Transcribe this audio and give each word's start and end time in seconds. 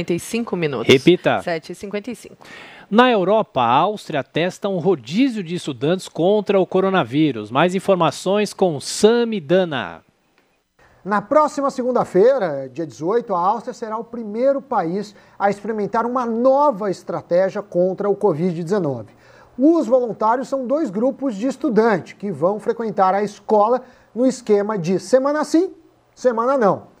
55 0.00 0.54
minutos. 0.54 0.94
Repita. 0.94 1.40
7h55. 1.40 2.30
Na 2.88 3.10
Europa, 3.10 3.60
a 3.60 3.68
Áustria 3.68 4.22
testa 4.22 4.68
um 4.68 4.78
rodízio 4.78 5.42
de 5.42 5.56
estudantes 5.56 6.08
contra 6.08 6.60
o 6.60 6.64
coronavírus. 6.64 7.50
Mais 7.50 7.74
informações 7.74 8.54
com 8.54 8.78
Sami 8.78 9.40
Dana. 9.40 10.04
Na 11.04 11.20
próxima 11.20 11.68
segunda-feira, 11.68 12.70
dia 12.72 12.86
18, 12.86 13.34
a 13.34 13.40
Áustria 13.40 13.74
será 13.74 13.98
o 13.98 14.04
primeiro 14.04 14.62
país 14.62 15.16
a 15.36 15.50
experimentar 15.50 16.06
uma 16.06 16.24
nova 16.24 16.92
estratégia 16.92 17.60
contra 17.60 18.08
o 18.08 18.14
Covid-19. 18.14 19.06
Os 19.58 19.88
voluntários 19.88 20.46
são 20.46 20.64
dois 20.64 20.90
grupos 20.90 21.34
de 21.34 21.48
estudantes 21.48 22.12
que 22.12 22.30
vão 22.30 22.60
frequentar 22.60 23.16
a 23.16 23.24
escola 23.24 23.82
no 24.14 24.24
esquema 24.24 24.78
de 24.78 25.00
semana 25.00 25.42
sim, 25.42 25.74
semana 26.14 26.56
não 26.56 26.97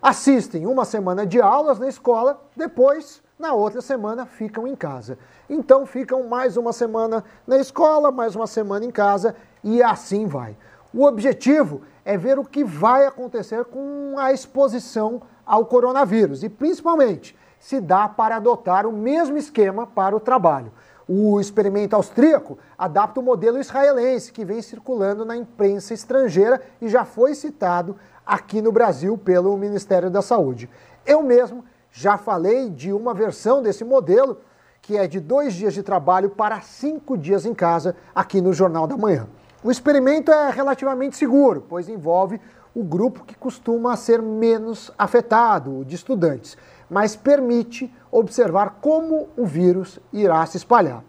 assistem 0.00 0.66
uma 0.66 0.84
semana 0.84 1.26
de 1.26 1.40
aulas 1.40 1.78
na 1.78 1.88
escola, 1.88 2.40
depois, 2.56 3.22
na 3.38 3.52
outra 3.52 3.80
semana, 3.80 4.26
ficam 4.26 4.66
em 4.66 4.74
casa. 4.74 5.18
Então, 5.48 5.86
ficam 5.86 6.28
mais 6.28 6.56
uma 6.56 6.72
semana 6.72 7.24
na 7.46 7.58
escola, 7.58 8.10
mais 8.10 8.34
uma 8.34 8.46
semana 8.46 8.84
em 8.84 8.90
casa 8.90 9.34
e 9.62 9.82
assim 9.82 10.26
vai. 10.26 10.56
O 10.92 11.04
objetivo 11.04 11.82
é 12.04 12.16
ver 12.16 12.38
o 12.38 12.44
que 12.44 12.64
vai 12.64 13.06
acontecer 13.06 13.64
com 13.66 14.14
a 14.16 14.32
exposição 14.32 15.20
ao 15.44 15.66
coronavírus 15.66 16.42
e, 16.42 16.48
principalmente, 16.48 17.36
se 17.58 17.80
dá 17.80 18.08
para 18.08 18.36
adotar 18.36 18.86
o 18.86 18.92
mesmo 18.92 19.36
esquema 19.36 19.86
para 19.86 20.16
o 20.16 20.20
trabalho. 20.20 20.72
O 21.08 21.40
experimento 21.40 21.96
austríaco 21.96 22.58
adapta 22.76 23.18
o 23.18 23.22
modelo 23.22 23.58
israelense 23.58 24.30
que 24.30 24.44
vem 24.44 24.60
circulando 24.60 25.24
na 25.24 25.36
imprensa 25.36 25.94
estrangeira 25.94 26.60
e 26.82 26.88
já 26.88 27.04
foi 27.04 27.34
citado 27.34 27.96
aqui 28.28 28.60
no 28.60 28.70
Brasil 28.70 29.16
pelo 29.16 29.56
Ministério 29.56 30.10
da 30.10 30.20
Saúde. 30.20 30.68
Eu 31.06 31.22
mesmo 31.22 31.64
já 31.90 32.18
falei 32.18 32.68
de 32.68 32.92
uma 32.92 33.14
versão 33.14 33.62
desse 33.62 33.82
modelo 33.82 34.36
que 34.82 34.98
é 34.98 35.06
de 35.06 35.18
dois 35.18 35.54
dias 35.54 35.72
de 35.72 35.82
trabalho 35.82 36.28
para 36.28 36.60
cinco 36.60 37.16
dias 37.16 37.46
em 37.46 37.54
casa 37.54 37.96
aqui 38.14 38.42
no 38.42 38.52
Jornal 38.52 38.86
da 38.86 38.98
Manhã. 38.98 39.26
O 39.64 39.70
experimento 39.70 40.30
é 40.30 40.50
relativamente 40.50 41.16
seguro, 41.16 41.64
pois 41.66 41.88
envolve 41.88 42.38
o 42.74 42.84
grupo 42.84 43.24
que 43.24 43.34
costuma 43.34 43.96
ser 43.96 44.20
menos 44.20 44.92
afetado, 44.98 45.78
o 45.78 45.84
de 45.84 45.96
estudantes, 45.96 46.56
mas 46.88 47.16
permite 47.16 47.92
observar 48.10 48.78
como 48.80 49.28
o 49.36 49.46
vírus 49.46 49.98
irá 50.12 50.44
se 50.44 50.58
espalhar. 50.58 51.02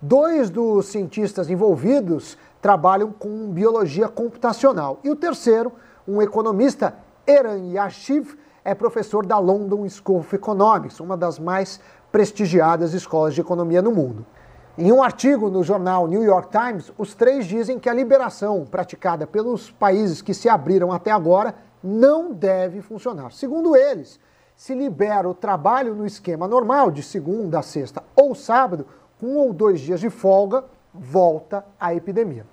Dois 0.00 0.50
dos 0.50 0.86
cientistas 0.86 1.48
envolvidos 1.50 2.36
trabalham 2.60 3.12
com 3.12 3.50
biologia 3.50 4.08
computacional 4.08 4.98
e 5.04 5.10
o 5.10 5.16
terceiro 5.16 5.72
um 6.06 6.22
economista, 6.22 6.94
Eran 7.26 7.72
Yashiv, 7.72 8.36
é 8.64 8.74
professor 8.74 9.24
da 9.24 9.38
London 9.38 9.88
School 9.88 10.20
of 10.20 10.34
Economics, 10.34 11.00
uma 11.00 11.16
das 11.16 11.38
mais 11.38 11.80
prestigiadas 12.10 12.94
escolas 12.94 13.34
de 13.34 13.40
economia 13.40 13.82
no 13.82 13.92
mundo. 13.92 14.26
Em 14.78 14.92
um 14.92 15.02
artigo 15.02 15.48
no 15.48 15.62
jornal 15.62 16.06
New 16.06 16.22
York 16.22 16.48
Times, 16.50 16.92
os 16.98 17.14
três 17.14 17.46
dizem 17.46 17.78
que 17.78 17.88
a 17.88 17.94
liberação 17.94 18.66
praticada 18.70 19.26
pelos 19.26 19.70
países 19.70 20.20
que 20.20 20.34
se 20.34 20.48
abriram 20.48 20.92
até 20.92 21.10
agora 21.10 21.54
não 21.82 22.32
deve 22.32 22.82
funcionar. 22.82 23.32
Segundo 23.32 23.74
eles, 23.74 24.20
se 24.54 24.74
libera 24.74 25.28
o 25.28 25.34
trabalho 25.34 25.94
no 25.94 26.06
esquema 26.06 26.46
normal, 26.46 26.90
de 26.90 27.02
segunda 27.02 27.60
a 27.60 27.62
sexta 27.62 28.02
ou 28.14 28.34
sábado, 28.34 28.86
com 29.18 29.26
um 29.28 29.38
ou 29.38 29.52
dois 29.52 29.80
dias 29.80 30.00
de 30.00 30.10
folga, 30.10 30.64
volta 30.92 31.64
a 31.78 31.94
epidemia. 31.94 32.46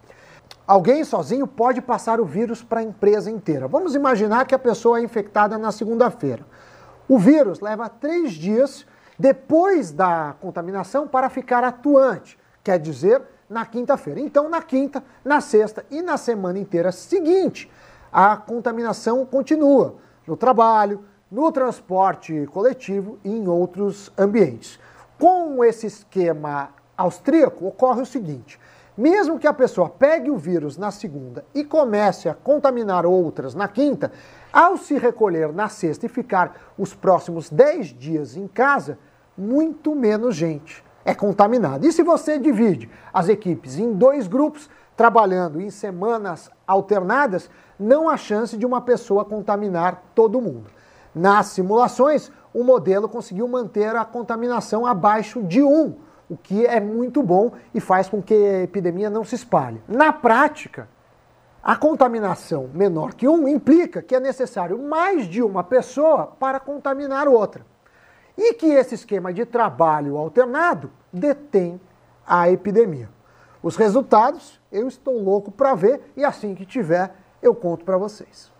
Alguém 0.73 1.03
sozinho 1.03 1.45
pode 1.45 1.83
passar 1.83 2.19
o 2.19 2.25
vírus 2.25 2.63
para 2.63 2.79
a 2.79 2.83
empresa 2.83 3.29
inteira. 3.29 3.67
Vamos 3.67 3.93
imaginar 3.93 4.47
que 4.47 4.55
a 4.55 4.57
pessoa 4.57 4.97
é 4.97 5.03
infectada 5.03 5.55
na 5.55 5.71
segunda-feira. 5.71 6.43
O 7.07 7.19
vírus 7.19 7.59
leva 7.59 7.87
três 7.87 8.31
dias 8.31 8.83
depois 9.19 9.91
da 9.91 10.33
contaminação 10.41 11.07
para 11.07 11.29
ficar 11.29 11.63
atuante, 11.63 12.39
quer 12.63 12.79
dizer, 12.79 13.21
na 13.47 13.67
quinta-feira. 13.67 14.19
Então, 14.19 14.49
na 14.49 14.63
quinta, 14.63 15.03
na 15.23 15.41
sexta 15.41 15.85
e 15.91 16.01
na 16.01 16.17
semana 16.17 16.57
inteira 16.57 16.91
seguinte, 16.91 17.69
a 18.11 18.35
contaminação 18.35 19.23
continua 19.27 19.97
no 20.25 20.35
trabalho, 20.35 21.05
no 21.31 21.51
transporte 21.51 22.47
coletivo 22.51 23.19
e 23.23 23.29
em 23.29 23.47
outros 23.47 24.11
ambientes. 24.17 24.79
Com 25.19 25.63
esse 25.63 25.85
esquema 25.85 26.69
austríaco, 26.97 27.67
ocorre 27.67 28.01
o 28.01 28.07
seguinte: 28.07 28.59
mesmo 28.97 29.39
que 29.39 29.47
a 29.47 29.53
pessoa 29.53 29.89
pegue 29.89 30.29
o 30.29 30.37
vírus 30.37 30.77
na 30.77 30.91
segunda 30.91 31.45
e 31.53 31.63
comece 31.63 32.29
a 32.29 32.33
contaminar 32.33 33.05
outras 33.05 33.55
na 33.55 33.67
quinta, 33.67 34.11
ao 34.51 34.77
se 34.77 34.97
recolher 34.97 35.51
na 35.51 35.67
sexta 35.69 36.05
e 36.05 36.09
ficar 36.09 36.73
os 36.77 36.93
próximos 36.93 37.49
10 37.49 37.87
dias 37.87 38.37
em 38.37 38.47
casa, 38.47 38.97
muito 39.37 39.95
menos 39.95 40.35
gente 40.35 40.83
é 41.05 41.13
contaminada. 41.13 41.85
E 41.85 41.91
se 41.91 42.03
você 42.03 42.37
divide 42.37 42.89
as 43.13 43.27
equipes 43.27 43.77
em 43.77 43.93
dois 43.93 44.27
grupos, 44.27 44.69
trabalhando 44.95 45.59
em 45.59 45.69
semanas 45.69 46.49
alternadas, 46.67 47.49
não 47.79 48.07
há 48.07 48.15
chance 48.15 48.55
de 48.55 48.65
uma 48.65 48.81
pessoa 48.81 49.25
contaminar 49.25 50.03
todo 50.13 50.41
mundo. 50.41 50.69
Nas 51.13 51.47
simulações, 51.47 52.31
o 52.53 52.63
modelo 52.63 53.09
conseguiu 53.09 53.47
manter 53.47 53.95
a 53.95 54.05
contaminação 54.05 54.85
abaixo 54.85 55.41
de 55.41 55.61
1 55.61 55.95
o 56.29 56.37
que 56.37 56.65
é 56.65 56.79
muito 56.79 57.21
bom 57.21 57.51
e 57.73 57.79
faz 57.79 58.07
com 58.09 58.21
que 58.21 58.33
a 58.33 58.63
epidemia 58.63 59.09
não 59.09 59.23
se 59.23 59.35
espalhe. 59.35 59.81
Na 59.87 60.13
prática, 60.13 60.87
a 61.61 61.75
contaminação 61.75 62.69
menor 62.73 63.13
que 63.13 63.27
um 63.27 63.47
implica 63.47 64.01
que 64.01 64.15
é 64.15 64.19
necessário 64.19 64.77
mais 64.77 65.25
de 65.25 65.41
uma 65.41 65.63
pessoa 65.63 66.27
para 66.27 66.59
contaminar 66.59 67.27
outra. 67.27 67.65
E 68.37 68.53
que 68.53 68.67
esse 68.67 68.95
esquema 68.95 69.31
de 69.31 69.45
trabalho 69.45 70.17
alternado 70.17 70.91
detém 71.11 71.79
a 72.25 72.49
epidemia. 72.49 73.09
Os 73.61 73.75
resultados 73.75 74.59
eu 74.71 74.87
estou 74.87 75.21
louco 75.21 75.51
para 75.51 75.75
ver 75.75 76.11
e 76.17 76.25
assim 76.25 76.53
que 76.53 76.65
tiver 76.65 77.15
eu 77.41 77.53
conto 77.55 77.85
para 77.85 77.97
vocês. 77.97 78.52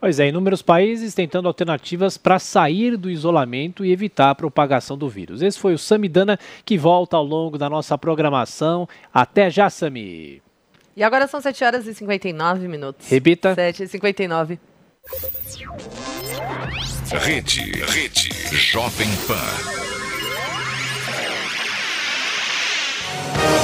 Pois 0.00 0.18
é, 0.18 0.28
inúmeros 0.28 0.62
países 0.62 1.14
tentando 1.14 1.48
alternativas 1.48 2.16
para 2.16 2.38
sair 2.38 2.96
do 2.96 3.10
isolamento 3.10 3.84
e 3.84 3.92
evitar 3.92 4.30
a 4.30 4.34
propagação 4.34 4.96
do 4.96 5.08
vírus. 5.08 5.42
Esse 5.42 5.58
foi 5.58 5.74
o 5.74 5.78
Samidana 5.78 6.38
que 6.64 6.76
volta 6.78 7.16
ao 7.16 7.24
longo 7.24 7.56
da 7.56 7.68
nossa 7.68 7.96
programação. 7.96 8.88
Até 9.12 9.50
já, 9.50 9.70
Sami! 9.70 10.42
E 10.96 11.02
agora 11.02 11.26
são 11.26 11.40
7 11.40 11.64
horas 11.64 11.86
e 11.86 11.94
59 11.94 12.68
minutos. 12.68 13.08
Repita. 13.08 13.54
7 13.54 13.84
e 13.84 13.88
59. 13.88 14.58
Rede, 17.20 17.72
Rede, 17.88 18.30
Jovem 18.52 19.08
Pan. 19.26 20.01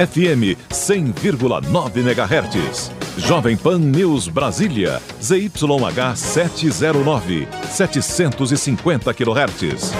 FM 0.00 0.56
100,9 0.70 1.98
MHz. 1.98 2.90
Jovem 3.18 3.56
Pan 3.58 3.78
News 3.78 4.28
Brasília. 4.28 4.98
ZYH 5.20 6.16
709. 6.16 7.46
750 7.70 9.12
kHz. 9.12 9.92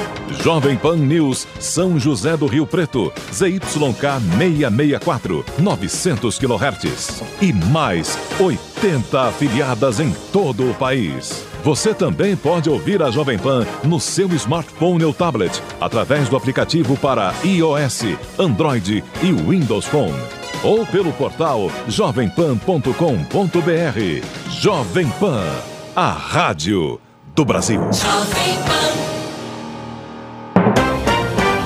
Jovem 0.43 0.79
Pan 0.79 0.97
News 0.97 1.47
São 1.61 1.99
José 1.99 2.35
do 2.35 2.47
Rio 2.47 2.67
Preto. 2.67 3.13
ZYK 3.31 3.61
664. 4.39 5.45
900 5.59 6.39
kHz. 6.39 7.23
E 7.43 7.53
mais 7.53 8.19
80 8.41 9.29
afiliadas 9.29 10.01
em 10.01 10.15
todo 10.33 10.71
o 10.71 10.75
país. 10.75 11.50
Você 11.63 11.93
também 11.93 12.35
pode 12.35 12.71
ouvir 12.71 13.03
a 13.03 13.11
Jovem 13.11 13.39
Pan 13.39 13.67
no 13.85 14.01
seu 14.01 14.29
smartphone 14.35 15.05
ou 15.05 15.13
tablet, 15.13 15.63
através 15.81 16.29
do 16.29 16.37
aplicativo 16.37 16.97
para 16.97 17.35
iOS, 17.45 18.05
Android 18.39 19.05
e 19.23 19.33
Windows 19.33 19.85
Phone. 19.85 20.19
Ou 20.65 20.87
pelo 20.87 21.13
portal 21.13 21.71
jovempan.com.br. 21.87 24.27
Jovem 24.49 25.09
Pan, 25.21 25.45
a 25.95 26.11
rádio 26.11 26.99
do 27.35 27.45
Brasil. 27.45 27.81
Jovem 27.93 28.57
Pan. 28.65 28.71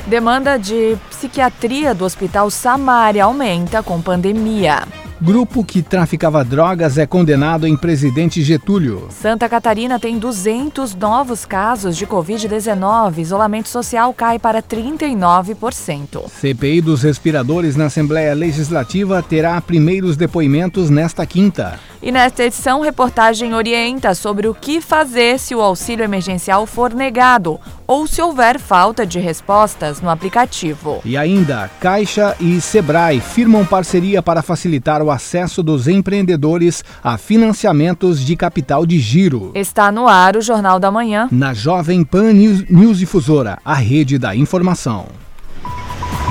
Demanda 0.06 0.58
de 0.58 0.96
psiquiatria 1.10 1.94
do 1.94 2.06
Hospital 2.06 2.50
Samária 2.50 3.24
aumenta 3.24 3.82
com 3.82 4.00
pandemia. 4.00 4.82
Grupo 5.22 5.62
que 5.62 5.82
traficava 5.82 6.44
drogas 6.44 6.98
é 6.98 7.06
condenado 7.06 7.64
em 7.64 7.76
Presidente 7.76 8.42
Getúlio. 8.42 9.06
Santa 9.10 9.48
Catarina 9.48 9.96
tem 9.96 10.18
200 10.18 10.96
novos 10.96 11.44
casos 11.44 11.96
de 11.96 12.04
Covid-19. 12.04 13.18
Isolamento 13.18 13.68
social 13.68 14.12
cai 14.12 14.40
para 14.40 14.60
39%. 14.60 16.28
CPI 16.28 16.80
dos 16.80 17.04
respiradores 17.04 17.76
na 17.76 17.84
Assembleia 17.84 18.34
Legislativa 18.34 19.22
terá 19.22 19.60
primeiros 19.60 20.16
depoimentos 20.16 20.90
nesta 20.90 21.24
quinta. 21.24 21.78
E 22.02 22.10
nesta 22.10 22.42
edição, 22.42 22.80
reportagem 22.80 23.54
orienta 23.54 24.12
sobre 24.16 24.48
o 24.48 24.54
que 24.54 24.80
fazer 24.80 25.38
se 25.38 25.54
o 25.54 25.60
auxílio 25.60 26.02
emergencial 26.02 26.66
for 26.66 26.92
negado 26.92 27.60
ou 27.86 28.08
se 28.08 28.20
houver 28.20 28.58
falta 28.58 29.06
de 29.06 29.20
respostas 29.20 30.00
no 30.00 30.10
aplicativo. 30.10 31.00
E 31.04 31.16
ainda, 31.16 31.70
Caixa 31.78 32.34
e 32.40 32.60
Sebrae 32.60 33.20
firmam 33.20 33.64
parceria 33.64 34.20
para 34.20 34.42
facilitar 34.42 35.00
o 35.00 35.11
acesso 35.12 35.62
dos 35.62 35.86
empreendedores 35.86 36.82
a 37.04 37.16
financiamentos 37.16 38.24
de 38.24 38.34
capital 38.34 38.84
de 38.84 38.98
giro. 38.98 39.52
Está 39.54 39.92
no 39.92 40.08
ar 40.08 40.36
o 40.36 40.40
Jornal 40.40 40.80
da 40.80 40.90
Manhã. 40.90 41.28
Na 41.30 41.54
Jovem 41.54 42.02
Pan 42.02 42.32
News, 42.32 42.64
News 42.68 42.98
Difusora, 42.98 43.58
a 43.64 43.74
rede 43.74 44.18
da 44.18 44.34
informação. 44.34 45.06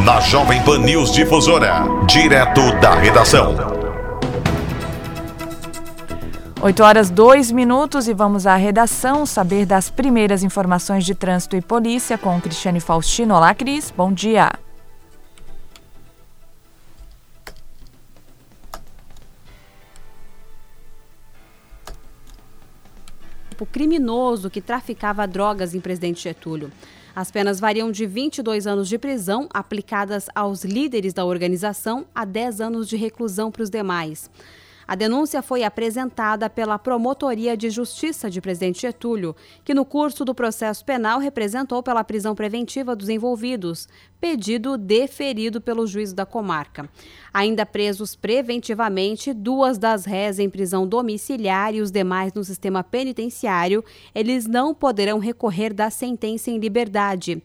Na 0.03 0.19
Jovem 0.19 0.61
Pan 0.63 0.79
News 0.79 1.11
Difusora, 1.11 1.83
direto 2.07 2.61
da 2.81 2.95
redação. 2.95 3.55
8 6.61 6.83
horas 6.83 7.09
2 7.09 7.51
minutos 7.51 8.07
e 8.07 8.13
vamos 8.13 8.45
à 8.45 8.55
redação 8.55 9.25
saber 9.25 9.65
das 9.65 9.89
primeiras 9.89 10.43
informações 10.43 11.03
de 11.03 11.15
trânsito 11.15 11.55
e 11.55 11.61
polícia 11.61 12.19
com 12.19 12.39
Cristiane 12.39 12.79
Faustino. 12.79 13.33
Olá, 13.33 13.53
Cris. 13.55 13.91
Bom 13.95 14.13
dia. 14.13 14.51
Criminoso 23.65 24.49
que 24.49 24.61
traficava 24.61 25.27
drogas 25.27 25.73
em 25.73 25.79
Presidente 25.79 26.23
Getúlio. 26.23 26.71
As 27.15 27.29
penas 27.29 27.59
variam 27.59 27.91
de 27.91 28.05
22 28.05 28.65
anos 28.65 28.87
de 28.87 28.97
prisão, 28.97 29.49
aplicadas 29.53 30.27
aos 30.33 30.63
líderes 30.63 31.13
da 31.13 31.25
organização, 31.25 32.05
a 32.15 32.23
10 32.23 32.61
anos 32.61 32.87
de 32.87 32.95
reclusão 32.95 33.51
para 33.51 33.63
os 33.63 33.69
demais. 33.69 34.29
A 34.91 34.95
denúncia 34.95 35.41
foi 35.41 35.63
apresentada 35.63 36.49
pela 36.49 36.77
Promotoria 36.77 37.55
de 37.55 37.69
Justiça 37.69 38.29
de 38.29 38.41
Presidente 38.41 38.81
Getúlio, 38.81 39.33
que 39.63 39.73
no 39.73 39.85
curso 39.85 40.25
do 40.25 40.35
processo 40.35 40.83
penal 40.83 41.17
representou 41.17 41.81
pela 41.81 42.03
prisão 42.03 42.35
preventiva 42.35 42.93
dos 42.93 43.07
envolvidos, 43.07 43.87
pedido 44.19 44.77
deferido 44.77 45.61
pelo 45.61 45.87
juiz 45.87 46.11
da 46.11 46.25
comarca. 46.25 46.89
Ainda 47.33 47.65
presos 47.65 48.17
preventivamente, 48.17 49.31
duas 49.33 49.77
das 49.77 50.03
réis 50.03 50.39
em 50.39 50.49
prisão 50.49 50.85
domiciliar 50.85 51.73
e 51.73 51.79
os 51.79 51.89
demais 51.89 52.33
no 52.33 52.43
sistema 52.43 52.83
penitenciário, 52.83 53.85
eles 54.13 54.45
não 54.45 54.73
poderão 54.75 55.19
recorrer 55.19 55.73
da 55.73 55.89
sentença 55.89 56.51
em 56.51 56.59
liberdade. 56.59 57.41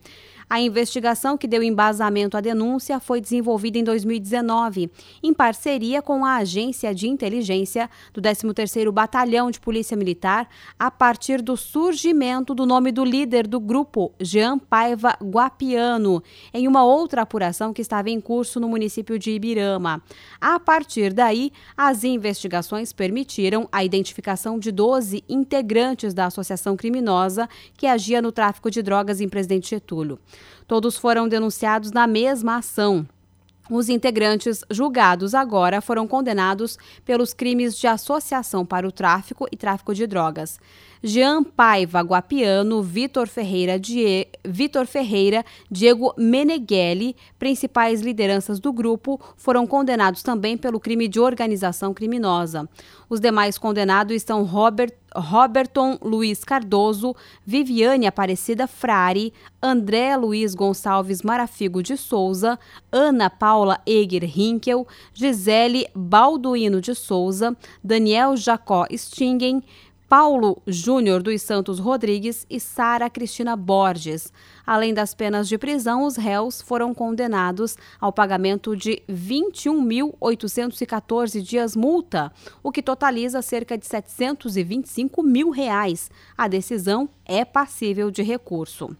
A 0.49 0.61
investigação 0.61 1.37
que 1.37 1.45
deu 1.45 1.61
embasamento 1.61 2.37
à 2.37 2.41
denúncia 2.41 3.01
foi 3.01 3.19
desenvolvida 3.19 3.79
em 3.79 3.83
2019, 3.83 4.89
em 5.21 5.33
parceria 5.33 6.01
com 6.01 6.23
a 6.23 6.37
Agência 6.37 6.95
de 6.95 7.05
Inteligência 7.09 7.89
do 8.13 8.21
13º 8.21 8.89
Batalhão 8.89 9.51
de 9.51 9.59
Polícia 9.59 9.97
Militar, 9.97 10.47
a 10.79 10.89
partir 10.89 11.41
do 11.41 11.57
surgimento 11.57 12.55
do 12.55 12.65
nome 12.65 12.93
do 12.93 13.03
líder 13.03 13.45
do 13.45 13.59
grupo, 13.59 14.13
Jean 14.21 14.57
Paiva 14.57 15.17
Guapiano, 15.21 16.23
em 16.53 16.65
uma 16.65 16.85
outra 16.85 17.23
apuração 17.23 17.73
que 17.73 17.81
estava 17.81 18.09
em 18.09 18.21
curso 18.21 18.57
no 18.57 18.69
município 18.69 19.19
de 19.19 19.31
Ibirama. 19.31 20.01
A 20.39 20.57
partir 20.61 21.11
daí, 21.11 21.51
as 21.75 22.05
investigações 22.05 22.93
permitiram 22.93 23.67
a 23.69 23.83
identificação 23.83 24.57
de 24.57 24.71
12 24.71 25.25
integrantes 25.27 26.13
da 26.13 26.27
associação 26.27 26.77
criminosa 26.77 27.49
que 27.75 27.85
agia 27.85 28.21
no 28.21 28.31
tráfico 28.31 28.71
de 28.71 28.81
drogas 28.81 29.19
em 29.19 29.27
Presidente 29.27 29.71
Getúlio. 29.71 30.17
Todos 30.67 30.97
foram 30.97 31.27
denunciados 31.27 31.91
na 31.91 32.07
mesma 32.07 32.57
ação. 32.57 33.07
Os 33.69 33.89
integrantes 33.89 34.63
julgados 34.69 35.35
agora 35.35 35.81
foram 35.81 36.07
condenados 36.07 36.77
pelos 37.03 37.33
crimes 37.33 37.77
de 37.77 37.85
associação 37.85 38.65
para 38.65 38.87
o 38.87 38.91
tráfico 38.91 39.45
e 39.51 39.57
tráfico 39.57 39.93
de 39.93 40.07
drogas. 40.07 40.57
Jean 41.03 41.43
Paiva 41.43 42.01
Guapiano, 42.01 42.81
Vitor 42.81 43.27
Ferreira, 43.27 43.79
Die... 43.79 44.27
Vitor 44.43 44.85
Ferreira, 44.85 45.45
Diego 45.69 46.13
Meneghelli, 46.17 47.15
principais 47.37 48.01
lideranças 48.01 48.59
do 48.59 48.71
grupo, 48.71 49.19
foram 49.35 49.67
condenados 49.67 50.23
também 50.23 50.57
pelo 50.57 50.79
crime 50.79 51.07
de 51.07 51.19
organização 51.19 51.93
criminosa. 51.93 52.67
Os 53.09 53.19
demais 53.19 53.57
condenados 53.57 54.15
estão 54.15 54.43
Robert, 54.43 54.91
Roberton 55.15 55.97
Luiz 56.01 56.43
Cardoso, 56.43 57.15
Viviane 57.45 58.05
Aparecida 58.05 58.67
Frari, 58.67 59.33
André 59.61 60.15
Luiz 60.17 60.53
Gonçalves 60.53 61.21
Marafigo 61.21 61.81
de 61.81 61.95
Souza, 61.95 62.59
Ana 62.91 63.29
Paula 63.29 63.79
Eger 63.85 64.23
Hinkel, 64.23 64.85
Gisele 65.13 65.87
Balduino 65.95 66.81
de 66.81 66.93
Souza, 66.93 67.55
Daniel 67.81 68.35
Jacó 68.35 68.85
Stingen, 68.91 69.63
Paulo 70.09 70.61
Júnior 70.65 71.21
dos 71.21 71.41
Santos 71.41 71.79
Rodrigues 71.79 72.47
e 72.49 72.61
Sara 72.61 73.09
Cristina 73.09 73.57
Borges. 73.57 74.31
Além 74.65 74.93
das 74.93 75.13
penas 75.13 75.49
de 75.49 75.57
prisão, 75.57 76.05
os 76.05 76.15
réus 76.15 76.61
foram 76.61 76.93
condenados 76.93 77.75
ao 77.99 78.13
pagamento 78.13 78.73
de 78.73 79.03
21.814 79.09 81.41
dias 81.41 81.75
multa, 81.75 82.31
o 82.63 82.71
que 82.71 82.81
totaliza 82.81 83.41
cerca 83.41 83.77
de 83.77 83.85
725 83.85 85.21
mil 85.21 85.49
reais. 85.49 86.09
A 86.37 86.47
decisão 86.47 87.09
é 87.25 87.43
passível 87.43 88.09
de 88.09 88.23
recurso. 88.23 88.95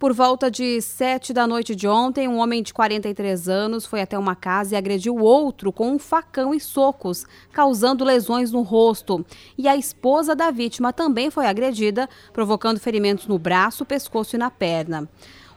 Por 0.00 0.14
volta 0.14 0.50
de 0.50 0.80
sete 0.80 1.30
da 1.30 1.46
noite 1.46 1.76
de 1.76 1.86
ontem, 1.86 2.26
um 2.26 2.38
homem 2.38 2.62
de 2.62 2.72
43 2.72 3.50
anos 3.50 3.84
foi 3.84 4.00
até 4.00 4.18
uma 4.18 4.34
casa 4.34 4.74
e 4.74 4.78
agrediu 4.78 5.18
outro 5.18 5.70
com 5.70 5.90
um 5.90 5.98
facão 5.98 6.54
e 6.54 6.58
socos, 6.58 7.26
causando 7.52 8.02
lesões 8.02 8.50
no 8.50 8.62
rosto. 8.62 9.22
E 9.58 9.68
a 9.68 9.76
esposa 9.76 10.34
da 10.34 10.50
vítima 10.50 10.90
também 10.90 11.30
foi 11.30 11.44
agredida, 11.44 12.08
provocando 12.32 12.80
ferimentos 12.80 13.26
no 13.26 13.38
braço, 13.38 13.84
pescoço 13.84 14.36
e 14.36 14.38
na 14.38 14.50
perna. 14.50 15.06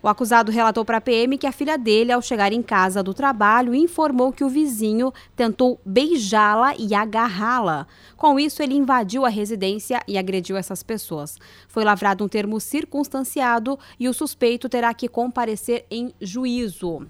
O 0.04 0.10
acusado 0.10 0.52
relatou 0.52 0.84
para 0.84 0.98
a 0.98 1.02
PM 1.02 1.38
que 1.38 1.48
a 1.48 1.52
filha 1.54 1.78
dele, 1.78 2.12
ao 2.12 2.22
chegar 2.22 2.52
em 2.52 2.62
casa 2.62 3.02
do 3.02 3.14
trabalho, 3.14 3.74
informou 3.74 4.34
que 4.34 4.44
o 4.44 4.50
vizinho 4.50 5.14
tentou 5.34 5.80
beijá-la 5.86 6.76
e 6.78 6.94
agarrá-la. 6.94 7.88
Com 8.18 8.38
isso, 8.38 8.62
ele 8.62 8.76
invadiu 8.76 9.26
a 9.26 9.30
residência 9.30 10.02
e 10.06 10.18
agrediu 10.18 10.58
essas 10.58 10.84
pessoas. 10.84 11.38
Foi 11.70 11.86
lavrado 11.86 12.22
um 12.22 12.28
termo 12.28 12.60
circunstanciado 12.60 13.80
e 13.98 14.10
o 14.10 14.14
suspeito 14.14 14.68
terá 14.68 14.94
que 14.94 15.08
comparecer 15.08 15.86
em 15.90 16.14
juízo. 16.20 17.08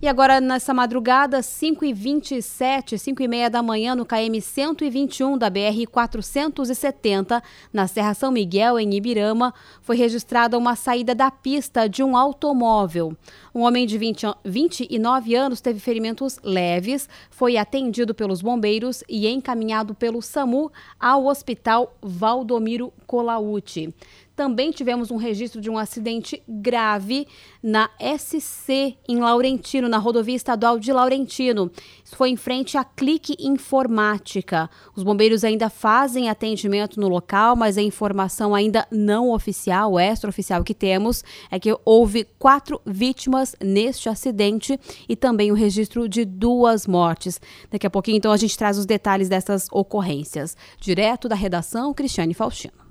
E 0.00 0.06
agora, 0.06 0.40
nessa 0.40 0.72
madrugada, 0.72 1.40
5h27, 1.40 2.94
5h30 2.94 3.48
da 3.48 3.60
manhã, 3.60 3.96
no 3.96 4.06
KM 4.06 4.40
121 4.40 5.36
da 5.36 5.50
BR 5.50 5.88
470, 5.90 7.42
na 7.72 7.88
Serra 7.88 8.14
São 8.14 8.30
Miguel, 8.30 8.78
em 8.78 8.94
Ibirama, 8.94 9.52
foi 9.82 9.96
registrada 9.96 10.56
uma 10.56 10.76
saída 10.76 11.16
da 11.16 11.32
pista 11.32 11.88
de 11.88 12.04
um 12.04 12.16
automóvel. 12.16 13.16
Um 13.52 13.62
homem 13.62 13.88
de 13.88 13.98
20, 13.98 14.26
29 14.44 15.34
anos 15.34 15.60
teve 15.60 15.80
ferimentos 15.80 16.38
leves, 16.44 17.08
foi 17.28 17.56
atendido 17.56 18.14
pelos 18.14 18.40
bombeiros 18.40 19.02
e 19.08 19.26
encaminhado 19.26 19.96
pelo 19.96 20.22
SAMU 20.22 20.70
ao 21.00 21.26
Hospital 21.26 21.92
Valdomiro 22.00 22.92
Colauti. 23.04 23.92
Também 24.38 24.70
tivemos 24.70 25.10
um 25.10 25.16
registro 25.16 25.60
de 25.60 25.68
um 25.68 25.76
acidente 25.76 26.40
grave 26.48 27.26
na 27.60 27.90
SC 27.98 28.96
em 29.08 29.18
Laurentino, 29.18 29.88
na 29.88 29.98
rodovia 29.98 30.36
estadual 30.36 30.78
de 30.78 30.92
Laurentino. 30.92 31.72
Isso 32.04 32.14
foi 32.14 32.30
em 32.30 32.36
frente 32.36 32.78
à 32.78 32.84
Clique 32.84 33.34
Informática. 33.40 34.70
Os 34.94 35.02
bombeiros 35.02 35.42
ainda 35.42 35.68
fazem 35.68 36.28
atendimento 36.28 37.00
no 37.00 37.08
local, 37.08 37.56
mas 37.56 37.76
a 37.76 37.82
informação 37.82 38.54
ainda 38.54 38.86
não 38.92 39.32
oficial, 39.32 39.98
extraoficial 39.98 40.62
que 40.62 40.72
temos, 40.72 41.24
é 41.50 41.58
que 41.58 41.76
houve 41.84 42.24
quatro 42.38 42.80
vítimas 42.86 43.56
neste 43.60 44.08
acidente 44.08 44.78
e 45.08 45.16
também 45.16 45.50
o 45.50 45.56
registro 45.56 46.08
de 46.08 46.24
duas 46.24 46.86
mortes. 46.86 47.40
Daqui 47.72 47.88
a 47.88 47.90
pouquinho, 47.90 48.18
então, 48.18 48.30
a 48.30 48.36
gente 48.36 48.56
traz 48.56 48.78
os 48.78 48.86
detalhes 48.86 49.28
dessas 49.28 49.66
ocorrências. 49.72 50.56
Direto 50.80 51.28
da 51.28 51.34
redação, 51.34 51.92
Cristiane 51.92 52.34
Faustino. 52.34 52.87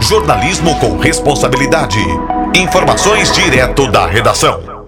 Jornalismo 0.00 0.78
com 0.78 0.98
responsabilidade. 0.98 1.98
Informações 2.54 3.32
direto 3.32 3.90
da 3.90 4.06
redação. 4.06 4.86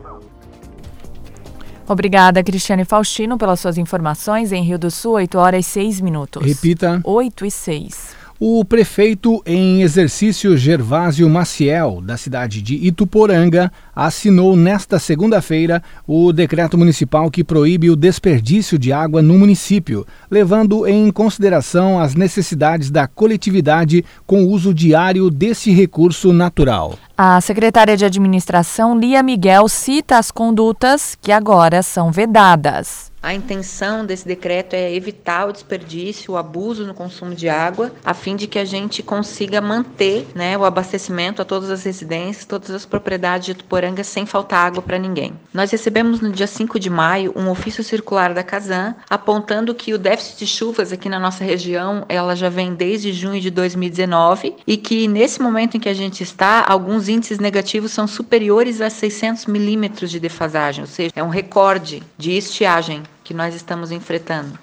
Obrigada, 1.87 2.43
Cristiane 2.43 2.85
Faustino, 2.85 3.37
pelas 3.37 3.61
suas 3.61 3.77
informações. 3.77 4.53
Em 4.53 4.63
Rio 4.63 4.79
do 4.79 4.91
Sul, 4.91 5.13
8 5.13 5.39
horas 5.39 5.67
e 5.67 5.71
6 5.71 6.01
minutos. 6.01 6.45
Repita. 6.45 7.01
8 7.05 7.47
e 7.47 7.51
6. 7.51 8.24
O 8.47 8.63
prefeito 8.63 9.43
em 9.47 9.81
exercício 9.81 10.55
Gervásio 10.55 11.27
Maciel, 11.31 12.03
da 12.03 12.15
cidade 12.19 12.61
de 12.61 12.75
Ituporanga, 12.75 13.73
assinou 13.97 14.55
nesta 14.55 14.99
segunda-feira 14.99 15.83
o 16.07 16.31
decreto 16.31 16.77
municipal 16.77 17.31
que 17.31 17.43
proíbe 17.43 17.89
o 17.89 17.97
desperdício 17.97 18.79
de 18.79 18.93
água 18.93 19.23
no 19.23 19.39
município, 19.39 20.07
levando 20.31 20.87
em 20.87 21.11
consideração 21.11 21.99
as 21.99 22.15
necessidades 22.15 22.91
da 22.91 23.09
coletividade 23.09 24.05
com 24.27 24.45
o 24.45 24.51
uso 24.51 24.75
diário 24.75 25.31
desse 25.31 25.73
recurso 25.73 26.31
natural. 26.31 26.99
A 27.17 27.41
secretária 27.41 27.97
de 27.97 28.05
Administração, 28.05 28.99
Lia 28.99 29.23
Miguel, 29.23 29.71
cita 29.71 30.19
as 30.19 30.31
condutas 30.31 31.17
que 31.19 31.33
agora 31.33 31.83
são 31.83 32.13
vedadas. 32.13 33.14
A 33.25 33.33
intenção 33.33 34.05
desse 34.05 34.29
decreto 34.29 34.75
é 34.75 34.95
evitar 34.95 35.49
o 35.49 35.53
desperdício, 35.53 36.35
o 36.35 36.37
abuso 36.37 36.87
no 36.87 36.93
consumo 36.93 37.35
de 37.35 37.49
água, 37.49 37.91
a 38.05 38.13
fim 38.13 38.37
de 38.37 38.47
que 38.47 38.59
a 38.59 38.67
gente 38.67 39.03
consiga 39.03 39.63
manter 39.63 40.27
né, 40.35 40.59
o 40.59 40.65
abastecimento 40.67 41.41
a 41.41 41.45
todas 41.45 41.71
as 41.71 41.85
residências, 41.85 42.45
todas 42.45 42.69
as 42.69 42.85
propriedades 42.85 43.47
de 43.47 43.55
Tuporanga 43.55 44.05
sem 44.05 44.27
faltar 44.27 44.67
água 44.67 44.83
para 44.83 44.99
ninguém. 44.99 45.33
Nós 45.55 45.71
recebemos 45.71 46.21
no 46.21 46.31
dia 46.31 46.47
5 46.47 46.79
de 46.79 46.91
maio 46.91 47.33
um 47.35 47.49
ofício 47.49 47.83
circular 47.83 48.35
da 48.35 48.43
Casan 48.43 48.95
apontando 49.09 49.75
que 49.75 49.95
o 49.95 49.99
déficit 49.99 50.41
de 50.41 50.47
chuvas 50.47 50.93
aqui 50.93 51.09
na 51.09 51.19
nossa 51.19 51.43
região 51.43 52.05
ela 52.11 52.37
já 52.37 52.51
vem 52.51 52.75
desde 52.75 53.11
junho 53.11 53.41
de 53.41 53.51
2019 53.51 54.57
e 54.67 54.77
que 54.77 55.09
nesse 55.09 55.41
momento 55.41 55.79
em 55.79 55.81
que 55.81 55.89
a 55.89 55.95
gente 55.95 56.23
está, 56.23 56.63
alguns 56.69 57.09
índices 57.09 57.39
negativos 57.39 57.91
são 57.91 58.07
superiores 58.07 58.83
a 58.83 58.91
600 58.91 59.47
milímetros 59.47 60.11
de 60.11 60.21
defasagem, 60.21 60.83
ou 60.83 60.89
seja, 60.89 61.11
é 61.17 61.23
um 61.23 61.31
recorde 61.31 62.03
de 62.19 62.33
estiagem 62.33 63.03
que 63.25 63.35
nós 63.35 63.55
estamos 63.55 63.91
enfrentando. 63.91 64.57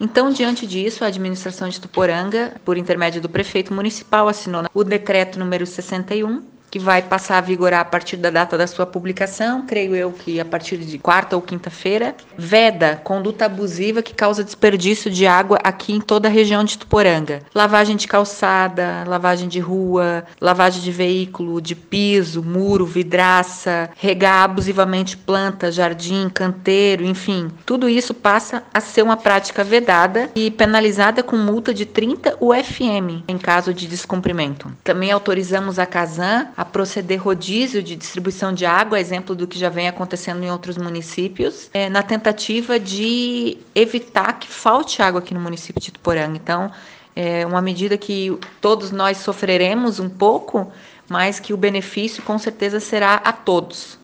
Então, 0.00 0.30
diante 0.30 0.66
disso, 0.66 1.04
a 1.04 1.08
administração 1.08 1.68
de 1.68 1.78
Tuporanga, 1.78 2.54
por 2.64 2.78
intermédio 2.78 3.20
do 3.20 3.28
prefeito 3.28 3.74
municipal, 3.74 4.28
assinou 4.28 4.64
o 4.72 4.82
decreto 4.82 5.38
número 5.38 5.66
61, 5.66 6.42
que 6.70 6.78
vai 6.78 7.02
passar 7.02 7.38
a 7.38 7.40
vigorar 7.40 7.80
a 7.80 7.84
partir 7.84 8.16
da 8.16 8.30
data 8.30 8.56
da 8.56 8.66
sua 8.66 8.86
publicação, 8.86 9.66
creio 9.66 9.96
eu 9.96 10.12
que 10.12 10.38
a 10.38 10.44
partir 10.44 10.76
de 10.78 10.98
quarta 10.98 11.34
ou 11.34 11.42
quinta-feira, 11.42 12.14
veda 12.38 13.00
conduta 13.02 13.46
abusiva 13.46 14.02
que 14.02 14.14
causa 14.14 14.44
desperdício 14.44 15.10
de 15.10 15.26
água 15.26 15.58
aqui 15.64 15.92
em 15.92 16.00
toda 16.00 16.28
a 16.28 16.30
região 16.30 16.62
de 16.62 16.78
Tuporanga. 16.78 17.42
Lavagem 17.54 17.96
de 17.96 18.06
calçada, 18.06 19.04
lavagem 19.06 19.48
de 19.48 19.58
rua, 19.58 20.24
lavagem 20.40 20.82
de 20.82 20.92
veículo, 20.92 21.60
de 21.60 21.74
piso, 21.74 22.42
muro, 22.42 22.86
vidraça, 22.86 23.90
regar 23.96 24.44
abusivamente 24.44 25.16
planta, 25.16 25.72
jardim, 25.72 26.28
canteiro, 26.28 27.04
enfim, 27.04 27.50
tudo 27.66 27.88
isso 27.88 28.14
passa 28.14 28.62
a 28.72 28.80
ser 28.80 29.02
uma 29.02 29.16
prática 29.16 29.64
vedada 29.64 30.30
e 30.34 30.50
penalizada 30.50 31.22
com 31.22 31.36
multa 31.36 31.74
de 31.74 31.84
30 31.84 32.36
UFM 32.40 33.24
em 33.26 33.38
caso 33.38 33.74
de 33.74 33.86
descumprimento. 33.86 34.70
Também 34.84 35.10
autorizamos 35.10 35.78
a 35.78 35.86
Casan 35.86 36.48
a 36.60 36.64
proceder 36.66 37.18
rodízio 37.18 37.82
de 37.82 37.96
distribuição 37.96 38.52
de 38.52 38.66
água, 38.66 39.00
exemplo 39.00 39.34
do 39.34 39.46
que 39.46 39.58
já 39.58 39.70
vem 39.70 39.88
acontecendo 39.88 40.44
em 40.44 40.50
outros 40.50 40.76
municípios, 40.76 41.70
é, 41.72 41.88
na 41.88 42.02
tentativa 42.02 42.78
de 42.78 43.56
evitar 43.74 44.34
que 44.34 44.46
falte 44.46 45.00
água 45.00 45.20
aqui 45.20 45.32
no 45.32 45.40
município 45.40 45.80
de 45.80 45.90
Tuporanga. 45.90 46.36
Então, 46.36 46.70
é 47.16 47.46
uma 47.46 47.62
medida 47.62 47.96
que 47.96 48.38
todos 48.60 48.90
nós 48.90 49.16
sofreremos 49.16 49.98
um 49.98 50.10
pouco, 50.10 50.70
mas 51.08 51.40
que 51.40 51.54
o 51.54 51.56
benefício 51.56 52.22
com 52.24 52.38
certeza 52.38 52.78
será 52.78 53.14
a 53.14 53.32
todos. 53.32 53.99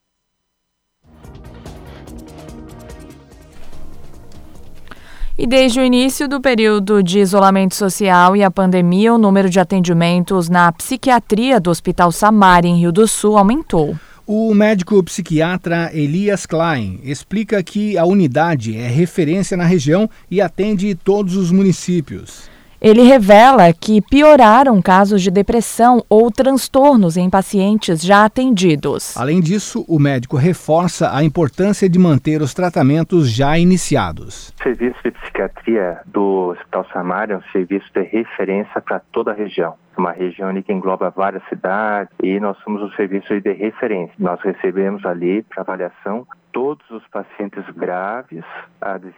E 5.38 5.46
desde 5.46 5.78
o 5.78 5.84
início 5.84 6.26
do 6.26 6.40
período 6.40 7.02
de 7.02 7.18
isolamento 7.18 7.74
social 7.74 8.34
e 8.34 8.42
a 8.42 8.50
pandemia, 8.50 9.12
o 9.12 9.18
número 9.18 9.50
de 9.50 9.60
atendimentos 9.60 10.48
na 10.48 10.72
psiquiatria 10.72 11.60
do 11.60 11.68
Hospital 11.68 12.10
Samari, 12.10 12.68
em 12.68 12.80
Rio 12.80 12.90
do 12.90 13.06
Sul, 13.06 13.36
aumentou. 13.36 13.94
O 14.26 14.54
médico 14.54 15.02
psiquiatra 15.02 15.90
Elias 15.92 16.46
Klein 16.46 17.00
explica 17.04 17.62
que 17.62 17.98
a 17.98 18.06
unidade 18.06 18.78
é 18.78 18.88
referência 18.88 19.58
na 19.58 19.66
região 19.66 20.08
e 20.30 20.40
atende 20.40 20.94
todos 20.94 21.36
os 21.36 21.52
municípios. 21.52 22.48
Ele 22.86 23.02
revela 23.02 23.72
que 23.72 24.00
pioraram 24.00 24.80
casos 24.80 25.20
de 25.20 25.28
depressão 25.28 26.04
ou 26.08 26.30
transtornos 26.30 27.16
em 27.16 27.28
pacientes 27.28 28.00
já 28.00 28.24
atendidos. 28.24 29.16
Além 29.16 29.40
disso, 29.40 29.84
o 29.88 29.98
médico 29.98 30.36
reforça 30.36 31.12
a 31.12 31.24
importância 31.24 31.88
de 31.88 31.98
manter 31.98 32.40
os 32.42 32.54
tratamentos 32.54 33.28
já 33.28 33.58
iniciados. 33.58 34.54
O 34.60 34.62
serviço 34.62 35.00
de 35.02 35.10
psiquiatria 35.10 35.98
do 36.06 36.52
Hospital 36.52 36.86
Samar 36.92 37.28
é 37.32 37.36
um 37.36 37.42
serviço 37.50 37.86
de 37.92 38.02
referência 38.04 38.80
para 38.80 39.00
toda 39.00 39.32
a 39.32 39.34
região 39.34 39.74
uma 39.98 40.12
região 40.12 40.50
ali 40.50 40.62
que 40.62 40.72
engloba 40.72 41.08
várias 41.08 41.42
cidades 41.48 42.12
e 42.22 42.38
nós 42.38 42.56
somos 42.58 42.82
o 42.82 42.94
serviço 42.96 43.40
de 43.40 43.52
referência. 43.52 44.14
Nós 44.18 44.38
recebemos 44.42 45.04
ali 45.06 45.42
para 45.42 45.62
avaliação 45.62 46.26
todos 46.56 46.90
os 46.90 47.06
pacientes 47.08 47.68
graves 47.76 48.42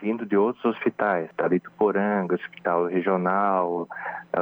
vindo 0.01 0.25
de 0.25 0.35
outros 0.35 0.65
hospitais, 0.65 1.29
tá? 1.37 1.47
de 1.47 1.61
Tuporanga, 1.61 2.35
Hospital 2.35 2.87
Regional, 2.87 3.87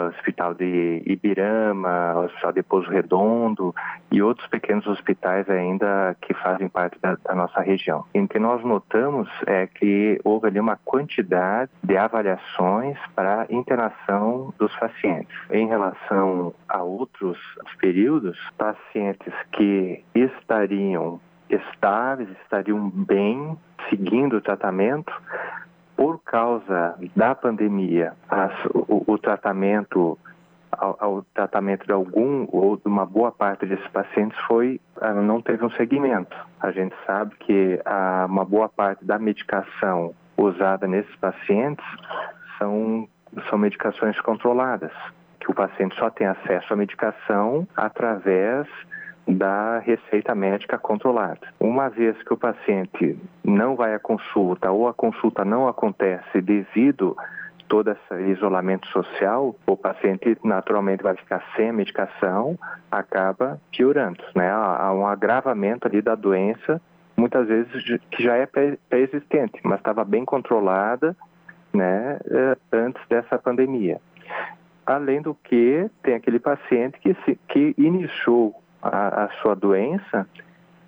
Hospital 0.10 0.56
de 0.56 1.04
Ibirama, 1.06 2.18
Hospital 2.22 2.54
de 2.54 2.64
Pouso 2.64 2.90
Redondo 2.90 3.76
e 4.12 4.20
outros 4.20 4.48
pequenos 4.48 4.88
hospitais 4.88 5.48
ainda 5.48 6.18
que 6.22 6.34
fazem 6.34 6.68
parte 6.68 6.98
da, 7.00 7.16
da 7.24 7.36
nossa 7.36 7.62
região. 7.62 8.04
E 8.16 8.20
o 8.20 8.28
que 8.28 8.40
nós 8.40 8.64
notamos 8.64 9.30
é 9.46 9.68
que 9.68 10.20
houve 10.24 10.48
ali 10.48 10.60
uma 10.60 10.78
quantidade 10.84 11.70
de 11.84 11.96
avaliações 11.96 12.98
para 13.16 13.46
internação 13.52 14.52
dos 14.58 14.76
pacientes. 14.76 15.36
Em 15.52 15.68
relação 15.68 16.52
a 16.68 16.82
outros 16.82 17.38
períodos, 17.80 18.40
pacientes 18.58 19.34
que 19.52 20.04
estariam 20.16 21.20
estáveis, 21.50 22.30
estariam 22.44 22.90
bem, 22.90 23.58
seguindo 23.90 24.38
o 24.38 24.42
tratamento. 24.42 25.14
Por 25.96 26.20
causa 26.24 26.96
da 27.16 27.34
pandemia, 27.34 28.14
as, 28.30 28.54
o, 28.66 29.04
o, 29.08 29.18
tratamento, 29.18 30.18
ao, 30.72 30.96
ao, 31.00 31.26
tratamento 31.34 31.86
de 31.86 31.92
algum 31.92 32.48
ou 32.52 32.78
de 32.78 32.88
uma 32.88 33.06
boa 33.06 33.32
parte 33.32 33.66
desses 33.66 33.88
pacientes 33.88 34.38
foi 34.42 34.80
ah, 35.02 35.14
não 35.14 35.42
teve 35.42 35.66
um 35.66 35.72
segmento. 35.72 36.38
A 36.60 36.72
gente 36.72 36.96
sabe 37.06 37.36
que 37.40 37.82
a, 37.84 38.28
uma 38.30 38.46
boa 38.46 38.70
parte 38.70 39.04
da 39.04 39.18
medicação 39.18 40.14
usada 40.38 40.88
nesses 40.88 41.16
pacientes 41.16 41.86
são 42.60 43.08
são 43.50 43.58
medicações 43.58 44.20
controladas, 44.22 44.92
que 45.40 45.52
o 45.52 45.54
paciente 45.54 45.96
só 45.96 46.10
tem 46.10 46.28
acesso 46.28 46.74
à 46.74 46.76
medicação 46.76 47.68
através 47.76 48.68
da 49.28 49.80
receita 49.80 50.34
médica 50.34 50.78
controlada. 50.78 51.42
Uma 51.60 51.90
vez 51.90 52.22
que 52.24 52.34
o 52.34 52.38
paciente 52.38 53.18
não 53.44 53.76
vai 53.76 53.94
à 53.94 54.00
consulta 54.00 54.72
ou 54.72 54.88
a 54.88 54.94
consulta 54.94 55.44
não 55.44 55.68
acontece 55.68 56.42
devido 56.42 57.16
todo 57.68 57.92
esse 57.92 58.24
isolamento 58.32 58.88
social, 58.88 59.54
o 59.66 59.76
paciente 59.76 60.38
naturalmente 60.42 61.04
vai 61.04 61.16
ficar 61.16 61.44
sem 61.56 61.72
medicação, 61.74 62.58
acaba 62.90 63.60
piorando, 63.72 64.24
né? 64.34 64.50
Há 64.50 64.94
um 64.94 65.06
agravamento 65.06 65.86
ali 65.86 66.02
da 66.02 66.16
doença 66.16 66.82
muitas 67.18 67.48
vezes 67.48 68.00
que 68.12 68.24
já 68.24 68.36
é 68.36 68.46
pré-existente, 68.46 69.60
mas 69.64 69.80
estava 69.80 70.06
bem 70.06 70.24
controlada 70.24 71.18
né, 71.74 72.20
eh, 72.30 72.58
antes 72.72 73.02
dessa 73.10 73.40
pandemia. 73.40 74.00
Além 74.86 75.22
do 75.22 75.34
que, 75.34 75.90
tem 76.04 76.14
aquele 76.14 76.40
paciente 76.40 77.00
que, 77.00 77.16
se, 77.26 77.38
que 77.50 77.74
iniciou 77.78 78.56
a, 78.92 79.26
a 79.26 79.30
sua 79.42 79.56
doença 79.56 80.28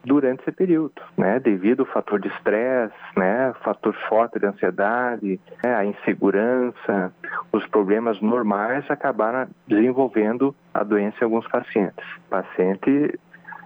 durante 0.03 0.41
esse 0.41 0.51
período, 0.51 1.01
né, 1.17 1.39
devido 1.39 1.81
ao 1.81 1.85
fator 1.85 2.19
de 2.19 2.29
estresse, 2.29 2.95
né, 3.17 3.53
fator 3.61 3.93
forte 4.07 4.39
de 4.39 4.45
ansiedade, 4.45 5.39
né, 5.63 5.75
a 5.75 5.85
insegurança, 5.85 7.13
os 7.51 7.65
problemas 7.67 8.19
normais 8.21 8.89
acabaram 8.89 9.47
desenvolvendo 9.67 10.55
a 10.73 10.83
doença 10.83 11.17
em 11.21 11.25
alguns 11.25 11.47
pacientes. 11.47 12.05
O 12.27 12.29
paciente 12.29 13.19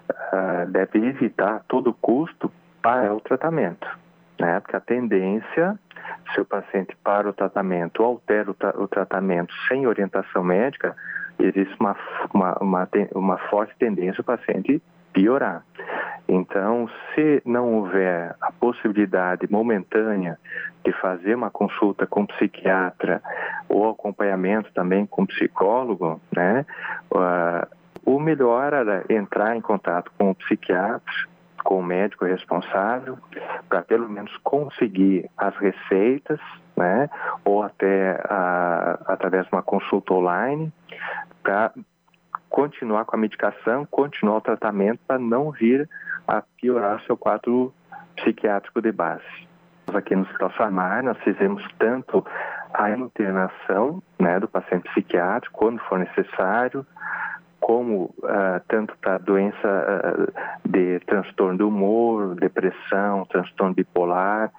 uh, 0.10 0.70
deve 0.70 1.06
evitar 1.06 1.56
a 1.58 1.60
todo 1.60 1.94
custo 1.94 2.52
para 2.82 3.14
o 3.14 3.22
tratamento, 3.22 3.88
né, 4.40 4.60
porque 4.60 4.76
a 4.76 4.82
tendência, 4.82 5.78
se 6.34 6.42
o 6.42 6.46
paciente 6.46 6.96
para 7.04 7.30
o 7.30 7.34
tratamento 7.34 8.04
altera 8.04 8.50
o, 8.50 8.54
tra 8.54 8.74
o 8.82 8.88
tratamento 8.88 9.54
sem 9.68 9.86
orientação 9.86 10.44
médica, 10.44 10.96
existe 11.46 11.76
uma, 11.80 11.96
uma, 12.34 12.58
uma, 12.62 12.90
uma 13.14 13.38
forte 13.50 13.76
tendência 13.78 14.22
o 14.22 14.24
paciente 14.24 14.82
piorar. 15.14 15.64
Então, 16.28 16.90
se 17.14 17.42
não 17.46 17.74
houver 17.76 18.36
a 18.42 18.52
possibilidade 18.52 19.48
momentânea 19.50 20.38
de 20.84 20.92
fazer 20.94 21.36
uma 21.36 21.50
consulta 21.50 22.08
com 22.08 22.26
psiquiatra 22.26 23.22
ou 23.70 23.90
acompanhamento 23.90 24.72
também 24.74 25.06
com 25.06 25.26
psicólogo, 25.26 26.20
né, 26.36 26.66
uh, 27.12 27.68
o 28.06 28.20
melhor 28.20 28.74
era 28.74 29.06
entrar 29.10 29.56
em 29.56 29.62
contato 29.62 30.12
com 30.18 30.32
o 30.32 30.36
psiquiatra, 30.36 31.14
com 31.64 31.80
o 31.80 31.84
médico 31.84 32.26
responsável, 32.26 33.18
para 33.70 33.82
pelo 33.82 34.10
menos 34.10 34.36
conseguir 34.44 35.30
as 35.38 35.56
receitas, 35.58 36.40
né, 36.76 37.10
ou 37.46 37.64
até 37.64 38.16
uh, 38.16 39.04
através 39.06 39.46
de 39.46 39.54
uma 39.54 39.62
consulta 39.62 40.14
online, 40.14 40.72
para 41.44 41.74
continuar 42.50 43.06
com 43.06 43.16
a 43.16 43.20
medicação, 43.20 43.86
continuar 43.86 44.38
o 44.38 44.42
tratamento 44.42 45.00
para 45.06 45.20
não 45.20 45.52
vir 45.52 45.90
a 46.28 46.42
piorar 46.42 47.02
seu 47.02 47.18
quadro 47.18 47.74
psiquiátrico 48.16 48.82
de 48.82 48.92
base. 48.92 49.24
Aqui 49.94 50.16
no 50.16 50.24
Hospital 50.24 50.52
Samar, 50.54 51.04
nós 51.04 51.18
fizemos 51.20 51.64
tanto 51.78 52.26
a 52.74 52.90
internação 52.92 54.02
né, 54.18 54.40
do 54.40 54.48
paciente 54.48 54.90
psiquiátrico, 54.90 55.58
quando 55.58 55.80
for 55.82 56.00
necessário, 56.00 56.86
como 57.60 58.06
uh, 58.06 58.60
tanto 58.68 58.98
para 58.98 59.18
doença 59.18 59.58
uh, 59.58 60.70
de 60.70 61.00
transtorno 61.02 61.58
do 61.58 61.68
humor, 61.68 62.36
depressão, 62.36 63.26
transtorno 63.26 63.74
bipolar, 63.74 64.52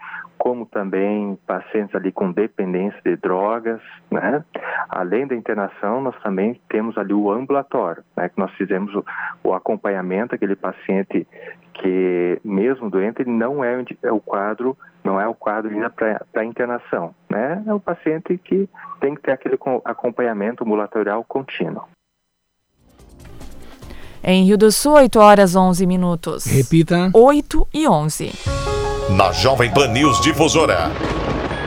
como 0.44 0.66
também 0.66 1.38
pacientes 1.46 1.94
ali 1.94 2.12
com 2.12 2.30
dependência 2.30 3.00
de 3.02 3.16
drogas, 3.16 3.80
né? 4.10 4.44
Além 4.90 5.26
da 5.26 5.34
internação, 5.34 6.02
nós 6.02 6.14
também 6.22 6.60
temos 6.68 6.98
ali 6.98 7.14
o 7.14 7.32
ambulatório, 7.32 8.04
né? 8.14 8.28
Que 8.28 8.38
nós 8.38 8.52
fizemos 8.52 8.94
o, 8.94 9.02
o 9.42 9.54
acompanhamento 9.54 10.34
aquele 10.34 10.54
paciente 10.54 11.26
que 11.72 12.38
mesmo 12.44 12.90
doente 12.90 13.22
ele 13.22 13.30
não 13.30 13.64
é, 13.64 13.82
é 14.02 14.12
o 14.12 14.20
quadro 14.20 14.76
não 15.02 15.18
é 15.18 15.26
o 15.26 15.34
quadro 15.34 15.70
ainda 15.70 15.88
para 15.88 16.44
internação, 16.44 17.14
né? 17.30 17.64
É 17.66 17.72
o 17.72 17.80
paciente 17.80 18.36
que 18.36 18.68
tem 19.00 19.14
que 19.14 19.22
ter 19.22 19.32
aquele 19.32 19.58
acompanhamento 19.82 20.62
ambulatorial 20.62 21.24
contínuo. 21.24 21.84
Em 24.22 24.44
Rio 24.44 24.58
do 24.58 24.70
Sul, 24.70 24.92
8 24.92 25.18
horas 25.18 25.56
11 25.56 25.86
minutos. 25.86 26.44
Repita. 26.44 27.10
8 27.14 27.66
e 27.72 27.88
11. 27.88 28.73
Na 29.10 29.30
Jovem 29.32 29.70
Pan 29.70 29.88
News 29.88 30.18
Difusora. 30.22 30.90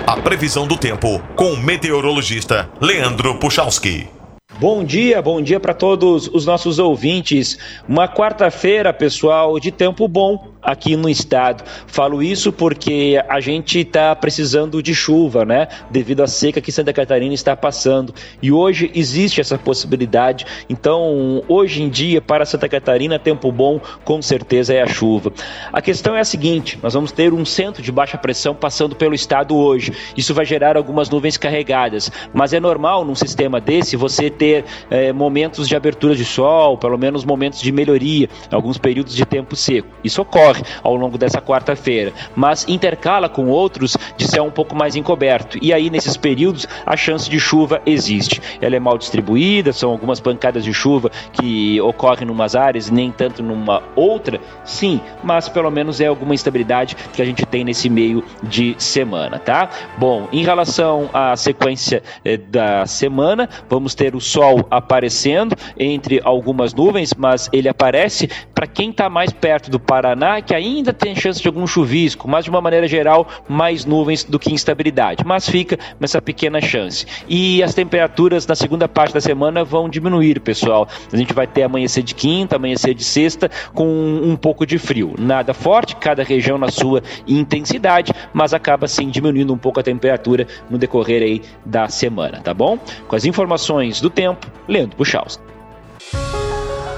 A 0.07 0.17
previsão 0.17 0.65
do 0.65 0.75
tempo 0.75 1.21
com 1.35 1.53
o 1.53 1.57
meteorologista 1.57 2.67
Leandro 2.81 3.37
Puchalski. 3.37 4.09
Bom 4.59 4.83
dia, 4.83 5.21
bom 5.21 5.39
dia 5.39 5.59
para 5.59 5.75
todos 5.75 6.27
os 6.27 6.47
nossos 6.47 6.79
ouvintes. 6.79 7.55
Uma 7.87 8.07
quarta-feira, 8.07 8.91
pessoal, 8.91 9.59
de 9.59 9.71
tempo 9.71 10.07
bom 10.07 10.47
aqui 10.61 10.95
no 10.95 11.09
estado. 11.09 11.63
Falo 11.87 12.21
isso 12.21 12.51
porque 12.51 13.23
a 13.27 13.39
gente 13.39 13.79
está 13.79 14.15
precisando 14.15 14.81
de 14.81 14.93
chuva, 14.93 15.45
né? 15.45 15.67
Devido 15.89 16.23
à 16.23 16.27
seca 16.27 16.61
que 16.61 16.71
Santa 16.71 16.91
Catarina 16.91 17.33
está 17.33 17.55
passando. 17.55 18.13
E 18.41 18.51
hoje 18.51 18.91
existe 18.93 19.39
essa 19.39 19.57
possibilidade. 19.57 20.45
Então, 20.69 21.43
hoje 21.47 21.81
em 21.81 21.89
dia, 21.89 22.21
para 22.21 22.45
Santa 22.45 22.67
Catarina, 22.67 23.17
tempo 23.19 23.51
bom 23.51 23.79
com 24.03 24.21
certeza 24.21 24.73
é 24.73 24.81
a 24.81 24.87
chuva. 24.87 25.31
A 25.71 25.81
questão 25.81 26.15
é 26.15 26.19
a 26.19 26.25
seguinte: 26.25 26.77
nós 26.81 26.93
vamos 26.93 27.11
ter 27.11 27.33
um 27.33 27.45
centro 27.45 27.81
de 27.81 27.91
baixa 27.91 28.17
pressão 28.17 28.53
passando 28.53 28.95
pelo 28.95 29.15
estado 29.15 29.55
hoje. 29.55 29.93
Isso 30.15 30.33
vai 30.33 30.45
gerar 30.45 30.77
algumas 30.77 31.09
nuvens 31.09 31.37
carregadas. 31.37 32.11
Mas 32.33 32.53
é 32.53 32.59
normal 32.59 33.05
num 33.05 33.15
sistema 33.15 33.61
desse 33.61 33.95
você 33.95 34.29
ter 34.29 34.65
é, 34.89 35.13
momentos 35.13 35.67
de 35.67 35.75
abertura 35.75 36.15
de 36.15 36.25
sol, 36.25 36.77
pelo 36.77 36.97
menos 36.97 37.23
momentos 37.23 37.61
de 37.61 37.71
melhoria, 37.71 38.29
alguns 38.51 38.77
períodos 38.77 39.15
de 39.15 39.25
tempo 39.25 39.55
seco. 39.55 39.87
Isso 40.03 40.21
ocorre 40.21 40.46
ocorre 40.47 40.63
ao 40.83 40.95
longo 40.95 41.17
dessa 41.17 41.41
quarta-feira, 41.41 42.13
mas 42.35 42.67
intercala 42.67 43.27
com 43.27 43.47
outros 43.47 43.97
de 44.15 44.27
céu 44.27 44.45
um 44.45 44.51
pouco 44.51 44.75
mais 44.75 44.95
encoberto. 44.95 45.57
E 45.61 45.73
aí, 45.73 45.89
nesses 45.89 46.15
períodos, 46.15 46.67
a 46.85 46.95
chance 46.95 47.29
de 47.29 47.39
chuva 47.39 47.81
existe. 47.85 48.41
Ela 48.61 48.75
é 48.75 48.79
mal 48.79 48.97
distribuída, 48.97 49.73
são 49.73 49.91
algumas 49.91 50.19
pancadas 50.19 50.63
de 50.63 50.73
chuva 50.73 51.11
que 51.33 51.79
ocorrem 51.81 52.27
em 52.27 52.31
umas 52.31 52.55
áreas 52.55 52.87
e 52.87 52.93
nem 52.93 53.11
tanto 53.11 53.43
numa 53.43 53.83
outra, 53.95 54.39
sim, 54.63 55.01
mas 55.23 55.49
pelo 55.49 55.69
menos 55.69 55.99
é 55.99 56.07
alguma 56.07 56.33
instabilidade 56.33 56.95
que 57.13 57.21
a 57.21 57.25
gente 57.25 57.45
tem 57.45 57.63
nesse 57.63 57.89
meio 57.89 58.23
de 58.43 58.75
semana, 58.77 59.39
tá? 59.39 59.69
Bom, 59.97 60.27
em 60.31 60.43
relação 60.43 61.09
à 61.13 61.35
sequência 61.35 62.01
eh, 62.23 62.37
da 62.37 62.85
semana, 62.85 63.49
vamos 63.69 63.95
ter 63.95 64.15
o 64.15 64.21
sol 64.21 64.65
aparecendo 64.69 65.55
entre 65.77 66.21
algumas 66.23 66.73
nuvens, 66.73 67.13
mas 67.13 67.49
ele 67.51 67.67
aparece 67.67 68.29
para 68.57 68.65
quem 68.65 68.89
está 68.89 69.07
mais 69.07 69.31
perto 69.31 69.69
do 69.69 69.79
Paraná 69.79 70.41
que 70.41 70.55
ainda 70.55 70.91
tem 70.91 71.15
chance 71.15 71.39
de 71.39 71.47
algum 71.47 71.67
chuvisco, 71.67 72.27
mas 72.27 72.43
de 72.43 72.49
uma 72.49 72.59
maneira 72.59 72.87
geral, 72.87 73.27
mais 73.47 73.85
nuvens 73.85 74.23
do 74.23 74.39
que 74.39 74.51
instabilidade. 74.51 75.23
Mas 75.23 75.47
fica 75.47 75.77
nessa 75.99 76.19
pequena 76.19 76.59
chance. 76.59 77.05
E 77.27 77.61
as 77.61 77.75
temperaturas 77.75 78.47
na 78.47 78.55
segunda 78.55 78.87
parte 78.87 79.13
da 79.13 79.21
semana 79.21 79.63
vão 79.63 79.87
diminuir, 79.87 80.39
pessoal. 80.39 80.87
A 81.13 81.15
gente 81.15 81.35
vai 81.35 81.45
ter 81.45 81.61
amanhecer 81.61 82.01
de 82.01 82.15
quinta, 82.15 82.55
amanhecer 82.55 82.95
de 82.95 83.03
sexta, 83.03 83.47
com 83.75 83.85
um 83.85 84.35
pouco 84.35 84.65
de 84.65 84.79
frio. 84.79 85.13
Nada 85.19 85.53
forte, 85.53 85.95
cada 85.95 86.23
região 86.23 86.57
na 86.57 86.71
sua 86.71 87.03
intensidade, 87.27 88.11
mas 88.33 88.55
acaba 88.55 88.87
sim 88.87 89.07
diminuindo 89.09 89.53
um 89.53 89.57
pouco 89.59 89.79
a 89.79 89.83
temperatura 89.83 90.47
no 90.67 90.79
decorrer 90.79 91.21
aí 91.21 91.43
da 91.63 91.89
semana, 91.89 92.41
tá 92.41 92.55
bom? 92.55 92.79
Com 93.07 93.15
as 93.15 93.23
informações 93.23 94.01
do 94.01 94.09
tempo, 94.09 94.47
Leandro 94.67 94.97
Puchalski. 94.97 95.43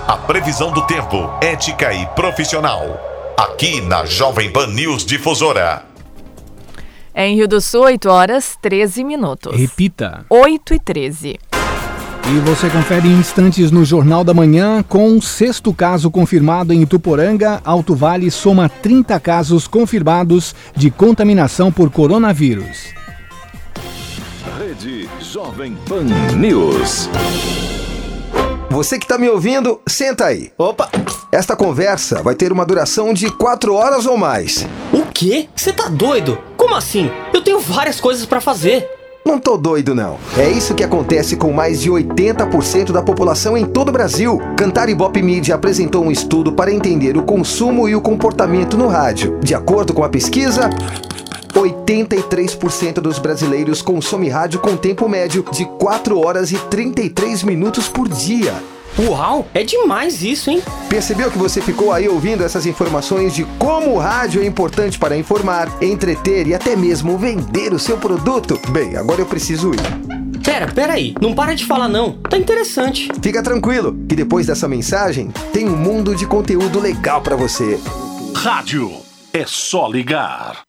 A 0.09 0.17
previsão 0.17 0.71
do 0.71 0.87
tempo, 0.87 1.29
ética 1.39 1.93
e 1.93 2.03
profissional 2.15 2.99
aqui 3.37 3.79
na 3.79 4.05
Jovem 4.05 4.51
Pan 4.51 4.65
News 4.65 5.05
Difusora. 5.05 5.85
Em 7.13 7.35
Rio 7.35 7.47
do 7.47 7.61
Sul, 7.61 7.81
8 7.81 8.09
horas 8.09 8.57
13 8.59 9.03
minutos. 9.03 9.55
Repita. 9.55 10.25
8 10.27 10.73
e 10.73 10.79
13. 10.79 11.39
E 12.25 12.39
você 12.39 12.71
confere 12.71 13.07
em 13.07 13.19
instantes 13.19 13.69
no 13.69 13.85
Jornal 13.85 14.23
da 14.23 14.33
Manhã 14.33 14.81
com 14.81 15.15
o 15.15 15.21
sexto 15.21 15.71
caso 15.71 16.09
confirmado 16.09 16.73
em 16.73 16.87
Tuporanga. 16.87 17.61
Alto 17.63 17.93
Vale 17.93 18.31
soma 18.31 18.67
30 18.67 19.19
casos 19.19 19.67
confirmados 19.67 20.55
de 20.75 20.89
contaminação 20.89 21.71
por 21.71 21.91
coronavírus. 21.91 22.95
Rede 24.57 25.07
Jovem 25.21 25.77
Pan 25.87 26.05
News. 26.35 27.07
Você 28.69 28.99
que 28.99 29.05
está 29.05 29.17
me 29.17 29.27
ouvindo, 29.27 29.82
senta 29.88 30.25
aí. 30.25 30.51
Opa! 30.58 30.89
Esta 31.32 31.55
conversa 31.55 32.21
vai 32.21 32.36
ter 32.36 32.51
uma 32.51 32.65
duração 32.65 33.13
de 33.13 33.32
quatro 33.32 33.73
horas 33.73 34.05
ou 34.05 34.15
mais. 34.15 34.65
O 34.93 35.03
quê? 35.12 35.49
Você 35.55 35.73
tá 35.73 35.88
doido? 35.89 36.38
Como 36.55 36.75
assim? 36.75 37.10
Eu 37.34 37.41
tenho 37.43 37.60
várias 37.60 37.99
coisas 37.99 38.25
para 38.27 38.39
fazer. 38.39 38.88
Não 39.25 39.38
tô 39.38 39.58
doido, 39.58 39.93
não. 39.93 40.17
É 40.38 40.49
isso 40.49 40.73
que 40.73 40.84
acontece 40.84 41.36
com 41.36 41.51
mais 41.51 41.82
de 41.82 41.89
80% 41.89 42.91
da 42.91 43.01
população 43.01 43.58
em 43.58 43.65
todo 43.65 43.89
o 43.89 43.91
Brasil. 43.91 44.39
Cantar 44.58 44.89
Ibope 44.89 45.21
Media 45.21 45.55
apresentou 45.55 46.03
um 46.03 46.12
estudo 46.12 46.53
para 46.53 46.73
entender 46.73 47.17
o 47.17 47.23
consumo 47.23 47.88
e 47.88 47.95
o 47.95 48.01
comportamento 48.01 48.77
no 48.77 48.88
rádio. 48.88 49.38
De 49.41 49.53
acordo 49.53 49.93
com 49.93 50.03
a 50.03 50.10
pesquisa, 50.10 50.69
83% 51.53 52.95
dos 52.95 53.19
brasileiros 53.19 53.82
consomem 53.82 54.29
rádio 54.29 54.60
com 54.60 54.77
tempo 54.77 55.08
médio 55.10 55.45
de 55.51 55.65
4 55.65 56.17
horas 56.19 56.51
e 56.51 56.58
33 56.58 57.43
minutos 57.43 57.88
por 57.88 58.08
dia. 58.08 58.53
Uau, 59.07 59.47
é 59.53 59.63
demais 59.63 60.23
isso, 60.23 60.49
hein? 60.49 60.62
Percebeu 60.89 61.31
que 61.31 61.38
você 61.38 61.62
ficou 61.62 61.93
aí 61.93 62.09
ouvindo 62.09 62.43
essas 62.43 62.65
informações 62.65 63.33
de 63.33 63.45
como 63.57 63.91
o 63.91 63.97
rádio 63.97 64.41
é 64.41 64.45
importante 64.45 64.99
para 64.99 65.15
informar, 65.15 65.69
entreter 65.81 66.45
e 66.47 66.53
até 66.53 66.75
mesmo 66.75 67.17
vender 67.17 67.73
o 67.73 67.79
seu 67.79 67.97
produto? 67.97 68.59
Bem, 68.71 68.97
agora 68.97 69.21
eu 69.21 69.25
preciso 69.25 69.71
ir. 69.73 70.43
Pera, 70.43 70.67
pera 70.67 70.93
aí, 70.93 71.13
não 71.21 71.33
para 71.33 71.55
de 71.55 71.65
falar 71.65 71.88
não. 71.88 72.13
Tá 72.13 72.38
interessante. 72.38 73.07
Fica 73.21 73.41
tranquilo, 73.41 73.95
que 74.09 74.15
depois 74.15 74.47
dessa 74.47 74.67
mensagem 74.67 75.31
tem 75.53 75.69
um 75.69 75.77
mundo 75.77 76.13
de 76.13 76.25
conteúdo 76.25 76.79
legal 76.79 77.21
para 77.21 77.38
você. 77.38 77.79
Rádio 78.35 78.91
é 79.31 79.45
só 79.45 79.88
ligar. 79.88 80.68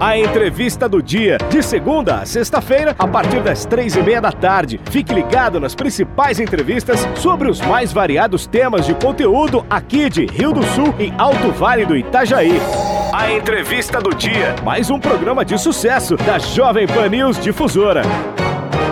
A 0.00 0.16
entrevista 0.16 0.88
do 0.88 1.02
dia, 1.02 1.38
de 1.50 1.60
segunda 1.60 2.20
a 2.20 2.24
sexta-feira, 2.24 2.94
a 2.96 3.08
partir 3.08 3.42
das 3.42 3.66
três 3.66 3.96
e 3.96 4.02
meia 4.02 4.20
da 4.20 4.30
tarde. 4.30 4.80
Fique 4.92 5.12
ligado 5.12 5.58
nas 5.58 5.74
principais 5.74 6.38
entrevistas 6.38 7.00
sobre 7.16 7.50
os 7.50 7.60
mais 7.60 7.92
variados 7.92 8.46
temas 8.46 8.86
de 8.86 8.94
conteúdo 8.94 9.66
aqui 9.68 10.08
de 10.08 10.24
Rio 10.26 10.52
do 10.52 10.62
Sul 10.62 10.94
e 11.00 11.12
Alto 11.18 11.50
Vale 11.50 11.84
do 11.84 11.96
Itajaí. 11.96 12.60
A 13.12 13.32
entrevista 13.32 14.00
do 14.00 14.14
dia, 14.14 14.54
mais 14.64 14.88
um 14.88 15.00
programa 15.00 15.44
de 15.44 15.58
sucesso 15.58 16.16
da 16.16 16.38
Jovem 16.38 16.86
Pan 16.86 17.08
News 17.08 17.40
Difusora. 17.40 18.02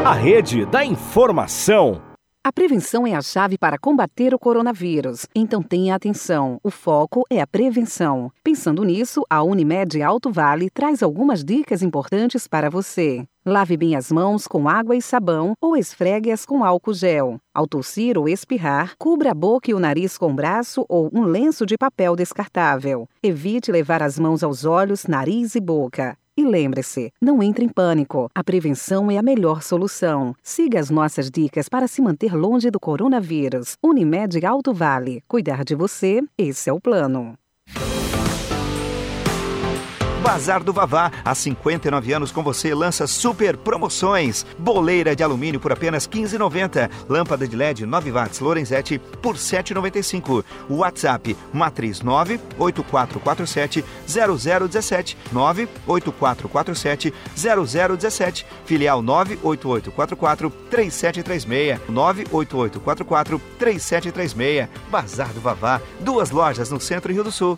A 0.04 0.12
rede 0.12 0.66
da 0.66 0.84
informação. 0.84 2.05
A 2.46 2.52
prevenção 2.52 3.04
é 3.04 3.12
a 3.12 3.20
chave 3.20 3.58
para 3.58 3.76
combater 3.76 4.32
o 4.32 4.38
coronavírus. 4.38 5.26
Então 5.34 5.60
tenha 5.60 5.96
atenção. 5.96 6.60
O 6.62 6.70
foco 6.70 7.24
é 7.28 7.40
a 7.40 7.46
prevenção. 7.46 8.30
Pensando 8.44 8.84
nisso, 8.84 9.24
a 9.28 9.42
Unimed 9.42 10.00
Alto 10.00 10.30
Vale 10.30 10.70
traz 10.70 11.02
algumas 11.02 11.42
dicas 11.42 11.82
importantes 11.82 12.46
para 12.46 12.70
você. 12.70 13.26
Lave 13.44 13.76
bem 13.76 13.96
as 13.96 14.12
mãos 14.12 14.46
com 14.46 14.68
água 14.68 14.94
e 14.94 15.02
sabão 15.02 15.54
ou 15.60 15.76
esfregue-as 15.76 16.46
com 16.46 16.62
álcool 16.62 16.94
gel. 16.94 17.40
Ao 17.52 17.66
tossir 17.66 18.16
ou 18.16 18.28
espirrar, 18.28 18.94
cubra 18.96 19.32
a 19.32 19.34
boca 19.34 19.68
e 19.68 19.74
o 19.74 19.80
nariz 19.80 20.16
com 20.16 20.28
um 20.28 20.36
braço 20.36 20.86
ou 20.88 21.10
um 21.12 21.24
lenço 21.24 21.66
de 21.66 21.76
papel 21.76 22.14
descartável. 22.14 23.08
Evite 23.20 23.72
levar 23.72 24.04
as 24.04 24.20
mãos 24.20 24.44
aos 24.44 24.64
olhos, 24.64 25.08
nariz 25.08 25.56
e 25.56 25.60
boca. 25.60 26.16
E 26.38 26.44
lembre-se, 26.44 27.10
não 27.18 27.42
entre 27.42 27.64
em 27.64 27.68
pânico. 27.68 28.28
A 28.34 28.44
prevenção 28.44 29.10
é 29.10 29.16
a 29.16 29.22
melhor 29.22 29.62
solução. 29.62 30.34
Siga 30.42 30.78
as 30.78 30.90
nossas 30.90 31.30
dicas 31.30 31.66
para 31.66 31.88
se 31.88 32.02
manter 32.02 32.34
longe 32.34 32.70
do 32.70 32.78
coronavírus. 32.78 33.76
Unimed 33.82 34.44
Alto 34.44 34.74
Vale. 34.74 35.22
Cuidar 35.26 35.64
de 35.64 35.74
você, 35.74 36.20
esse 36.36 36.68
é 36.68 36.72
o 36.72 36.80
plano. 36.80 37.38
Bazar 40.26 40.64
do 40.64 40.72
Vavá, 40.72 41.12
há 41.24 41.32
59 41.36 42.12
anos 42.12 42.32
com 42.32 42.42
você, 42.42 42.74
lança 42.74 43.06
super 43.06 43.56
promoções. 43.56 44.44
Boleira 44.58 45.14
de 45.14 45.22
alumínio 45.22 45.60
por 45.60 45.70
apenas 45.70 46.04
R$ 46.04 46.20
15,90. 46.20 46.90
Lâmpada 47.08 47.46
de 47.46 47.54
LED 47.54 47.86
9 47.86 48.10
watts 48.10 48.40
Lorenzetti 48.40 48.98
por 48.98 49.36
R$ 49.36 49.40
7,95. 49.40 50.44
WhatsApp 50.68 51.36
matriz 51.52 52.00
98447 52.00 53.84
0017 54.08 55.16
98447 55.32 57.14
0017. 57.36 58.46
Filial 58.64 59.02
98844 59.02 60.50
3736 60.68 61.78
98844 61.88 63.40
3736. 63.60 64.68
Bazar 64.90 65.32
do 65.32 65.40
Vavá, 65.40 65.80
duas 66.00 66.30
lojas 66.30 66.68
no 66.68 66.80
centro 66.80 67.12
e 67.12 67.14
Rio 67.14 67.22
do 67.22 67.30
Sul. 67.30 67.56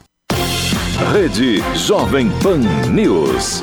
Rede 1.07 1.63
Jovem 1.75 2.29
Pan 2.43 2.59
News. 2.91 3.63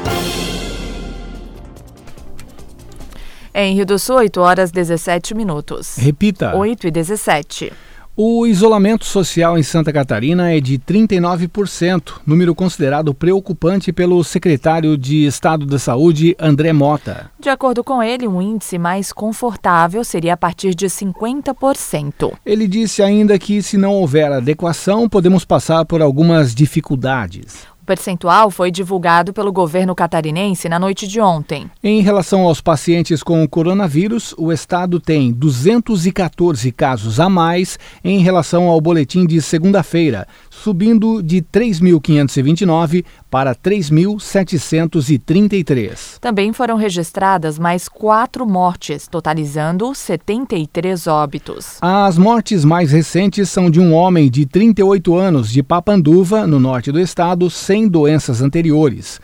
Em 3.53 3.75
Rio 3.75 3.85
do 3.85 3.99
Sul, 3.99 4.15
8 4.15 4.41
horas 4.41 4.71
17 4.71 5.35
minutos. 5.35 5.97
Repita. 5.97 6.55
8 6.55 6.87
e 6.87 6.91
17. 6.91 7.73
O 8.17 8.47
isolamento 8.47 9.03
social 9.03 9.57
em 9.57 9.63
Santa 9.63 9.91
Catarina 9.91 10.49
é 10.49 10.61
de 10.61 10.79
39%, 10.79 12.21
número 12.25 12.55
considerado 12.55 13.13
preocupante 13.13 13.91
pelo 13.91 14.23
secretário 14.23 14.97
de 14.97 15.25
Estado 15.25 15.65
da 15.65 15.77
Saúde, 15.77 16.33
André 16.39 16.71
Mota. 16.71 17.29
De 17.37 17.49
acordo 17.49 17.83
com 17.83 18.01
ele, 18.01 18.25
um 18.25 18.41
índice 18.41 18.77
mais 18.77 19.11
confortável 19.11 20.01
seria 20.01 20.35
a 20.35 20.37
partir 20.37 20.73
de 20.73 20.85
50%. 20.85 22.31
Ele 22.45 22.69
disse 22.69 23.03
ainda 23.03 23.37
que, 23.37 23.61
se 23.61 23.75
não 23.75 23.91
houver 23.91 24.31
adequação, 24.31 25.09
podemos 25.09 25.43
passar 25.43 25.83
por 25.83 26.01
algumas 26.01 26.55
dificuldades. 26.55 27.67
O 27.85 27.93
percentual 27.95 28.49
foi 28.49 28.71
divulgado 28.71 29.31
pelo 29.31 29.53
governo 29.53 29.93
catarinense 29.93 30.67
na 30.67 30.79
noite 30.79 31.07
de 31.07 31.21
ontem. 31.21 31.69
Em 31.83 32.01
relação 32.01 32.41
aos 32.41 32.59
pacientes 32.59 33.21
com 33.21 33.47
coronavírus, 33.47 34.33
o 34.39 34.51
estado 34.51 34.99
tem 34.99 35.31
214 35.31 36.71
casos 36.71 37.19
a 37.19 37.29
mais 37.29 37.77
em 38.03 38.17
relação 38.23 38.69
ao 38.69 38.81
boletim 38.81 39.23
de 39.27 39.39
segunda-feira, 39.39 40.27
subindo 40.49 41.21
de 41.21 41.43
3.529 41.43 43.05
para 43.35 43.53
3.733. 43.53 46.19
Também 46.21 46.53
foram 46.53 46.77
registradas 46.77 47.59
mais 47.59 47.89
quatro 47.89 48.47
mortes, 48.47 49.09
totalizando 49.09 49.93
73 49.93 51.05
óbitos. 51.05 51.77
As 51.81 52.17
mortes 52.17 52.63
mais 52.63 52.93
recentes 52.93 53.49
são 53.49 53.69
de 53.69 53.81
um 53.81 53.93
homem 53.93 54.31
de 54.31 54.45
38 54.45 55.17
anos 55.17 55.51
de 55.51 55.61
Papanduva, 55.61 56.47
no 56.47 56.61
norte 56.61 56.93
do 56.93 56.99
estado, 57.01 57.49
sem 57.49 57.89
doenças 57.89 58.41
anteriores. 58.41 59.19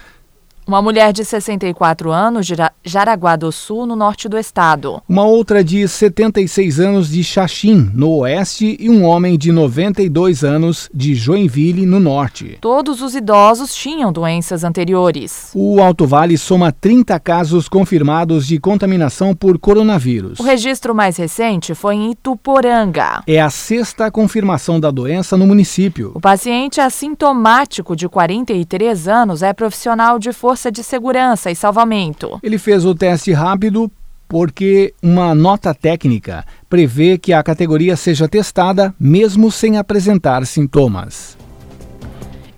Uma 0.71 0.81
mulher 0.81 1.11
de 1.11 1.25
64 1.25 2.13
anos 2.13 2.47
de 2.47 2.53
Jaraguá 2.81 3.35
do 3.35 3.51
Sul, 3.51 3.85
no 3.85 3.93
norte 3.93 4.29
do 4.29 4.37
estado. 4.37 5.03
Uma 5.05 5.25
outra 5.25 5.61
de 5.61 5.85
76 5.85 6.79
anos 6.79 7.09
de 7.09 7.21
Xaxim, 7.25 7.91
no 7.93 8.19
oeste, 8.19 8.77
e 8.79 8.89
um 8.89 9.03
homem 9.03 9.37
de 9.37 9.51
92 9.51 10.45
anos 10.45 10.89
de 10.93 11.13
Joinville, 11.13 11.85
no 11.85 11.99
norte. 11.99 12.57
Todos 12.61 13.01
os 13.01 13.15
idosos 13.15 13.75
tinham 13.75 14.13
doenças 14.13 14.63
anteriores. 14.63 15.51
O 15.53 15.81
Alto 15.81 16.07
Vale 16.07 16.37
soma 16.37 16.71
30 16.71 17.19
casos 17.19 17.67
confirmados 17.67 18.47
de 18.47 18.57
contaminação 18.57 19.35
por 19.35 19.59
coronavírus. 19.59 20.39
O 20.39 20.43
registro 20.43 20.95
mais 20.95 21.17
recente 21.17 21.75
foi 21.75 21.95
em 21.95 22.11
Ituporanga. 22.11 23.23
É 23.27 23.41
a 23.41 23.49
sexta 23.49 24.09
confirmação 24.09 24.79
da 24.79 24.89
doença 24.89 25.35
no 25.35 25.45
município. 25.45 26.13
O 26.15 26.21
paciente 26.21 26.79
assintomático 26.79 27.93
de 27.93 28.07
43 28.07 29.09
anos 29.09 29.43
é 29.43 29.51
profissional 29.51 30.17
de 30.17 30.31
força 30.31 30.60
Força 30.61 30.71
de 30.71 30.83
Segurança 30.83 31.49
e 31.49 31.55
Salvamento. 31.55 32.39
Ele 32.43 32.59
fez 32.59 32.85
o 32.85 32.93
teste 32.93 33.31
rápido 33.31 33.91
porque 34.27 34.93
uma 35.01 35.33
nota 35.33 35.73
técnica 35.73 36.45
prevê 36.69 37.17
que 37.17 37.33
a 37.33 37.41
categoria 37.41 37.97
seja 37.97 38.29
testada 38.29 38.93
mesmo 38.99 39.51
sem 39.51 39.79
apresentar 39.79 40.45
sintomas. 40.45 41.35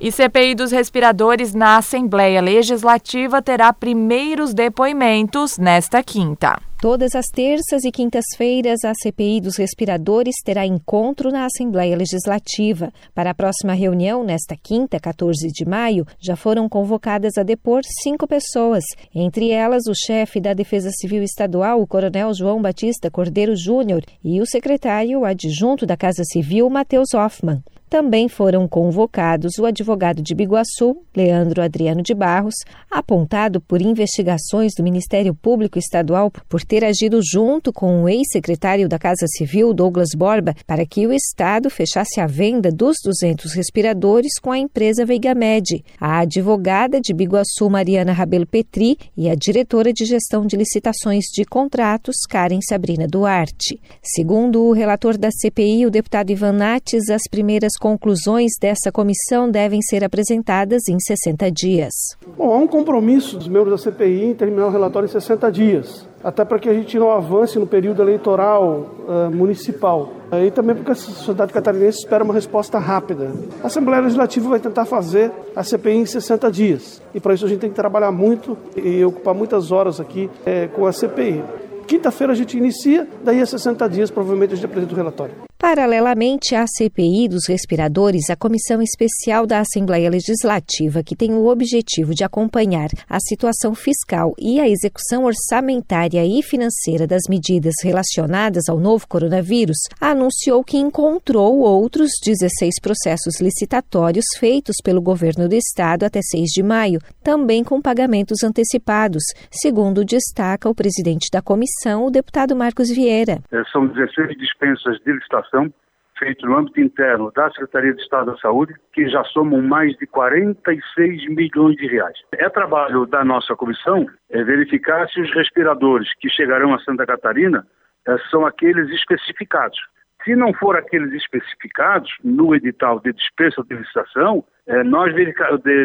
E 0.02 0.12
CPI 0.12 0.54
dos 0.54 0.72
respiradores 0.72 1.54
na 1.54 1.78
Assembleia 1.78 2.42
Legislativa 2.42 3.42
terá 3.42 3.72
primeiros 3.72 4.54
depoimentos 4.54 5.58
nesta 5.58 6.04
quinta. 6.04 6.60
Todas 6.84 7.16
as 7.16 7.28
terças 7.28 7.86
e 7.86 7.92
quintas-feiras, 7.94 8.84
a 8.84 8.92
CPI 8.94 9.40
dos 9.40 9.56
respiradores 9.56 10.36
terá 10.44 10.66
encontro 10.66 11.32
na 11.32 11.46
Assembleia 11.46 11.96
Legislativa. 11.96 12.92
Para 13.16 13.30
a 13.30 13.34
próxima 13.34 13.72
reunião, 13.72 14.22
nesta 14.22 14.58
quinta, 14.62 15.00
14 15.00 15.48
de 15.48 15.64
maio, 15.64 16.06
já 16.20 16.36
foram 16.36 16.68
convocadas 16.68 17.38
a 17.38 17.44
depor 17.44 17.80
cinco 18.04 18.28
pessoas, 18.28 18.84
entre 19.16 19.50
elas 19.50 19.84
o 19.88 19.94
chefe 19.96 20.42
da 20.42 20.54
Defesa 20.54 20.90
Civil 20.92 21.24
Estadual, 21.24 21.82
o 21.82 21.88
Coronel 21.88 22.34
João 22.34 22.62
Batista 22.62 23.10
Cordeiro 23.10 23.56
Júnior, 23.56 24.04
e 24.22 24.42
o 24.42 24.46
secretário 24.46 25.24
adjunto 25.24 25.86
da 25.86 25.96
Casa 25.96 26.26
Civil, 26.26 26.70
Matheus 26.70 27.14
Hoffmann. 27.14 27.64
Também 27.94 28.28
foram 28.28 28.68
convocados 28.68 29.60
o 29.60 29.68
advogado 29.68 30.20
de 30.20 30.34
Biguaçu, 30.34 30.98
Leandro 31.16 31.62
Adriano 31.62 32.02
de 32.02 32.16
Barros, 32.16 32.56
apontado 32.90 33.62
por 33.62 33.84
investigações 33.84 34.72
do 34.76 34.84
Ministério 34.84 35.36
Público 35.36 35.78
Estadual 35.78 36.32
por 36.50 36.64
ter 36.64 36.84
agido 36.84 37.20
junto 37.24 37.72
com 37.72 38.02
o 38.02 38.10
ex-secretário 38.10 38.90
da 38.90 38.98
Casa 38.98 39.28
Civil, 39.28 39.76
Douglas 39.76 40.10
Borba, 40.18 40.56
para 40.66 40.88
que 40.88 41.06
o 41.06 41.14
Estado 41.14 41.70
fechasse 41.70 42.20
a 42.20 42.26
venda 42.26 42.72
dos 42.72 42.98
200 43.06 43.54
respiradores 43.54 44.40
com 44.42 44.52
a 44.52 44.58
empresa 44.58 45.06
Veigamed. 45.06 45.86
A 46.02 46.22
advogada 46.22 47.00
de 47.00 47.14
Biguaçu, 47.14 47.70
Mariana 47.70 48.12
Rabelo 48.12 48.48
Petri, 48.48 48.98
e 49.16 49.30
a 49.30 49.36
diretora 49.36 49.94
de 49.94 50.04
gestão 50.06 50.48
de 50.48 50.58
licitações 50.58 51.26
de 51.26 51.46
contratos, 51.46 52.16
Karen 52.28 52.60
Sabrina 52.68 53.06
Duarte. 53.08 53.80
Segundo 54.02 54.64
o 54.64 54.72
relator 54.72 55.16
da 55.16 55.30
CPI, 55.30 55.86
o 55.86 55.92
deputado 55.92 56.32
Ivan 56.32 56.54
Nates, 56.54 57.12
as 57.12 57.30
primeiras 57.30 57.74
conclusões 57.84 58.54
dessa 58.62 58.94
comissão 58.94 59.52
devem 59.52 59.82
ser 59.82 60.06
apresentadas 60.06 60.88
em 60.88 60.98
60 60.98 61.52
dias. 61.52 61.92
Bom, 62.38 62.54
há 62.54 62.58
um 62.58 62.66
compromisso 62.66 63.38
dos 63.38 63.50
membros 63.50 63.72
da 63.72 63.92
CPI 63.92 64.24
em 64.24 64.34
terminar 64.34 64.68
o 64.68 64.70
relatório 64.70 65.06
em 65.06 65.12
60 65.12 65.52
dias. 65.52 66.08
até 66.24 66.46
para 66.46 66.58
que 66.58 66.70
a 66.70 66.74
gente 66.74 66.98
não 66.98 67.12
avance 67.12 67.60
no 67.60 67.68
período 67.68 68.02
eleitoral 68.02 68.96
uh, 69.06 69.30
municipal. 69.36 70.14
E 70.32 70.50
também 70.52 70.74
porque 70.74 70.92
a 70.92 70.96
sociedade 70.96 71.52
catarinense 71.52 72.00
espera 72.00 72.24
uma 72.24 72.34
resposta 72.34 72.80
rápida. 72.80 73.34
A 73.62 73.68
Assembleia 73.68 74.02
Legislativa 74.02 74.48
vai 74.48 74.60
tentar 74.62 74.86
fazer 74.86 75.30
a 75.54 75.62
CPI 75.62 75.98
em 75.98 76.06
60 76.06 76.50
dias. 76.50 77.02
E 77.14 77.20
para 77.20 77.34
isso 77.34 77.46
a 77.46 77.50
gente 77.50 77.60
tem 77.60 77.70
que 77.70 77.76
trabalhar 77.76 78.14
muito 78.14 78.58
e 78.78 79.04
ocupar 79.04 79.36
muitas 79.36 79.74
horas 79.74 80.00
aqui 80.00 80.30
é, 80.46 80.68
com 80.68 80.86
a 80.86 80.94
CPI. 80.94 81.44
Quinta-feira 81.88 82.34
a 82.34 82.36
gente 82.36 82.58
inicia, 82.58 83.08
daí 83.24 83.42
a 83.42 83.46
60 83.46 83.88
dias 83.90 84.10
provavelmente 84.10 84.54
a 84.54 84.56
gente 84.56 84.66
apresenta 84.66 84.94
o 84.94 84.98
relatório. 84.98 85.36
Paralelamente 85.64 86.56
à 86.56 86.66
CPI 86.68 87.30
dos 87.30 87.48
respiradores, 87.48 88.30
a 88.30 88.36
Comissão 88.36 88.82
Especial 88.82 89.48
da 89.48 89.62
Assembleia 89.62 90.10
Legislativa, 90.10 91.02
que 91.02 91.16
tem 91.16 91.34
o 91.34 91.48
objetivo 91.48 92.14
de 92.14 92.22
acompanhar 92.22 92.90
a 93.10 93.18
situação 93.22 93.74
fiscal 93.74 94.34
e 94.38 94.60
a 94.60 94.68
execução 94.68 95.24
orçamentária 95.24 96.26
e 96.26 96.44
financeira 96.44 97.08
das 97.08 97.22
medidas 97.30 97.76
relacionadas 97.82 98.68
ao 98.68 98.78
novo 98.78 99.08
coronavírus, 99.08 99.78
anunciou 100.02 100.66
que 100.66 100.78
encontrou 100.78 101.60
outros 101.60 102.12
16 102.26 102.82
processos 102.82 103.40
licitatórios 103.40 104.26
feitos 104.38 104.76
pelo 104.84 105.02
governo 105.02 105.48
do 105.48 105.56
estado 105.56 106.04
até 106.04 106.20
6 106.22 106.50
de 106.50 106.62
maio, 106.62 107.00
também 107.24 107.64
com 107.64 107.82
pagamentos 107.82 108.44
antecipados, 108.44 109.24
segundo 109.50 110.04
destaca 110.04 110.70
o 110.70 110.76
presidente 110.76 111.30
da 111.32 111.42
comissão, 111.42 111.73
o 112.06 112.12
deputado 112.12 112.56
Marcos 112.56 112.90
Vieira. 112.90 113.40
É, 113.52 113.64
são 113.72 113.88
16 113.88 114.38
dispensas 114.38 114.98
de 115.00 115.12
licitação 115.12 115.74
feito 116.18 116.46
no 116.46 116.58
âmbito 116.58 116.80
interno 116.80 117.32
da 117.36 117.50
Secretaria 117.52 117.94
de 117.94 118.02
Estado 118.02 118.32
da 118.32 118.38
Saúde, 118.38 118.74
que 118.94 119.10
já 119.10 119.24
somam 119.26 119.62
mais 119.62 119.96
de 119.98 120.08
46 120.08 121.28
milhões 121.30 121.76
de 121.76 121.88
reais. 121.88 122.18
É 122.34 122.48
trabalho 122.50 123.06
da 123.06 123.26
nossa 123.26 123.56
comissão 123.56 124.06
é 124.30 124.44
verificar 124.44 125.08
se 125.10 125.20
os 125.20 125.34
respiradores 125.34 126.08
que 126.20 126.30
chegarão 126.30 126.74
a 126.74 126.80
Santa 126.80 127.06
Catarina 127.06 127.66
é, 128.08 128.18
são 128.30 128.46
aqueles 128.46 128.90
especificados. 128.92 129.78
Se 130.24 130.36
não 130.36 130.54
for 130.54 130.78
aqueles 130.78 131.12
especificados 131.14 132.10
no 132.24 132.56
edital 132.56 133.00
de 133.02 133.12
dispensa 133.12 133.62
de 133.64 133.76
licitação, 133.76 134.46
nós 134.86 135.14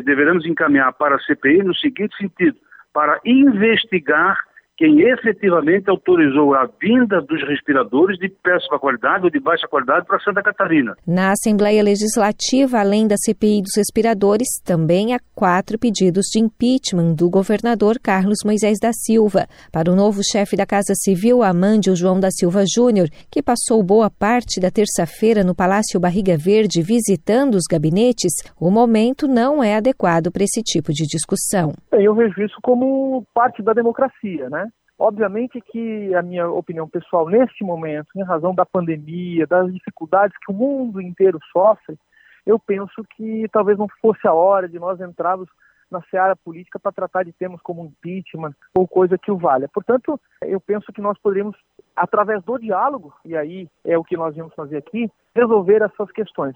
deveremos 0.05 0.46
encaminhar 0.46 0.92
para 0.92 1.16
a 1.16 1.18
CPI 1.18 1.64
no 1.64 1.74
seguinte 1.74 2.16
sentido: 2.16 2.57
para 2.92 3.20
investigar 3.24 4.38
quem 4.78 5.00
efetivamente 5.00 5.90
autorizou 5.90 6.54
a 6.54 6.70
vinda 6.80 7.20
dos 7.20 7.42
respiradores 7.48 8.16
de 8.16 8.28
péssima 8.28 8.78
qualidade 8.78 9.24
ou 9.24 9.30
de 9.30 9.40
baixa 9.40 9.66
qualidade 9.66 10.06
para 10.06 10.20
Santa 10.20 10.40
Catarina. 10.40 10.94
Na 11.04 11.32
Assembleia 11.32 11.82
Legislativa, 11.82 12.78
além 12.78 13.08
da 13.08 13.16
CPI 13.16 13.60
dos 13.60 13.76
respiradores, 13.76 14.46
também 14.64 15.14
há 15.14 15.18
quatro 15.34 15.76
pedidos 15.76 16.26
de 16.32 16.38
impeachment 16.38 17.14
do 17.14 17.28
governador 17.28 17.96
Carlos 18.00 18.38
Moisés 18.44 18.78
da 18.80 18.92
Silva. 18.92 19.48
Para 19.72 19.90
o 19.90 19.96
novo 19.96 20.20
chefe 20.22 20.56
da 20.56 20.64
Casa 20.64 20.94
Civil, 20.94 21.42
Amândio 21.42 21.96
João 21.96 22.20
da 22.20 22.30
Silva 22.30 22.62
Júnior, 22.72 23.08
que 23.32 23.42
passou 23.42 23.82
boa 23.82 24.08
parte 24.08 24.60
da 24.60 24.70
terça-feira 24.70 25.42
no 25.42 25.56
Palácio 25.56 25.98
Barriga 25.98 26.36
Verde 26.38 26.82
visitando 26.82 27.56
os 27.56 27.64
gabinetes, 27.68 28.32
o 28.60 28.70
momento 28.70 29.26
não 29.26 29.60
é 29.60 29.74
adequado 29.74 30.30
para 30.30 30.44
esse 30.44 30.62
tipo 30.62 30.92
de 30.92 31.04
discussão. 31.04 31.72
Eu 31.90 32.14
vejo 32.14 32.40
isso 32.40 32.58
como 32.62 33.24
parte 33.34 33.60
da 33.60 33.72
democracia, 33.72 34.48
né? 34.48 34.67
Obviamente 34.98 35.61
que 35.61 36.12
a 36.14 36.22
minha 36.22 36.48
opinião 36.48 36.88
pessoal 36.88 37.28
neste 37.28 37.62
momento, 37.62 38.08
em 38.16 38.24
razão 38.24 38.52
da 38.52 38.66
pandemia, 38.66 39.46
das 39.46 39.72
dificuldades 39.72 40.37
que 40.44 40.50
o 40.50 40.54
mundo 40.54 41.00
inteiro 41.00 41.38
sofre, 41.52 41.96
eu 42.44 42.58
penso 42.58 43.04
que 43.14 43.46
talvez 43.52 43.78
não 43.78 43.87
fosse 44.00 44.26
a 44.26 44.32
hora 44.32 44.68
de 44.68 44.78
nós 44.78 45.00
entrarmos 45.00 45.48
na 45.90 46.03
seara 46.11 46.37
política 46.37 46.79
para 46.79 46.92
tratar 46.92 47.24
de 47.24 47.33
temas 47.33 47.61
como 47.62 47.85
impeachment 47.85 48.55
ou 48.77 48.87
coisa 48.87 49.18
que 49.18 49.31
o 49.31 49.37
valha. 49.37 49.68
Portanto, 49.72 50.20
eu 50.42 50.61
penso 50.61 50.92
que 50.92 51.01
nós 51.01 51.18
poderíamos, 51.18 51.57
através 51.96 52.42
do 52.44 52.59
diálogo, 52.59 53.12
e 53.24 53.37
aí 53.37 53.68
é 53.85 53.96
o 53.96 54.05
que 54.05 54.16
nós 54.16 54.35
vamos 54.37 54.55
fazer 54.55 54.77
aqui, 54.77 55.11
resolver 55.35 55.83
essas 55.83 56.11
questões. 56.12 56.55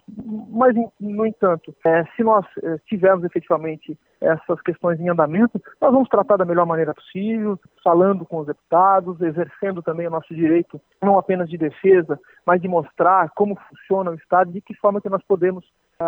Mas, 0.51 0.75
no 1.01 1.25
entanto, 1.25 1.75
é, 1.85 2.05
se 2.17 2.23
nós 2.23 2.45
é, 2.63 2.79
tivermos 2.87 3.25
efetivamente 3.25 3.97
essas 4.21 4.61
questões 4.63 4.99
em 5.01 5.09
andamento, 5.09 5.61
nós 5.81 5.93
vamos 5.93 6.09
tratar 6.09 6.37
da 6.37 6.45
melhor 6.45 6.67
maneira 6.67 6.95
possível, 6.95 7.59
falando 7.83 8.25
com 8.25 8.39
os 8.39 8.47
deputados, 8.47 9.21
exercendo 9.21 9.83
também 9.83 10.07
o 10.07 10.11
nosso 10.11 10.35
direito, 10.35 10.81
não 11.01 11.19
apenas 11.19 11.49
de 11.49 11.57
defesa, 11.57 12.19
mas 12.47 12.61
de 12.61 12.69
mostrar 12.69 13.31
como 13.31 13.57
funciona 13.69 14.11
o 14.11 14.15
Estado, 14.15 14.53
de 14.53 14.61
que 14.61 14.75
forma 14.75 15.01
que 15.01 15.09
nós 15.09 15.23
podemos, 15.25 15.65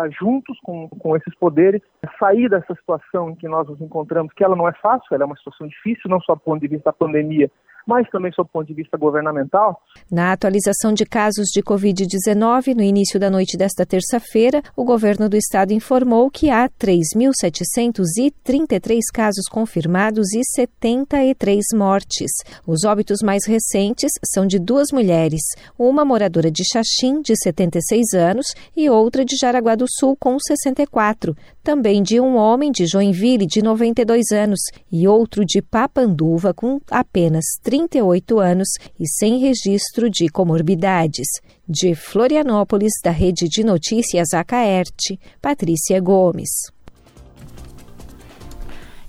juntos 0.09 0.59
com, 0.61 0.87
com 0.89 1.15
esses 1.15 1.33
poderes, 1.35 1.81
sair 2.19 2.49
dessa 2.49 2.73
situação 2.75 3.29
em 3.29 3.35
que 3.35 3.47
nós 3.47 3.67
nos 3.67 3.79
encontramos, 3.81 4.33
que 4.33 4.43
ela 4.43 4.55
não 4.55 4.67
é 4.67 4.73
fácil, 4.73 5.07
ela 5.11 5.23
é 5.23 5.25
uma 5.25 5.37
situação 5.37 5.67
difícil, 5.67 6.09
não 6.09 6.19
só 6.21 6.35
do 6.35 6.41
ponto 6.41 6.61
de 6.61 6.67
vista 6.67 6.85
da 6.85 6.93
pandemia, 6.93 7.49
mas 7.85 8.09
também 8.09 8.31
sob 8.31 8.49
o 8.49 8.51
ponto 8.51 8.67
de 8.67 8.73
vista 8.73 8.97
governamental. 8.97 9.79
Na 10.11 10.31
atualização 10.31 10.91
de 10.93 11.05
casos 11.05 11.49
de 11.49 11.61
Covid-19, 11.61 12.73
no 12.75 12.81
início 12.81 13.19
da 13.19 13.29
noite 13.29 13.55
desta 13.57 13.85
terça-feira, 13.85 14.63
o 14.75 14.83
governo 14.83 15.29
do 15.29 15.37
estado 15.37 15.71
informou 15.71 16.31
que 16.31 16.49
há 16.49 16.67
3.733 16.67 19.01
casos 19.13 19.45
confirmados 19.47 20.33
e 20.33 20.43
73 20.43 21.63
mortes. 21.75 22.31
Os 22.65 22.83
óbitos 22.83 23.21
mais 23.21 23.45
recentes 23.45 24.13
são 24.33 24.47
de 24.47 24.57
duas 24.57 24.87
mulheres, 24.91 25.43
uma 25.77 26.03
moradora 26.03 26.49
de 26.49 26.63
Xaxim, 26.65 27.21
de 27.21 27.35
76 27.35 28.15
anos, 28.15 28.47
e 28.75 28.89
outra 28.89 29.23
de 29.23 29.37
Jaraguá 29.37 29.75
do 29.75 29.85
Sul, 29.87 30.17
com 30.19 30.39
64. 30.39 31.37
Também 31.63 32.01
de 32.01 32.19
um 32.19 32.35
homem 32.35 32.71
de 32.71 32.87
Joinville, 32.87 33.45
de 33.45 33.61
92 33.61 34.31
anos, 34.31 34.59
e 34.91 35.07
outro 35.07 35.45
de 35.45 35.61
Papanduva, 35.61 36.51
com 36.53 36.79
apenas 36.89 37.45
30 37.63 37.74
38 37.75 38.39
anos 38.39 38.69
e 38.97 39.05
sem 39.05 39.39
registro 39.39 40.09
de 40.09 40.29
comorbidades. 40.29 41.27
De 41.67 41.93
Florianópolis, 41.93 42.93
da 43.03 43.11
Rede 43.11 43.49
de 43.49 43.63
Notícias 43.63 44.33
Acaerte, 44.33 45.19
Patrícia 45.41 45.99
Gomes. 45.99 46.49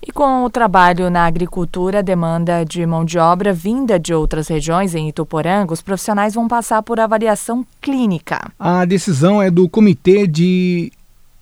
E 0.03 0.11
com 0.11 0.45
o 0.45 0.51
trabalho 0.51 1.11
na 1.11 1.27
agricultura, 1.27 1.99
a 1.99 2.03
demanda 2.03 2.65
de 2.65 2.85
mão 2.87 3.05
de 3.05 3.19
obra 3.19 3.53
vinda 3.53 3.99
de 4.01 4.13
outras 4.13 4.49
regiões 4.49 4.95
em 4.95 5.09
Ituporanga, 5.09 5.73
os 5.73 5.83
profissionais 5.83 6.35
vão 6.35 6.49
passar 6.49 6.83
por 6.83 6.99
avaliação 6.99 7.65
clínica. 7.81 8.51
A 8.59 8.85
decisão 8.85 9.41
é 9.41 9.51
do 9.51 9.69
Comitê 9.69 10.27
de 10.27 10.93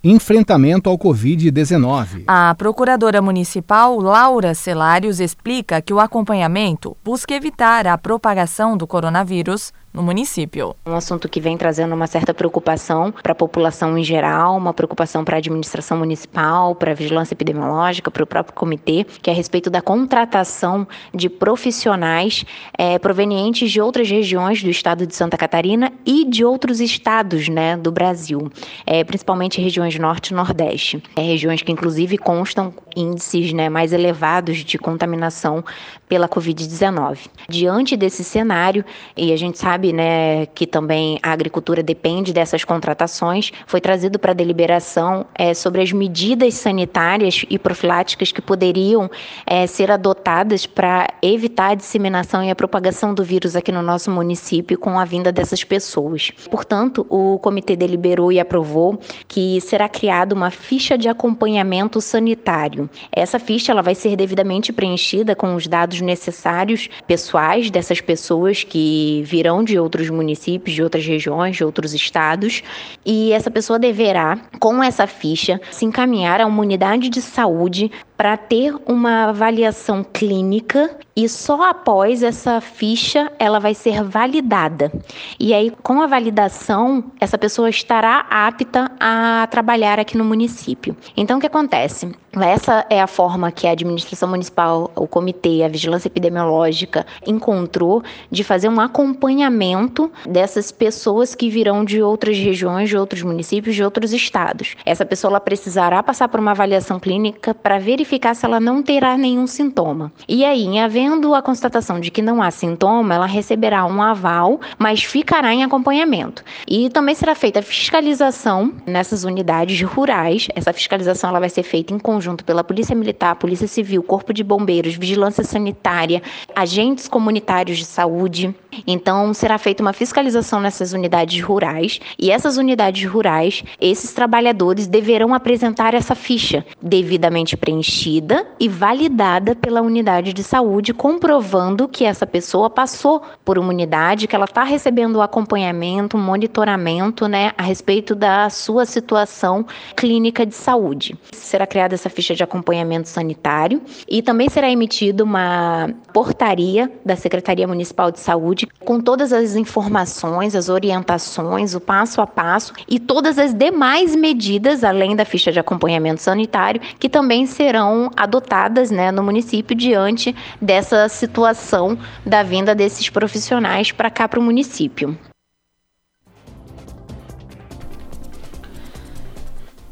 enfrentamento 0.07 0.87
ao 0.87 0.99
Covid-19. 0.99 2.25
A 2.27 2.53
procuradora 2.55 3.23
municipal 3.23 3.99
Laura 3.99 4.53
Celários 4.53 5.19
explica 5.19 5.81
que 5.81 5.91
o 5.91 5.99
acompanhamento 5.99 6.95
busca 7.03 7.33
evitar 7.33 7.87
a 7.87 7.97
propagação 7.97 8.77
do 8.77 8.85
coronavírus 8.85 9.73
no 9.95 10.03
município. 10.03 10.75
Um 10.85 10.93
assunto 10.93 11.29
que 11.29 11.39
vem 11.39 11.57
trazendo 11.57 11.95
uma 11.95 12.05
certa 12.05 12.33
preocupação 12.33 13.13
para 13.23 13.31
a 13.31 13.35
população 13.35 13.97
em 13.97 14.03
geral, 14.03 14.57
uma 14.57 14.73
preocupação 14.73 15.23
para 15.23 15.37
a 15.37 15.39
administração 15.39 15.97
municipal, 15.97 16.75
para 16.75 16.91
a 16.91 16.93
vigilância 16.93 17.33
epidemiológica, 17.33 18.11
para 18.11 18.23
o 18.23 18.27
próprio 18.27 18.53
comitê, 18.53 19.05
que 19.21 19.29
é 19.29 19.33
a 19.33 19.35
respeito 19.35 19.69
da 19.69 19.81
contratação 19.81 20.85
de 21.13 21.29
profissionais 21.29 22.43
é, 22.77 22.99
provenientes 22.99 23.71
de 23.71 23.79
outras 23.79 24.09
regiões 24.09 24.61
do 24.61 24.69
estado 24.69 25.07
de 25.07 25.15
Santa 25.15 25.37
Catarina 25.37 25.91
e 26.05 26.25
de 26.25 26.43
outros 26.43 26.81
estados 26.81 27.47
né, 27.47 27.77
do 27.77 27.91
Brasil, 27.91 28.51
é, 28.85 29.03
principalmente 29.03 29.61
regiões 29.61 29.97
norte 29.97 30.29
e 30.29 30.33
nordeste. 30.33 31.01
É, 31.15 31.21
regiões 31.21 31.61
que, 31.61 31.71
inclusive, 31.71 32.17
constam 32.17 32.73
índices 32.95 33.53
né, 33.53 33.69
mais 33.69 33.93
elevados 33.93 34.57
de 34.57 34.77
contaminação 34.77 35.63
pela 36.07 36.27
Covid-19. 36.27 37.27
Diante 37.49 37.97
desse 37.97 38.23
cenário, 38.23 38.85
e 39.15 39.31
a 39.33 39.37
gente 39.37 39.57
sabe 39.57 39.91
né, 39.91 40.45
que 40.47 40.67
também 40.67 41.19
a 41.21 41.31
agricultura 41.31 41.81
depende 41.81 42.33
dessas 42.33 42.63
contratações, 42.63 43.51
foi 43.65 43.81
trazido 43.81 44.19
para 44.19 44.33
deliberação 44.33 45.25
é, 45.33 45.53
sobre 45.53 45.81
as 45.81 45.91
medidas 45.91 46.53
sanitárias 46.55 47.45
e 47.49 47.57
profiláticas 47.57 48.31
que 48.31 48.41
poderiam 48.41 49.09
é, 49.45 49.65
ser 49.67 49.91
adotadas 49.91 50.65
para 50.65 51.07
evitar 51.21 51.71
a 51.71 51.75
disseminação 51.75 52.43
e 52.43 52.49
a 52.49 52.55
propagação 52.55 53.13
do 53.13 53.23
vírus 53.23 53.55
aqui 53.55 53.71
no 53.71 53.81
nosso 53.81 54.11
município 54.11 54.77
com 54.77 54.99
a 54.99 55.05
vinda 55.05 55.31
dessas 55.31 55.63
pessoas. 55.63 56.31
Portanto, 56.49 57.05
o 57.09 57.39
comitê 57.39 57.75
deliberou 57.75 58.31
e 58.31 58.39
aprovou 58.39 58.99
que 59.27 59.59
será 59.61 59.89
criada 59.89 60.35
uma 60.35 60.51
ficha 60.51 60.97
de 60.97 61.07
acompanhamento 61.07 61.99
sanitário. 62.01 62.89
Essa 63.11 63.39
ficha 63.39 63.71
ela 63.71 63.81
vai 63.81 63.95
ser 63.95 64.15
devidamente 64.15 64.71
preenchida 64.71 65.35
com 65.35 65.55
os 65.55 65.67
dados 65.67 65.94
necessários 66.01 66.89
pessoais 67.07 67.69
dessas 67.69 68.01
pessoas 68.01 68.63
que 68.63 69.23
virão 69.25 69.63
de 69.63 69.77
outros 69.79 70.09
municípios, 70.09 70.75
de 70.75 70.83
outras 70.83 71.05
regiões, 71.05 71.55
de 71.55 71.63
outros 71.63 71.93
estados, 71.93 72.63
e 73.05 73.31
essa 73.31 73.51
pessoa 73.51 73.79
deverá, 73.79 74.39
com 74.59 74.83
essa 74.83 75.07
ficha, 75.07 75.59
se 75.71 75.85
encaminhar 75.85 76.41
a 76.41 76.45
uma 76.45 76.61
unidade 76.61 77.09
de 77.09 77.21
saúde 77.21 77.91
para 78.17 78.37
ter 78.37 78.73
uma 78.85 79.25
avaliação 79.25 80.03
clínica 80.03 80.97
e 81.15 81.29
só 81.29 81.69
após 81.69 82.23
essa 82.23 82.59
ficha 82.59 83.31
ela 83.39 83.59
vai 83.59 83.73
ser 83.73 84.03
validada. 84.03 84.91
E 85.39 85.53
aí, 85.53 85.71
com 85.81 86.01
a 86.01 86.07
validação, 86.07 87.05
essa 87.19 87.37
pessoa 87.37 87.69
estará 87.69 88.25
apta 88.29 88.91
a 88.99 89.47
trabalhar 89.49 89.99
aqui 89.99 90.17
no 90.17 90.25
município. 90.25 90.95
Então, 91.15 91.37
o 91.37 91.41
que 91.41 91.47
acontece? 91.47 92.11
Essa 92.33 92.85
é 92.89 93.01
a 93.01 93.07
forma 93.07 93.49
que 93.49 93.65
a 93.65 93.71
administração 93.71 94.27
municipal, 94.27 94.91
o 94.93 95.07
comitê, 95.07 95.63
a 95.63 95.69
vigilância 95.69 96.09
epidemiológica 96.09 97.05
encontrou 97.25 98.03
de 98.29 98.43
fazer 98.43 98.67
um 98.67 98.81
acompanhamento 98.81 100.11
dessas 100.27 100.69
pessoas 100.69 101.33
que 101.33 101.49
virão 101.49 101.85
de 101.85 102.01
outras 102.01 102.37
regiões, 102.37 102.89
de 102.89 102.97
outros 102.97 103.21
municípios, 103.21 103.73
de 103.73 103.83
outros 103.85 104.11
estados. 104.11 104.75
Essa 104.85 105.05
pessoa 105.05 105.31
ela 105.31 105.39
precisará 105.39 106.03
passar 106.03 106.27
por 106.27 106.41
uma 106.41 106.51
avaliação 106.51 106.99
clínica 106.99 107.53
para 107.53 107.79
verificar 107.79 108.04
se 108.35 108.45
ela 108.45 108.59
não 108.59 108.81
terá 108.81 109.17
nenhum 109.17 109.47
sintoma. 109.47 110.11
E 110.27 110.45
aí, 110.45 110.79
havendo 110.79 111.33
a 111.35 111.41
constatação 111.41 111.99
de 111.99 112.11
que 112.11 112.21
não 112.21 112.41
há 112.41 112.51
sintoma, 112.51 113.15
ela 113.15 113.25
receberá 113.25 113.85
um 113.85 114.01
aval, 114.01 114.59
mas 114.77 115.03
ficará 115.03 115.53
em 115.53 115.63
acompanhamento. 115.63 116.43
E 116.67 116.89
também 116.89 117.15
será 117.15 117.35
feita 117.35 117.61
fiscalização 117.61 118.73
nessas 118.85 119.23
unidades 119.23 119.81
rurais. 119.81 120.47
Essa 120.55 120.71
fiscalização 120.71 121.29
ela 121.29 121.39
vai 121.39 121.49
ser 121.49 121.63
feita 121.63 121.93
em 121.93 121.99
conjunto 121.99 122.45
pela 122.45 122.63
Polícia 122.63 122.95
Militar, 122.95 123.35
Polícia 123.35 123.67
Civil, 123.67 124.03
Corpo 124.03 124.33
de 124.33 124.43
Bombeiros, 124.43 124.95
Vigilância 124.95 125.43
Sanitária, 125.43 126.21
agentes 126.55 127.07
comunitários 127.07 127.77
de 127.77 127.85
saúde. 127.85 128.53
Então, 128.85 129.33
será 129.33 129.57
feita 129.57 129.81
uma 129.81 129.93
fiscalização 129.93 130.59
nessas 130.59 130.93
unidades 130.93 131.41
rurais 131.43 131.99
e 132.17 132.31
essas 132.31 132.57
unidades 132.57 133.09
rurais, 133.09 133.63
esses 133.79 134.13
trabalhadores 134.13 134.87
deverão 134.87 135.33
apresentar 135.33 135.93
essa 135.93 136.15
ficha 136.15 136.65
devidamente 136.81 137.57
preenchida 137.57 138.45
e 138.59 138.67
validada 138.67 139.55
pela 139.55 139.81
unidade 139.81 140.33
de 140.33 140.43
saúde, 140.43 140.93
comprovando 140.93 141.87
que 141.87 142.05
essa 142.05 142.25
pessoa 142.25 142.69
passou 142.69 143.21
por 143.43 143.57
uma 143.57 143.69
unidade, 143.69 144.27
que 144.27 144.35
ela 144.35 144.45
está 144.45 144.63
recebendo 144.63 145.17
o 145.17 145.21
acompanhamento, 145.21 146.17
monitoramento, 146.17 147.27
né, 147.27 147.51
a 147.57 147.63
respeito 147.63 148.15
da 148.15 148.49
sua 148.49 148.85
situação 148.85 149.65
clínica 149.95 150.45
de 150.45 150.55
saúde. 150.55 151.17
Será 151.33 151.65
criada 151.67 151.93
essa 151.93 152.09
ficha 152.09 152.35
de 152.35 152.43
acompanhamento 152.43 153.09
sanitário 153.09 153.81
e 154.07 154.21
também 154.21 154.49
será 154.49 154.69
emitida 154.69 155.23
uma 155.23 155.89
portaria 156.13 156.91
da 157.05 157.15
Secretaria 157.15 157.67
Municipal 157.67 158.11
de 158.11 158.19
Saúde 158.19 158.64
com 158.79 158.99
todas 158.99 159.33
as 159.33 159.55
informações, 159.55 160.55
as 160.55 160.69
orientações, 160.69 161.75
o 161.75 161.79
passo 161.79 162.21
a 162.21 162.27
passo 162.27 162.73
e 162.87 162.99
todas 162.99 163.37
as 163.37 163.53
demais 163.53 164.15
medidas, 164.15 164.83
além 164.83 165.15
da 165.15 165.25
ficha 165.25 165.51
de 165.51 165.59
acompanhamento 165.59 166.21
sanitário, 166.21 166.81
que 166.99 167.09
também 167.09 167.45
serão 167.45 168.11
adotadas 168.15 168.91
né, 168.91 169.11
no 169.11 169.23
município 169.23 169.75
diante 169.75 170.35
dessa 170.61 171.09
situação 171.09 171.97
da 172.25 172.43
vinda 172.43 172.75
desses 172.75 173.09
profissionais 173.09 173.91
para 173.91 174.09
cá 174.09 174.27
para 174.27 174.39
o 174.39 174.43
município. 174.43 175.17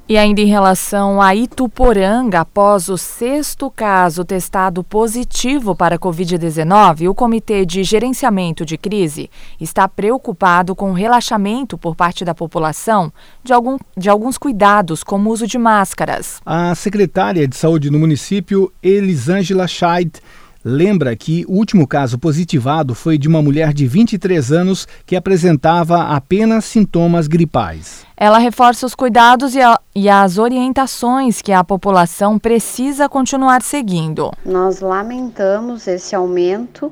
E 0.07 0.17
ainda 0.17 0.41
em 0.41 0.47
relação 0.47 1.21
a 1.21 1.33
Ituporanga, 1.33 2.41
após 2.41 2.89
o 2.89 2.97
sexto 2.97 3.71
caso 3.71 4.25
testado 4.25 4.83
positivo 4.83 5.73
para 5.73 5.95
a 5.95 5.99
Covid-19, 5.99 7.09
o 7.09 7.15
Comitê 7.15 7.65
de 7.65 7.85
Gerenciamento 7.85 8.65
de 8.65 8.77
Crise 8.77 9.29
está 9.61 9.87
preocupado 9.87 10.75
com 10.75 10.91
o 10.91 10.93
relaxamento 10.93 11.77
por 11.77 11.95
parte 11.95 12.25
da 12.25 12.35
população 12.35 13.13
de, 13.41 13.53
algum, 13.53 13.77
de 13.95 14.09
alguns 14.09 14.37
cuidados, 14.37 15.05
como 15.05 15.29
o 15.29 15.33
uso 15.33 15.47
de 15.47 15.57
máscaras. 15.57 16.41
A 16.45 16.75
secretária 16.75 17.47
de 17.47 17.55
Saúde 17.55 17.89
no 17.89 17.97
município, 17.97 18.73
Elisângela 18.83 19.69
Scheid, 19.69 20.19
lembra 20.63 21.15
que 21.15 21.45
o 21.47 21.53
último 21.53 21.87
caso 21.87 22.17
positivado 22.17 22.95
foi 22.95 23.17
de 23.17 23.27
uma 23.27 23.41
mulher 23.41 23.73
de 23.73 23.85
23 23.87 24.51
anos 24.51 24.87
que 25.05 25.15
apresentava 25.15 26.03
apenas 26.03 26.65
sintomas 26.65 27.27
gripais. 27.27 28.05
Ela 28.15 28.37
reforça 28.37 28.85
os 28.85 28.95
cuidados 28.95 29.55
e, 29.55 29.61
a, 29.61 29.77
e, 29.93 30.07
as 30.07 30.37
orientações 30.37 31.41
que 31.41 31.51
a 31.51 31.63
população 31.63 32.39
precisa 32.39 33.09
continuar 33.09 33.61
seguindo. 33.61 34.31
Nós 34.45 34.79
lamentamos 34.79 35.87
esse 35.87 36.15
aumento 36.15 36.91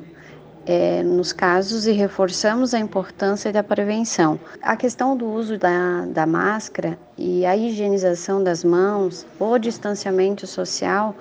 é, 0.65 1.01
nos 1.03 1.31
casos 1.31 1.88
e 1.88 1.91
reforçamos 1.91 2.73
a 2.73 2.79
importância 2.79 3.51
da 3.51 3.63
prevenção. 3.63 4.39
A 4.62 4.75
questão 4.75 5.15
do 5.15 5.25
uso 5.25 5.57
da, 5.57 6.05
da 6.07 6.25
máscara 6.25 6.99
e 7.17 7.45
a 7.45 7.55
higienização 7.55 8.43
das 8.43 8.63
mãos, 8.63 9.25
o 9.39 9.57
distanciamento 9.57 10.45
social, 10.45 11.15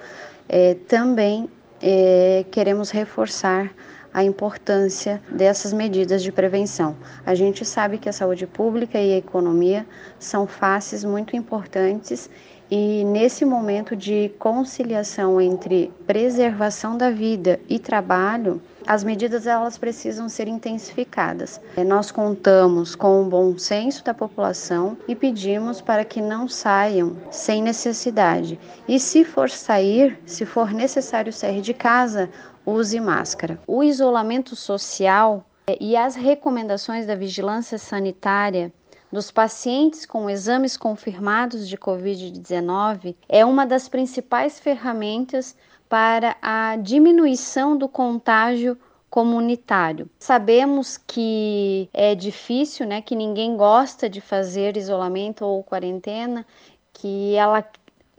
é, 0.48 0.74
também 0.88 1.48
é, 1.82 2.44
queremos 2.50 2.90
reforçar 2.90 3.70
a 4.12 4.24
importância 4.24 5.20
dessas 5.30 5.72
medidas 5.72 6.22
de 6.22 6.32
prevenção. 6.32 6.96
A 7.24 7.34
gente 7.34 7.64
sabe 7.64 7.98
que 7.98 8.08
a 8.08 8.12
saúde 8.12 8.46
pública 8.46 8.98
e 8.98 9.14
a 9.14 9.18
economia 9.18 9.86
são 10.18 10.46
faces 10.46 11.04
muito 11.04 11.36
importantes 11.36 12.28
e 12.70 13.04
nesse 13.04 13.44
momento 13.44 13.96
de 13.96 14.30
conciliação 14.38 15.40
entre 15.40 15.92
preservação 16.06 16.96
da 16.96 17.10
vida 17.10 17.58
e 17.68 17.80
trabalho, 17.80 18.62
as 18.90 19.04
medidas 19.04 19.46
elas 19.46 19.78
precisam 19.78 20.28
ser 20.28 20.48
intensificadas. 20.48 21.60
É, 21.76 21.84
nós 21.84 22.10
contamos 22.10 22.96
com 22.96 23.22
o 23.22 23.24
bom 23.24 23.56
senso 23.56 24.02
da 24.02 24.12
população 24.12 24.98
e 25.06 25.14
pedimos 25.14 25.80
para 25.80 26.04
que 26.04 26.20
não 26.20 26.48
saiam 26.48 27.16
sem 27.30 27.62
necessidade. 27.62 28.58
E 28.88 28.98
se 28.98 29.24
for 29.24 29.48
sair, 29.48 30.18
se 30.26 30.44
for 30.44 30.72
necessário 30.72 31.32
sair 31.32 31.60
de 31.60 31.72
casa, 31.72 32.28
use 32.66 32.98
máscara. 32.98 33.60
O 33.64 33.84
isolamento 33.84 34.56
social 34.56 35.46
é, 35.68 35.78
e 35.80 35.96
as 35.96 36.16
recomendações 36.16 37.06
da 37.06 37.14
vigilância 37.14 37.78
sanitária 37.78 38.72
dos 39.12 39.30
pacientes 39.30 40.04
com 40.04 40.28
exames 40.28 40.76
confirmados 40.76 41.68
de 41.68 41.76
Covid-19 41.76 43.14
é 43.28 43.44
uma 43.44 43.64
das 43.64 43.88
principais 43.88 44.58
ferramentas 44.58 45.54
para 45.90 46.36
a 46.40 46.76
diminuição 46.76 47.76
do 47.76 47.88
contágio 47.88 48.78
comunitário. 49.10 50.08
Sabemos 50.20 50.96
que 50.96 51.90
é 51.92 52.14
difícil, 52.14 52.86
né, 52.86 53.02
que 53.02 53.16
ninguém 53.16 53.56
gosta 53.56 54.08
de 54.08 54.20
fazer 54.20 54.76
isolamento 54.76 55.44
ou 55.44 55.64
quarentena, 55.64 56.46
que 56.92 57.34
ela 57.34 57.68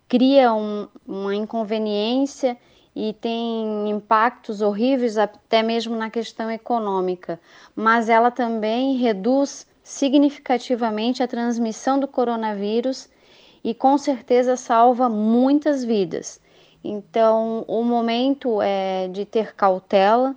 cria 0.10 0.54
um, 0.54 0.86
uma 1.08 1.34
inconveniência 1.34 2.58
e 2.94 3.14
tem 3.14 3.90
impactos 3.90 4.62
horríveis 4.62 5.18
até 5.18 5.64
mesmo 5.64 5.96
na 5.96 6.10
questão 6.10 6.52
econômica, 6.52 7.40
mas 7.74 8.10
ela 8.10 8.30
também 8.30 8.98
reduz 8.98 9.66
significativamente 9.82 11.24
a 11.24 11.28
transmissão 11.28 11.98
do 11.98 12.08
coronavírus 12.08 13.08
e 13.64 13.74
com 13.74 13.98
certeza 13.98 14.58
salva 14.58 15.08
muitas 15.08 15.86
vidas. 15.86 16.42
Então, 16.84 17.63
o 17.67 17.84
momento 17.84 18.62
é 18.62 19.08
de 19.08 19.26
ter 19.26 19.54
cautela, 19.56 20.36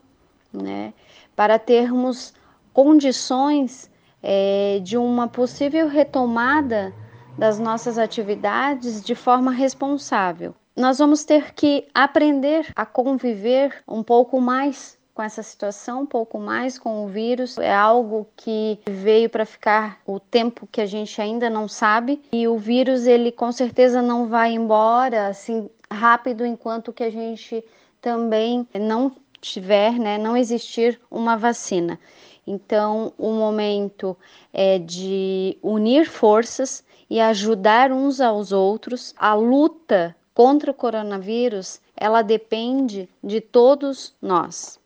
né, 0.53 0.93
para 1.35 1.59
termos 1.59 2.35
condições 2.73 3.91
é, 4.23 4.81
de 4.83 4.97
uma 4.97 5.29
possível 5.29 5.89
retomada 5.89 6.93
das 7.37 7.59
nossas 7.59 7.99
atividades 7.99 9.03
de 9.03 9.15
forma 9.15 9.51
responsável. 9.51 10.55
Nós 10.77 10.99
vamos 10.99 11.25
ter 11.25 11.55
que 11.55 11.87
aprender 11.95 12.67
a 12.75 12.85
conviver 12.85 13.83
um 13.87 14.03
pouco 14.03 14.41
mais 14.41 14.99
com 15.15 15.23
essa 15.23 15.43
situação, 15.43 16.03
um 16.03 16.07
pouco 16.07 16.41
mais 16.41 16.77
com 16.79 17.05
o 17.05 17.09
vírus. 17.09 17.57
É 17.59 17.73
algo 17.73 18.27
que 18.37 18.81
veio 18.85 19.31
para 19.31 19.47
ficar 19.47 20.01
o 20.05 20.19
tempo 20.19 20.69
que 20.71 20.81
a 20.81 20.87
gente 20.87 21.21
ainda 21.21 21.49
não 21.49 21.69
sabe 21.69 22.21
e 22.33 22.49
o 22.49 22.59
vírus 22.59 23.07
ele 23.07 23.31
com 23.31 23.53
certeza 23.53 24.03
não 24.03 24.27
vai 24.27 24.53
embora 24.53 25.29
assim 25.29 25.71
rápido 25.95 26.45
enquanto 26.45 26.93
que 26.93 27.03
a 27.03 27.11
gente 27.11 27.65
também 28.01 28.69
não 28.79 29.13
tiver, 29.41 29.93
né, 29.99 30.19
não 30.19 30.37
existir 30.37 31.01
uma 31.11 31.37
vacina. 31.37 31.99
Então, 32.47 33.13
o 33.17 33.33
momento 33.33 34.17
é 34.53 34.79
de 34.79 35.57
unir 35.63 36.07
forças 36.07 36.85
e 37.09 37.21
ajudar 37.21 37.91
uns 37.93 38.21
aos 38.21 38.53
outros. 38.53 39.15
A 39.17 39.35
luta 39.35 40.15
contra 40.35 40.71
o 40.71 40.75
coronavírus, 40.75 41.81
ela 41.97 42.23
depende 42.23 43.09
de 43.23 43.41
todos 43.41 44.15
nós. 44.21 44.79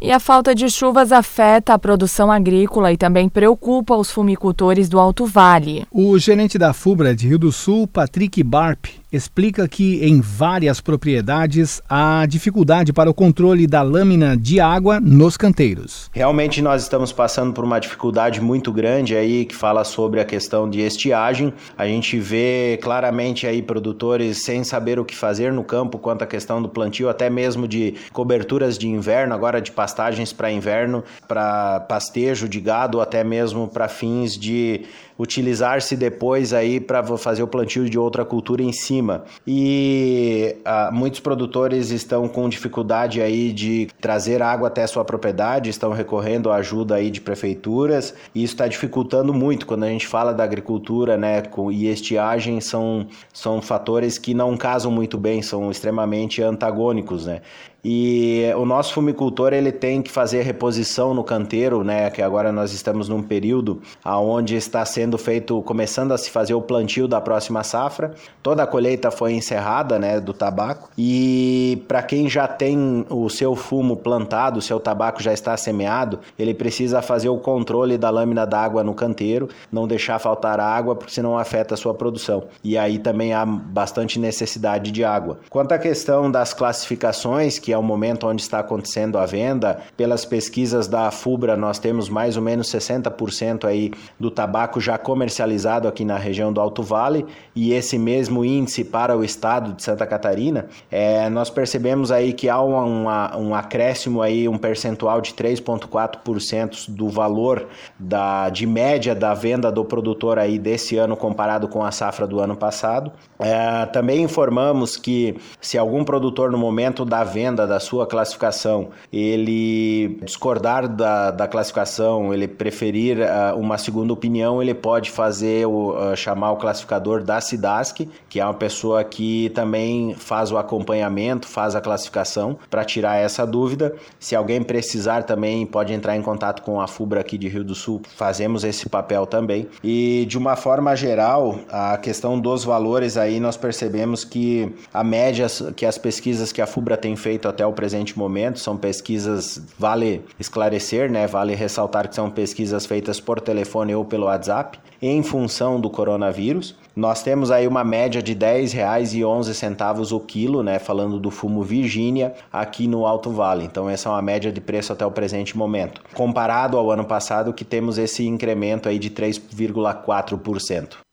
E 0.00 0.12
a 0.12 0.20
falta 0.20 0.54
de 0.54 0.70
chuvas 0.70 1.10
afeta 1.10 1.74
a 1.74 1.78
produção 1.78 2.30
agrícola 2.30 2.92
e 2.92 2.96
também 2.96 3.28
preocupa 3.28 3.96
os 3.96 4.12
fumicultores 4.12 4.88
do 4.88 4.96
Alto 4.96 5.26
Vale. 5.26 5.84
O 5.90 6.16
gerente 6.18 6.56
da 6.56 6.72
FUBRA 6.72 7.16
de 7.16 7.26
Rio 7.26 7.38
do 7.38 7.50
Sul, 7.50 7.84
Patrick 7.88 8.40
Barp, 8.44 8.86
explica 9.10 9.66
que 9.66 10.04
em 10.04 10.20
várias 10.20 10.80
propriedades 10.80 11.80
há 11.88 12.26
dificuldade 12.26 12.92
para 12.92 13.08
o 13.08 13.14
controle 13.14 13.66
da 13.66 13.80
lâmina 13.82 14.36
de 14.36 14.60
água 14.60 15.00
nos 15.00 15.36
canteiros. 15.36 16.10
Realmente 16.12 16.60
nós 16.60 16.82
estamos 16.82 17.12
passando 17.12 17.52
por 17.52 17.64
uma 17.64 17.78
dificuldade 17.78 18.40
muito 18.40 18.70
grande 18.72 19.16
aí 19.16 19.44
que 19.44 19.54
fala 19.54 19.82
sobre 19.84 20.20
a 20.20 20.24
questão 20.24 20.68
de 20.68 20.80
estiagem. 20.80 21.52
A 21.76 21.86
gente 21.86 22.18
vê 22.18 22.78
claramente 22.82 23.46
aí 23.46 23.62
produtores 23.62 24.44
sem 24.44 24.62
saber 24.62 24.98
o 24.98 25.04
que 25.04 25.16
fazer 25.16 25.52
no 25.52 25.64
campo 25.64 25.98
quanto 25.98 26.22
à 26.22 26.26
questão 26.26 26.60
do 26.60 26.68
plantio, 26.68 27.08
até 27.08 27.30
mesmo 27.30 27.66
de 27.66 27.94
coberturas 28.12 28.76
de 28.76 28.88
inverno, 28.88 29.34
agora 29.34 29.60
de 29.60 29.72
pastagens 29.72 30.32
para 30.32 30.52
inverno, 30.52 31.02
para 31.26 31.80
pastejo 31.80 32.48
de 32.48 32.60
gado, 32.60 33.00
até 33.00 33.24
mesmo 33.24 33.68
para 33.68 33.88
fins 33.88 34.36
de 34.36 34.82
utilizar-se 35.18 35.96
depois 35.96 36.52
aí 36.52 36.78
para 36.78 37.02
fazer 37.18 37.42
o 37.42 37.48
plantio 37.48 37.90
de 37.90 37.98
outra 37.98 38.24
cultura 38.24 38.62
em 38.62 38.72
cima. 38.72 39.24
E 39.46 40.56
ah, 40.64 40.90
muitos 40.92 41.20
produtores 41.20 41.90
estão 41.90 42.28
com 42.28 42.48
dificuldade 42.48 43.20
aí 43.20 43.52
de 43.52 43.88
trazer 44.00 44.40
água 44.40 44.68
até 44.68 44.86
sua 44.86 45.04
propriedade, 45.04 45.68
estão 45.68 45.92
recorrendo 45.92 46.50
à 46.50 46.56
ajuda 46.56 46.94
aí 46.94 47.10
de 47.10 47.20
prefeituras 47.20 48.14
e 48.34 48.44
isso 48.44 48.54
está 48.54 48.68
dificultando 48.68 49.34
muito 49.34 49.66
quando 49.66 49.84
a 49.84 49.88
gente 49.88 50.06
fala 50.06 50.32
da 50.32 50.44
agricultura, 50.44 51.16
né? 51.16 51.42
Com, 51.42 51.72
e 51.72 51.88
estiagem 51.88 52.60
são, 52.60 53.06
são 53.32 53.60
fatores 53.60 54.18
que 54.18 54.32
não 54.34 54.56
casam 54.56 54.92
muito 54.92 55.18
bem, 55.18 55.42
são 55.42 55.70
extremamente 55.70 56.42
antagônicos, 56.42 57.26
né? 57.26 57.40
E 57.84 58.44
o 58.56 58.64
nosso 58.64 58.92
fumicultor 58.92 59.52
ele 59.52 59.70
tem 59.70 60.02
que 60.02 60.10
fazer 60.10 60.42
reposição 60.42 61.14
no 61.14 61.22
canteiro, 61.22 61.84
né? 61.84 62.10
Que 62.10 62.20
agora 62.20 62.50
nós 62.50 62.72
estamos 62.72 63.08
num 63.08 63.22
período 63.22 63.80
aonde 64.04 64.56
está 64.56 64.84
sendo 64.84 65.16
feito, 65.16 65.62
começando 65.62 66.12
a 66.12 66.18
se 66.18 66.30
fazer 66.30 66.54
o 66.54 66.60
plantio 66.60 67.06
da 67.06 67.20
próxima 67.20 67.62
safra. 67.62 68.14
Toda 68.42 68.62
a 68.62 68.66
colheita 68.66 69.10
foi 69.10 69.32
encerrada, 69.32 69.98
né? 69.98 70.20
Do 70.20 70.32
tabaco. 70.32 70.90
E 70.98 71.82
para 71.86 72.02
quem 72.02 72.28
já 72.28 72.48
tem 72.48 73.06
o 73.08 73.28
seu 73.28 73.54
fumo 73.54 73.96
plantado, 73.96 74.58
o 74.58 74.62
seu 74.62 74.80
tabaco 74.80 75.22
já 75.22 75.32
está 75.32 75.56
semeado, 75.56 76.18
ele 76.38 76.54
precisa 76.54 77.00
fazer 77.00 77.28
o 77.28 77.38
controle 77.38 77.96
da 77.96 78.10
lâmina 78.10 78.44
d'água 78.44 78.82
no 78.82 78.94
canteiro, 78.94 79.48
não 79.70 79.86
deixar 79.86 80.18
faltar 80.18 80.58
água, 80.58 80.96
porque 80.96 81.12
senão 81.12 81.38
afeta 81.38 81.74
a 81.74 81.76
sua 81.76 81.94
produção. 81.94 82.44
E 82.62 82.76
aí 82.76 82.98
também 82.98 83.32
há 83.32 83.46
bastante 83.46 84.18
necessidade 84.18 84.90
de 84.90 85.04
água. 85.04 85.38
Quanto 85.48 85.72
à 85.72 85.78
questão 85.78 86.30
das 86.30 86.52
classificações 86.52 87.58
que 87.58 87.67
é 87.72 87.78
o 87.78 87.82
momento 87.82 88.26
onde 88.26 88.42
está 88.42 88.60
acontecendo 88.60 89.18
a 89.18 89.26
venda. 89.26 89.78
Pelas 89.96 90.24
pesquisas 90.24 90.86
da 90.86 91.10
FUBRA, 91.10 91.56
nós 91.56 91.78
temos 91.78 92.08
mais 92.08 92.36
ou 92.36 92.42
menos 92.42 92.68
60% 92.68 93.64
aí 93.64 93.92
do 94.18 94.30
tabaco 94.30 94.80
já 94.80 94.96
comercializado 94.96 95.88
aqui 95.88 96.04
na 96.04 96.16
região 96.16 96.52
do 96.52 96.60
Alto 96.60 96.82
Vale 96.82 97.26
e 97.54 97.72
esse 97.72 97.98
mesmo 97.98 98.44
índice 98.44 98.84
para 98.84 99.16
o 99.16 99.24
estado 99.24 99.72
de 99.72 99.82
Santa 99.82 100.06
Catarina, 100.06 100.66
é, 100.90 101.28
nós 101.28 101.50
percebemos 101.50 102.12
aí 102.12 102.32
que 102.32 102.48
há 102.48 102.62
um, 102.62 103.06
um 103.06 103.54
acréscimo 103.54 104.22
aí, 104.22 104.48
um 104.48 104.58
percentual 104.58 105.20
de 105.20 105.32
3,4% 105.32 106.90
do 106.90 107.08
valor 107.08 107.66
da, 107.98 108.48
de 108.48 108.66
média 108.66 109.14
da 109.14 109.34
venda 109.34 109.72
do 109.72 109.84
produtor 109.84 110.38
aí 110.38 110.58
desse 110.58 110.96
ano 110.96 111.16
comparado 111.16 111.68
com 111.68 111.84
a 111.84 111.90
safra 111.90 112.26
do 112.26 112.40
ano 112.40 112.56
passado. 112.56 113.12
É, 113.38 113.86
também 113.86 114.22
informamos 114.22 114.96
que 114.96 115.36
se 115.60 115.78
algum 115.78 116.04
produtor 116.04 116.50
no 116.50 116.58
momento 116.58 117.04
da 117.04 117.24
venda 117.24 117.57
da 117.66 117.80
sua 117.80 118.06
classificação, 118.06 118.88
ele 119.12 120.18
discordar 120.24 120.88
da, 120.88 121.30
da 121.30 121.48
classificação, 121.48 122.32
ele 122.32 122.46
preferir 122.46 123.18
uh, 123.18 123.58
uma 123.58 123.78
segunda 123.78 124.12
opinião, 124.12 124.62
ele 124.62 124.74
pode 124.74 125.10
fazer 125.10 125.66
o, 125.66 125.90
uh, 125.90 126.16
chamar 126.16 126.52
o 126.52 126.56
classificador 126.56 127.22
da 127.22 127.40
SIDASC, 127.40 128.08
que 128.28 128.40
é 128.40 128.44
uma 128.44 128.54
pessoa 128.54 129.02
que 129.04 129.50
também 129.50 130.14
faz 130.14 130.52
o 130.52 130.58
acompanhamento, 130.58 131.46
faz 131.46 131.74
a 131.74 131.80
classificação 131.80 132.58
para 132.70 132.84
tirar 132.84 133.16
essa 133.16 133.46
dúvida. 133.46 133.94
Se 134.18 134.36
alguém 134.36 134.62
precisar 134.62 135.22
também 135.22 135.64
pode 135.66 135.92
entrar 135.92 136.16
em 136.16 136.22
contato 136.22 136.62
com 136.62 136.80
a 136.80 136.86
FUBRA 136.86 137.20
aqui 137.20 137.38
de 137.38 137.48
Rio 137.48 137.64
do 137.64 137.74
Sul, 137.74 138.02
fazemos 138.16 138.64
esse 138.64 138.88
papel 138.88 139.26
também. 139.26 139.68
E 139.82 140.26
de 140.28 140.36
uma 140.36 140.56
forma 140.56 140.94
geral, 140.94 141.58
a 141.70 141.96
questão 141.98 142.38
dos 142.38 142.64
valores 142.64 143.16
aí 143.16 143.40
nós 143.40 143.56
percebemos 143.56 144.24
que 144.24 144.74
a 144.92 145.02
média 145.02 145.46
que 145.74 145.86
as 145.86 145.98
pesquisas 145.98 146.52
que 146.52 146.60
a 146.60 146.66
FUBRA 146.66 146.96
tem 146.96 147.16
feito 147.16 147.47
até 147.48 147.66
o 147.66 147.72
presente 147.72 148.18
momento. 148.18 148.58
São 148.58 148.76
pesquisas, 148.76 149.62
vale 149.78 150.24
esclarecer, 150.38 151.10
né? 151.10 151.26
Vale 151.26 151.54
ressaltar 151.54 152.08
que 152.08 152.14
são 152.14 152.30
pesquisas 152.30 152.86
feitas 152.86 153.20
por 153.20 153.40
telefone 153.40 153.94
ou 153.94 154.04
pelo 154.04 154.26
WhatsApp 154.26 154.78
em 155.00 155.22
função 155.22 155.80
do 155.80 155.88
coronavírus. 155.88 156.74
Nós 156.94 157.22
temos 157.22 157.50
aí 157.50 157.66
uma 157.68 157.84
média 157.84 158.20
de 158.20 158.32
R$ 158.32 158.38
10,11 158.38 160.12
o 160.12 160.20
quilo, 160.20 160.62
né, 160.62 160.78
falando 160.78 161.20
do 161.20 161.30
fumo 161.30 161.62
Virgínia, 161.62 162.34
aqui 162.52 162.88
no 162.88 163.06
Alto 163.06 163.30
Vale. 163.30 163.64
Então 163.64 163.88
essa 163.88 164.08
é 164.08 164.12
uma 164.12 164.22
média 164.22 164.50
de 164.50 164.60
preço 164.60 164.92
até 164.92 165.06
o 165.06 165.10
presente 165.10 165.56
momento. 165.56 166.02
Comparado 166.14 166.76
ao 166.76 166.90
ano 166.90 167.04
passado, 167.04 167.52
que 167.52 167.64
temos 167.64 167.98
esse 167.98 168.26
incremento 168.26 168.88
aí 168.88 168.98
de 168.98 169.10
3,4%. 169.10 171.07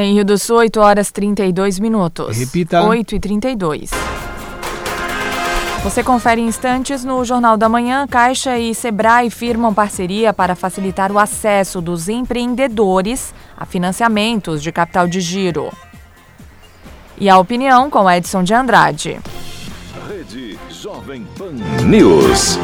Em 0.00 0.14
Rio 0.14 0.24
do 0.24 0.38
Sul, 0.38 0.58
8 0.58 0.78
horas 0.78 1.10
32 1.10 1.80
minutos. 1.80 2.38
Repita. 2.38 2.84
8 2.84 3.16
e 3.16 3.18
32. 3.18 3.90
Você 5.82 6.04
confere 6.04 6.40
instantes 6.40 7.02
no 7.02 7.24
Jornal 7.24 7.56
da 7.56 7.68
Manhã. 7.68 8.06
Caixa 8.06 8.56
e 8.56 8.72
Sebrae 8.76 9.28
firmam 9.28 9.74
parceria 9.74 10.32
para 10.32 10.54
facilitar 10.54 11.10
o 11.10 11.18
acesso 11.18 11.80
dos 11.80 12.08
empreendedores 12.08 13.34
a 13.56 13.66
financiamentos 13.66 14.62
de 14.62 14.70
capital 14.70 15.08
de 15.08 15.20
giro. 15.20 15.72
E 17.18 17.28
a 17.28 17.36
opinião 17.36 17.90
com 17.90 18.08
Edson 18.08 18.44
de 18.44 18.54
Andrade. 18.54 19.18
Rede 20.08 20.56
Jovem 20.70 21.26
Pan 21.36 21.54
News. 21.84 22.56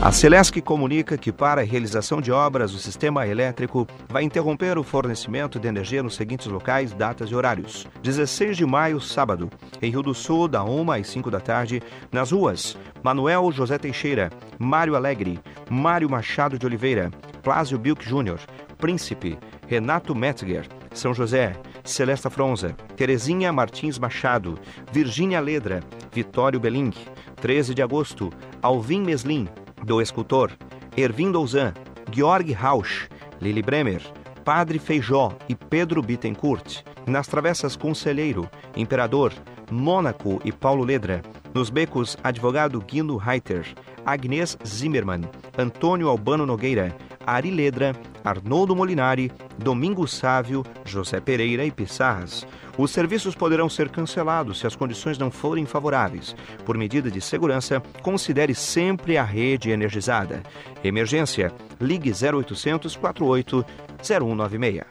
A 0.00 0.12
Celesc 0.12 0.60
comunica 0.60 1.18
que, 1.18 1.32
para 1.32 1.60
a 1.60 1.64
realização 1.64 2.20
de 2.20 2.30
obras, 2.30 2.72
o 2.72 2.78
sistema 2.78 3.26
elétrico 3.26 3.84
vai 4.08 4.22
interromper 4.22 4.78
o 4.78 4.84
fornecimento 4.84 5.58
de 5.58 5.66
energia 5.66 6.04
nos 6.04 6.14
seguintes 6.14 6.46
locais, 6.46 6.92
datas 6.92 7.30
e 7.30 7.34
horários. 7.34 7.84
16 8.00 8.56
de 8.56 8.64
maio, 8.64 9.00
sábado, 9.00 9.50
em 9.82 9.90
Rio 9.90 10.00
do 10.00 10.14
Sul, 10.14 10.46
da 10.46 10.62
1 10.62 10.92
às 10.92 11.08
5 11.08 11.32
da 11.32 11.40
tarde, 11.40 11.82
nas 12.12 12.30
ruas 12.30 12.78
Manuel 13.02 13.50
José 13.50 13.76
Teixeira, 13.76 14.30
Mário 14.56 14.94
Alegre, 14.94 15.40
Mário 15.68 16.08
Machado 16.08 16.56
de 16.56 16.64
Oliveira, 16.64 17.10
Plásio 17.42 17.76
Bilk 17.76 18.08
Júnior, 18.08 18.38
Príncipe, 18.78 19.36
Renato 19.66 20.14
Metzger, 20.14 20.64
São 20.94 21.12
José, 21.12 21.56
Celesta 21.82 22.30
Fronza, 22.30 22.76
Terezinha 22.96 23.52
Martins 23.52 23.98
Machado, 23.98 24.60
Virgínia 24.92 25.40
Ledra, 25.40 25.82
Vitório 26.12 26.60
Beling, 26.60 26.92
13 27.40 27.74
de 27.74 27.82
agosto, 27.82 28.30
Alvin 28.62 29.02
Meslin, 29.02 29.48
do 29.84 30.00
escultor 30.00 30.52
Ervin 30.96 31.30
Douzan, 31.30 31.72
Georg 32.10 32.52
Rausch, 32.52 33.08
Lili 33.40 33.62
Bremer, 33.62 34.02
Padre 34.44 34.78
Feijó 34.78 35.32
e 35.48 35.54
Pedro 35.54 36.02
Bittencourt, 36.02 36.82
nas 37.06 37.26
travessas 37.26 37.76
Conselheiro, 37.76 38.48
Imperador, 38.76 39.32
Mônaco 39.70 40.40
e 40.44 40.50
Paulo 40.50 40.84
Ledra, 40.84 41.22
nos 41.54 41.70
becos 41.70 42.16
Advogado 42.24 42.80
Guindo 42.80 43.16
Reiter, 43.16 43.66
Agnes 44.04 44.56
Zimmermann, 44.66 45.22
Antônio 45.56 46.08
Albano 46.08 46.46
Nogueira, 46.46 46.94
Ari 47.28 47.50
Ledra, 47.50 47.94
Arnoldo 48.24 48.74
Molinari, 48.74 49.30
Domingos 49.58 50.12
Sávio, 50.14 50.64
José 50.84 51.20
Pereira 51.20 51.64
e 51.64 51.70
Pissarras. 51.70 52.46
Os 52.78 52.90
serviços 52.90 53.34
poderão 53.34 53.68
ser 53.68 53.88
cancelados 53.88 54.60
se 54.60 54.66
as 54.66 54.74
condições 54.74 55.18
não 55.18 55.30
forem 55.30 55.66
favoráveis. 55.66 56.34
Por 56.64 56.78
medida 56.78 57.10
de 57.10 57.20
segurança, 57.20 57.82
considere 58.02 58.54
sempre 58.54 59.18
a 59.18 59.24
rede 59.24 59.70
energizada. 59.70 60.42
Emergência, 60.82 61.52
ligue 61.80 62.10
0800 62.12 62.96
48 62.96 63.64
0196. 64.02 64.84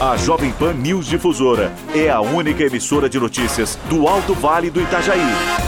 A 0.00 0.16
Jovem 0.16 0.52
Pan 0.52 0.74
News 0.74 1.06
Difusora 1.06 1.72
é 1.92 2.08
a 2.08 2.20
única 2.20 2.62
emissora 2.62 3.08
de 3.08 3.18
notícias 3.18 3.76
do 3.88 4.06
Alto 4.06 4.34
Vale 4.34 4.70
do 4.70 4.80
Itajaí. 4.80 5.67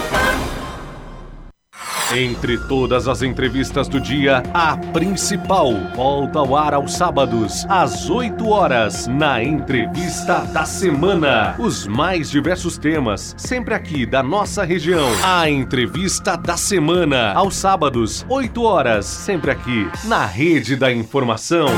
Entre 2.15 2.57
todas 2.57 3.07
as 3.07 3.21
entrevistas 3.21 3.87
do 3.87 3.97
dia, 3.97 4.43
a 4.53 4.75
principal 4.75 5.73
volta 5.95 6.39
ao 6.39 6.57
ar 6.57 6.73
aos 6.73 6.93
sábados, 6.93 7.65
às 7.69 8.09
8 8.09 8.49
horas, 8.49 9.07
na 9.07 9.41
Entrevista 9.41 10.39
da 10.39 10.65
Semana. 10.65 11.55
Os 11.57 11.87
mais 11.87 12.29
diversos 12.29 12.77
temas, 12.77 13.33
sempre 13.37 13.73
aqui 13.73 14.05
da 14.05 14.21
nossa 14.21 14.65
região. 14.65 15.07
A 15.23 15.49
Entrevista 15.49 16.35
da 16.35 16.57
Semana, 16.57 17.31
aos 17.31 17.55
sábados, 17.55 18.25
8 18.27 18.61
horas, 18.61 19.05
sempre 19.05 19.49
aqui, 19.49 19.89
na 20.03 20.25
Rede 20.25 20.75
da 20.75 20.91
Informação. 20.91 21.69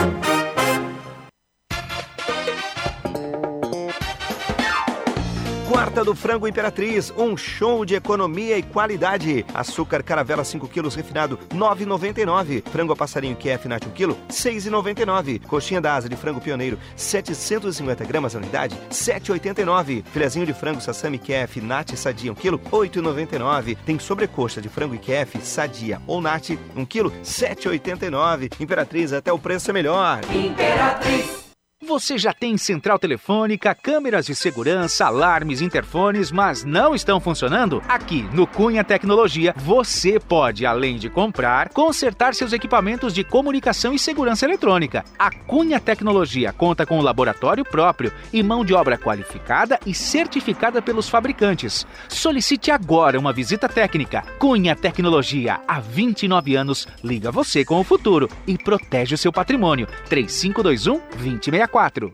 Quarta 5.94 6.06
do 6.06 6.16
Frango 6.16 6.48
Imperatriz, 6.48 7.14
um 7.16 7.38
show 7.38 7.86
de 7.86 7.94
economia 7.94 8.58
e 8.58 8.64
qualidade. 8.64 9.46
Açúcar 9.54 10.02
caravela 10.02 10.44
5 10.44 10.68
quilos 10.68 10.96
refinado, 10.96 11.38
9,99. 11.54 12.64
Frango 12.68 12.94
a 12.94 12.96
passarinho 12.96 13.36
QF 13.36 13.68
Nat 13.68 13.86
1 13.86 13.92
kg, 13.92 14.16
6,99. 14.28 15.46
Coxinha 15.46 15.80
da 15.80 15.94
asa 15.94 16.10
de 16.10 16.16
frango 16.16 16.42
pioneiro, 16.42 16.80
750 16.96 18.04
gramas 18.06 18.36
a 18.36 18.40
unidade, 18.40 18.76
7,89. 18.90 20.04
Filezinho 20.12 20.48
de 20.48 20.54
frango 20.56 20.82
sassami 20.82 21.20
QF 21.20 21.62
Nat 21.62 21.92
Sadia 21.96 22.32
1 22.32 22.36
kg, 22.36 22.58
8,99. 22.72 23.78
Tem 23.86 24.00
sobrecoxa 24.00 24.60
de 24.60 24.70
frango 24.70 24.98
QF 24.98 25.46
Sadia 25.46 26.02
ou 26.08 26.20
Nat 26.20 26.50
1 26.76 26.86
kg, 26.86 27.12
7,89. 27.24 28.60
Imperatriz, 28.60 29.14
até 29.14 29.32
o 29.32 29.38
preço 29.38 29.70
é 29.70 29.74
melhor. 29.74 30.22
Imperatriz. 30.34 31.43
Você 31.86 32.18
já 32.18 32.32
tem 32.32 32.58
central 32.58 32.98
telefônica, 32.98 33.76
câmeras 33.76 34.26
de 34.26 34.34
segurança, 34.34 35.06
alarmes, 35.06 35.60
interfones, 35.60 36.32
mas 36.32 36.64
não 36.64 36.96
estão 36.96 37.20
funcionando? 37.20 37.84
Aqui 37.90 38.22
no 38.32 38.48
Cunha 38.48 38.86
Tecnologia, 38.86 39.54
você 39.58 40.18
pode, 40.18 40.66
além 40.66 40.96
de 40.96 41.10
comprar, 41.10 41.68
consertar 41.70 42.34
seus 42.34 42.54
equipamentos 42.54 43.14
de 43.14 43.26
comunicação 43.26 43.94
e 43.94 44.00
segurança 44.00 44.46
eletrônica. 44.46 45.04
A 45.20 45.30
Cunha 45.30 45.78
Tecnologia 45.78 46.54
conta 46.54 46.86
com 46.86 47.00
um 47.00 47.02
laboratório 47.02 47.66
próprio 47.66 48.14
e 48.32 48.42
mão 48.42 48.64
de 48.64 48.74
obra 48.74 48.98
qualificada 48.98 49.78
e 49.86 49.94
certificada 49.94 50.82
pelos 50.82 51.10
fabricantes. 51.10 51.86
Solicite 52.08 52.72
agora 52.72 53.20
uma 53.20 53.34
visita 53.34 53.68
técnica. 53.68 54.22
Cunha 54.40 54.74
Tecnologia, 54.74 55.60
há 55.68 55.82
29 55.82 56.56
anos, 56.56 56.88
liga 57.04 57.30
você 57.30 57.66
com 57.66 57.82
o 57.82 57.84
futuro 57.84 58.30
e 58.48 58.58
protege 58.58 59.16
o 59.16 59.18
seu 59.18 59.34
patrimônio. 59.34 59.86
3521 60.08 61.02
2064 61.18 61.73
quatro. 61.74 62.14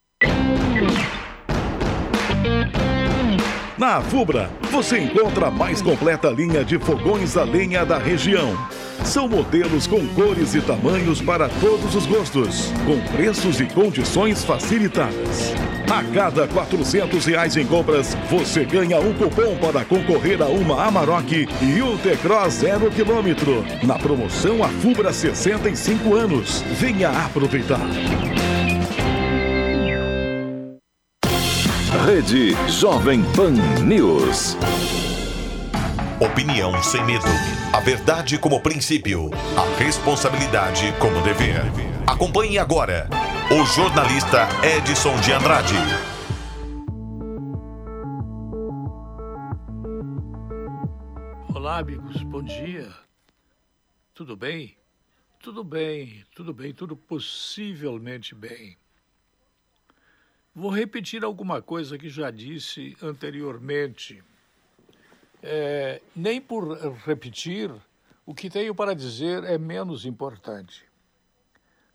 Na 3.81 3.99
Fubra, 3.99 4.47
você 4.69 4.99
encontra 4.99 5.47
a 5.47 5.51
mais 5.51 5.81
completa 5.81 6.29
linha 6.29 6.63
de 6.63 6.77
fogões 6.77 7.35
a 7.35 7.43
lenha 7.43 7.83
da 7.83 7.97
região. 7.97 8.55
São 9.03 9.27
modelos 9.27 9.87
com 9.87 10.07
cores 10.09 10.53
e 10.53 10.61
tamanhos 10.61 11.19
para 11.19 11.49
todos 11.49 11.95
os 11.95 12.05
gostos, 12.05 12.71
com 12.85 12.99
preços 13.15 13.59
e 13.59 13.65
condições 13.65 14.43
facilitadas. 14.43 15.53
A 15.91 16.03
cada 16.13 16.47
400 16.47 17.25
reais 17.25 17.57
em 17.57 17.65
compras, 17.65 18.15
você 18.29 18.63
ganha 18.63 18.99
um 18.99 19.13
cupom 19.13 19.57
para 19.57 19.83
concorrer 19.83 20.41
a 20.43 20.45
uma 20.45 20.85
Amarok 20.85 21.49
e 21.61 21.81
um 21.81 21.97
T-Cross 21.97 22.53
zero 22.53 22.91
quilômetro. 22.91 23.65
Na 23.83 23.97
promoção 23.97 24.63
A 24.63 24.67
Fubra 24.67 25.11
65 25.11 26.15
anos. 26.15 26.61
Venha 26.77 27.09
aproveitar. 27.09 27.81
Rede 31.99 32.55
Jovem 32.67 33.21
Pan 33.35 33.51
News. 33.83 34.57
Opinião 36.19 36.81
sem 36.81 37.05
medo. 37.05 37.27
A 37.73 37.79
verdade 37.81 38.39
como 38.39 38.59
princípio. 38.61 39.29
A 39.57 39.77
responsabilidade 39.77 40.93
como 40.99 41.21
dever. 41.21 41.61
Acompanhe 42.07 42.57
agora 42.57 43.07
o 43.51 43.65
jornalista 43.65 44.47
Edson 44.63 45.15
de 45.19 45.33
Andrade. 45.33 45.75
Olá, 51.53 51.79
amigos. 51.79 52.23
Bom 52.23 52.41
dia. 52.41 52.87
Tudo 54.15 54.35
bem? 54.35 54.75
Tudo 55.39 55.63
bem, 55.63 56.23
tudo 56.33 56.53
bem, 56.53 56.73
tudo 56.73 56.95
possivelmente 56.95 58.33
bem. 58.33 58.77
Vou 60.53 60.69
repetir 60.69 61.23
alguma 61.23 61.61
coisa 61.61 61.97
que 61.97 62.09
já 62.09 62.29
disse 62.29 62.95
anteriormente. 63.01 64.21
É, 65.41 66.01
nem 66.13 66.41
por 66.41 66.77
repetir, 67.05 67.71
o 68.25 68.35
que 68.35 68.49
tenho 68.49 68.75
para 68.75 68.93
dizer 68.93 69.45
é 69.45 69.57
menos 69.57 70.05
importante. 70.05 70.85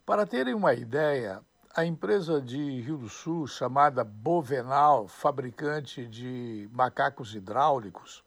Para 0.06 0.26
terem 0.26 0.54
uma 0.54 0.72
ideia, 0.72 1.42
a 1.76 1.84
empresa 1.84 2.40
de 2.40 2.80
Rio 2.80 2.96
do 2.96 3.10
Sul, 3.10 3.46
chamada 3.46 4.02
Bovenal, 4.02 5.06
fabricante 5.06 6.06
de 6.06 6.66
macacos 6.72 7.34
hidráulicos, 7.34 8.24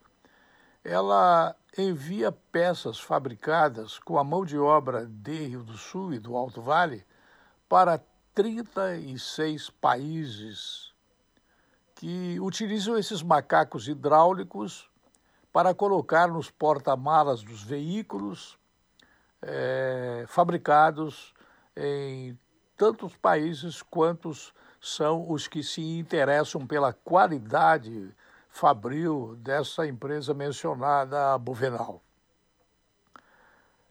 ela 0.83 1.55
envia 1.75 2.31
peças 2.31 2.99
fabricadas 2.99 3.97
com 3.97 4.19
a 4.19 4.23
mão 4.23 4.45
de 4.45 4.59
obra 4.59 5.07
de 5.07 5.47
Rio 5.47 5.63
do 5.63 5.77
Sul 5.77 6.13
e 6.13 6.19
do 6.19 6.35
Alto 6.35 6.61
Vale 6.61 7.03
para 7.67 7.97
36 8.39 9.69
países 9.69 10.93
que 11.93 12.39
utilizam 12.39 12.97
esses 12.97 13.21
macacos 13.21 13.89
hidráulicos 13.89 14.89
para 15.51 15.73
colocar 15.73 16.29
nos 16.29 16.49
porta-malas 16.49 17.43
dos 17.43 17.61
veículos 17.61 18.57
é, 19.41 20.23
fabricados 20.25 21.33
em 21.75 22.39
tantos 22.77 23.13
países 23.17 23.81
quantos 23.81 24.53
são 24.79 25.29
os 25.29 25.45
que 25.45 25.61
se 25.61 25.81
interessam 25.81 26.65
pela 26.65 26.93
qualidade 26.93 28.09
fabril 28.47 29.35
dessa 29.35 29.85
empresa 29.85 30.33
mencionada, 30.33 31.33
a 31.33 31.37
Bovenal. 31.37 32.01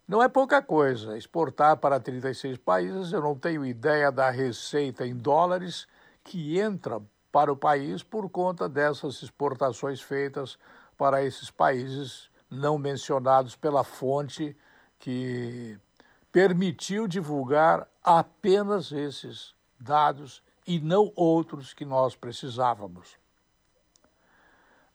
Não 0.08 0.22
é 0.22 0.28
pouca 0.28 0.62
coisa 0.62 1.18
exportar 1.18 1.76
para 1.76 2.00
36 2.00 2.56
países. 2.56 3.12
Eu 3.12 3.20
não 3.20 3.38
tenho 3.38 3.62
ideia 3.62 4.10
da 4.10 4.30
receita 4.30 5.06
em 5.06 5.14
dólares 5.14 5.86
que 6.24 6.58
entra 6.58 6.98
para 7.30 7.52
o 7.52 7.56
país 7.56 8.02
por 8.02 8.30
conta 8.30 8.66
dessas 8.66 9.22
exportações 9.22 10.00
feitas 10.00 10.58
para 10.96 11.22
esses 11.22 11.50
países 11.50 12.30
não 12.50 12.78
mencionados 12.78 13.54
pela 13.54 13.84
fonte 13.84 14.56
que 14.98 15.78
permitiu 16.32 17.06
divulgar 17.06 17.86
apenas 18.02 18.90
esses 18.90 19.54
dados 19.78 20.42
e 20.66 20.80
não 20.80 21.12
outros 21.14 21.74
que 21.74 21.84
nós 21.84 22.16
precisávamos. 22.16 23.18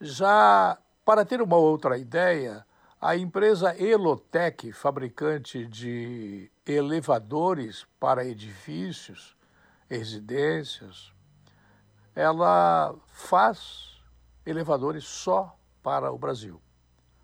Já 0.01 0.75
para 1.05 1.23
ter 1.23 1.39
uma 1.39 1.57
outra 1.57 1.99
ideia, 1.99 2.65
a 3.03 3.17
empresa 3.17 3.75
Elotec, 3.77 4.71
fabricante 4.71 5.65
de 5.65 6.49
elevadores 6.65 7.85
para 7.99 8.23
edifícios, 8.23 9.35
residências, 9.89 11.11
ela 12.15 12.95
faz 13.07 14.01
elevadores 14.45 15.03
só 15.03 15.53
para 15.83 16.13
o 16.13 16.17
Brasil. 16.17 16.61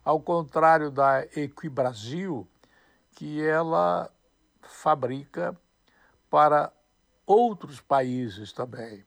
Ao 0.04 0.20
contrário 0.20 0.92
da 0.92 1.24
Equibrasil, 1.34 2.46
que 3.16 3.42
ela 3.42 4.12
fabrica 4.62 5.58
para 6.30 6.74
outros 7.26 7.80
países 7.80 8.52
também. 8.52 9.06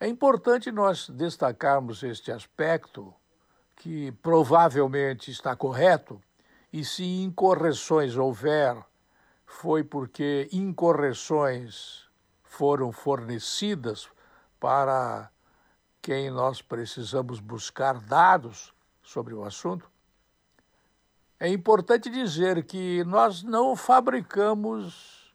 É 0.00 0.08
importante 0.08 0.72
nós 0.72 1.10
destacarmos 1.10 2.02
este 2.02 2.32
aspecto 2.32 3.14
que 3.76 4.12
provavelmente 4.12 5.30
está 5.30 5.54
correto, 5.54 6.20
e 6.72 6.84
se 6.84 7.04
incorreções 7.04 8.16
houver, 8.16 8.76
foi 9.46 9.84
porque 9.84 10.48
incorreções 10.52 12.08
foram 12.42 12.90
fornecidas 12.90 14.08
para 14.58 15.30
quem 16.00 16.30
nós 16.30 16.60
precisamos 16.60 17.40
buscar 17.40 17.98
dados 18.00 18.74
sobre 19.02 19.34
o 19.34 19.44
assunto. 19.44 19.90
é 21.38 21.48
importante 21.48 22.08
dizer 22.08 22.64
que 22.64 23.04
nós 23.04 23.42
não 23.42 23.76
fabricamos 23.76 25.32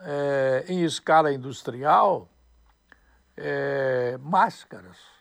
é, 0.00 0.64
em 0.68 0.84
escala 0.84 1.32
industrial 1.32 2.28
é, 3.36 4.18
máscaras. 4.20 5.13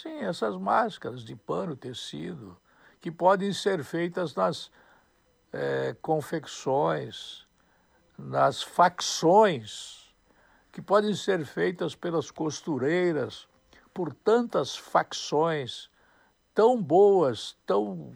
Sim, 0.00 0.20
essas 0.20 0.56
máscaras 0.56 1.24
de 1.24 1.34
pano, 1.34 1.74
tecido, 1.74 2.56
que 3.00 3.10
podem 3.10 3.52
ser 3.52 3.82
feitas 3.82 4.32
nas 4.32 4.70
é, 5.52 5.96
confecções, 6.00 7.44
nas 8.16 8.62
facções, 8.62 10.14
que 10.70 10.80
podem 10.80 11.12
ser 11.14 11.44
feitas 11.44 11.96
pelas 11.96 12.30
costureiras, 12.30 13.48
por 13.92 14.14
tantas 14.14 14.76
facções 14.76 15.90
tão 16.54 16.80
boas, 16.80 17.56
tão 17.66 18.14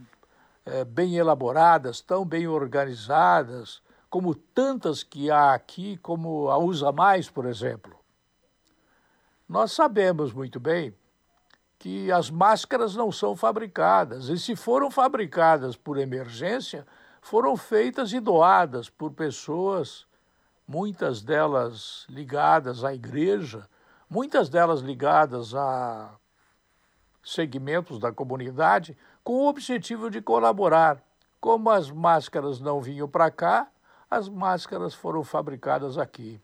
é, 0.64 0.84
bem 0.84 1.16
elaboradas, 1.16 2.00
tão 2.00 2.24
bem 2.24 2.46
organizadas, 2.46 3.82
como 4.08 4.36
tantas 4.36 5.02
que 5.02 5.32
há 5.32 5.52
aqui, 5.52 5.96
como 5.96 6.48
a 6.48 6.58
Usa 6.58 6.92
Mais, 6.92 7.28
por 7.28 7.44
exemplo. 7.44 7.98
Nós 9.48 9.72
sabemos 9.72 10.32
muito 10.32 10.60
bem 10.60 10.94
que 11.82 12.12
as 12.12 12.30
máscaras 12.30 12.94
não 12.94 13.10
são 13.10 13.34
fabricadas, 13.34 14.28
e 14.28 14.38
se 14.38 14.54
foram 14.54 14.88
fabricadas 14.88 15.76
por 15.76 15.98
emergência, 15.98 16.86
foram 17.20 17.56
feitas 17.56 18.12
e 18.12 18.20
doadas 18.20 18.88
por 18.88 19.10
pessoas, 19.10 20.06
muitas 20.64 21.22
delas 21.22 22.06
ligadas 22.08 22.84
à 22.84 22.94
igreja, 22.94 23.68
muitas 24.08 24.48
delas 24.48 24.78
ligadas 24.78 25.56
a 25.56 26.14
segmentos 27.20 27.98
da 27.98 28.12
comunidade, 28.12 28.96
com 29.24 29.32
o 29.32 29.48
objetivo 29.48 30.08
de 30.08 30.22
colaborar. 30.22 31.02
Como 31.40 31.68
as 31.68 31.90
máscaras 31.90 32.60
não 32.60 32.80
vinham 32.80 33.08
para 33.08 33.28
cá, 33.28 33.66
as 34.08 34.28
máscaras 34.28 34.94
foram 34.94 35.24
fabricadas 35.24 35.98
aqui. 35.98 36.40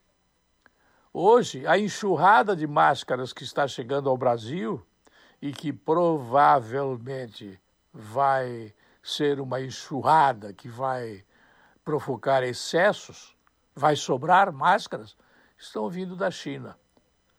Hoje, 1.15 1.65
a 1.65 1.79
enxurrada 1.79 2.57
de 2.57 2.67
máscaras 2.67 3.33
que 3.33 3.45
está 3.45 3.69
chegando 3.69 4.11
ao 4.11 4.17
Brasil 4.17 4.85
e 5.41 5.53
que 5.53 5.73
provavelmente 5.73 7.61
vai 7.93 8.75
ser 9.03 9.41
uma 9.41 9.61
enxurrada 9.61 10.53
que 10.53 10.69
vai 10.69 11.25
provocar 11.85 12.43
excessos, 12.43 13.37
vai 13.75 13.97
sobrar 13.97 14.53
máscaras, 14.53 15.17
estão 15.57 15.89
vindo 15.89 16.15
da 16.15 16.31
China. 16.31 16.77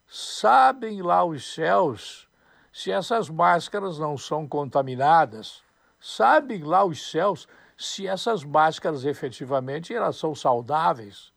Sabem 0.07 1.01
lá 1.01 1.23
os 1.23 1.53
céus 1.53 2.27
se 2.71 2.91
essas 2.91 3.29
máscaras 3.29 3.99
não 3.99 4.17
são 4.17 4.47
contaminadas. 4.47 5.61
Sabem 5.99 6.63
lá 6.63 6.83
os 6.83 7.11
céus 7.11 7.47
se 7.77 8.07
essas 8.07 8.43
máscaras 8.43 9.05
efetivamente 9.05 9.93
elas 9.93 10.15
são 10.15 10.33
saudáveis 10.33 11.31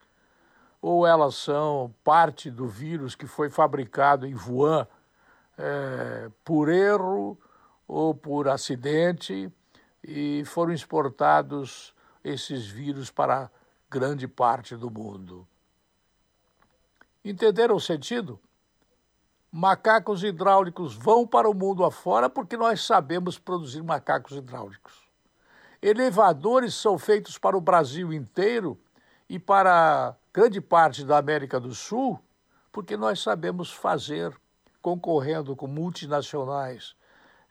ou 0.81 1.07
elas 1.07 1.37
são 1.37 1.95
parte 2.03 2.51
do 2.51 2.67
vírus 2.67 3.15
que 3.15 3.27
foi 3.27 3.49
fabricado 3.49 4.27
em 4.27 4.35
Wuhan 4.35 4.87
é, 5.63 6.29
por 6.45 6.69
erro 6.69 7.39
ou 7.87 8.13
por 8.13 8.49
acidente 8.49 9.49
e 10.03 10.43
foram 10.45 10.73
exportados 10.73 11.95
esses 12.25 12.67
vírus 12.67 13.11
para 13.11 13.49
grande 13.89 14.27
parte 14.27 14.75
do 14.75 14.91
mundo. 14.91 15.47
Entenderam 17.25 17.77
o 17.77 17.81
sentido? 17.81 18.41
Macacos 19.53 20.25
hidráulicos 20.25 20.97
vão 20.97 21.27
para 21.27 21.49
o 21.49 21.55
mundo 21.55 21.85
afora 21.85 22.29
porque 22.29 22.57
nós 22.57 22.85
sabemos 22.85 23.39
produzir 23.39 23.83
macacos 23.83 24.37
hidráulicos. 24.37 25.09
Elevadores 25.81 26.75
são 26.75 26.99
feitos 26.99 27.39
para 27.39 27.57
o 27.57 27.61
Brasil 27.61 28.13
inteiro 28.13 28.77
e 29.29 29.39
para 29.39 30.17
grande 30.33 30.61
parte 30.61 31.05
da 31.05 31.19
América 31.19 31.61
do 31.61 31.73
Sul 31.73 32.19
porque 32.73 32.97
nós 32.97 33.21
sabemos 33.21 33.71
fazer, 33.71 34.35
concorrendo 34.83 35.57
com 35.57 35.67
multinacionais 35.67 36.95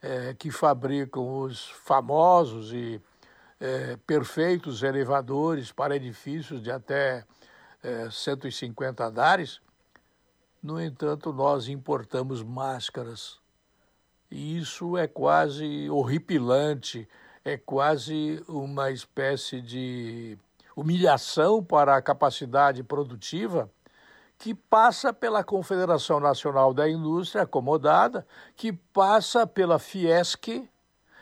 é, 0.02 0.36
que 0.36 0.52
fabricam 0.52 1.42
os 1.42 1.70
famosos 1.70 2.74
e 2.74 3.02
é, 3.60 3.98
perfeitos 4.06 4.84
elevadores 4.84 5.72
para 5.72 5.96
edifícios 5.96 6.62
de 6.62 6.70
até 6.70 7.26
é, 7.82 8.10
150 8.12 9.04
andares 9.04 9.62
no 10.62 10.80
entanto, 10.80 11.34
nós 11.34 11.68
importamos 11.68 12.44
máscaras. 12.44 13.40
E 14.30 14.60
isso 14.60 14.96
é 14.96 15.08
quase 15.08 15.90
horripilante, 15.90 17.10
é 17.44 17.58
quase 17.58 18.44
uma 18.48 18.92
espécie 18.92 19.60
de 19.60 20.38
humilhação 20.76 21.64
para 21.64 21.96
a 21.96 22.02
capacidade 22.02 22.84
produtiva 22.84 23.68
que 24.42 24.56
passa 24.56 25.14
pela 25.14 25.44
Confederação 25.44 26.20
Nacional 26.20 26.74
da 26.74 26.90
Indústria 26.90 27.44
acomodada, 27.44 28.26
que 28.56 28.74
passa 28.74 29.46
pela 29.46 29.78
Fiesc, 29.78 30.68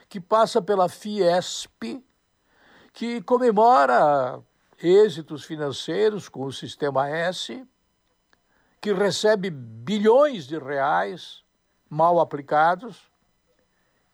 que 0.07 0.22
passa 0.22 0.61
pela 0.61 0.88
Fiesp, 0.88 2.01
que 2.93 3.22
comemora 3.24 4.39
êxitos 4.82 5.43
financeiros 5.43 6.30
com 6.30 6.45
o 6.45 6.53
Sistema 6.53 7.09
S, 7.09 7.67
que 8.80 8.93
recebe 8.93 9.49
bilhões 9.49 10.47
de 10.47 10.57
reais 10.57 11.43
mal 11.89 12.22
aplicados 12.22 13.11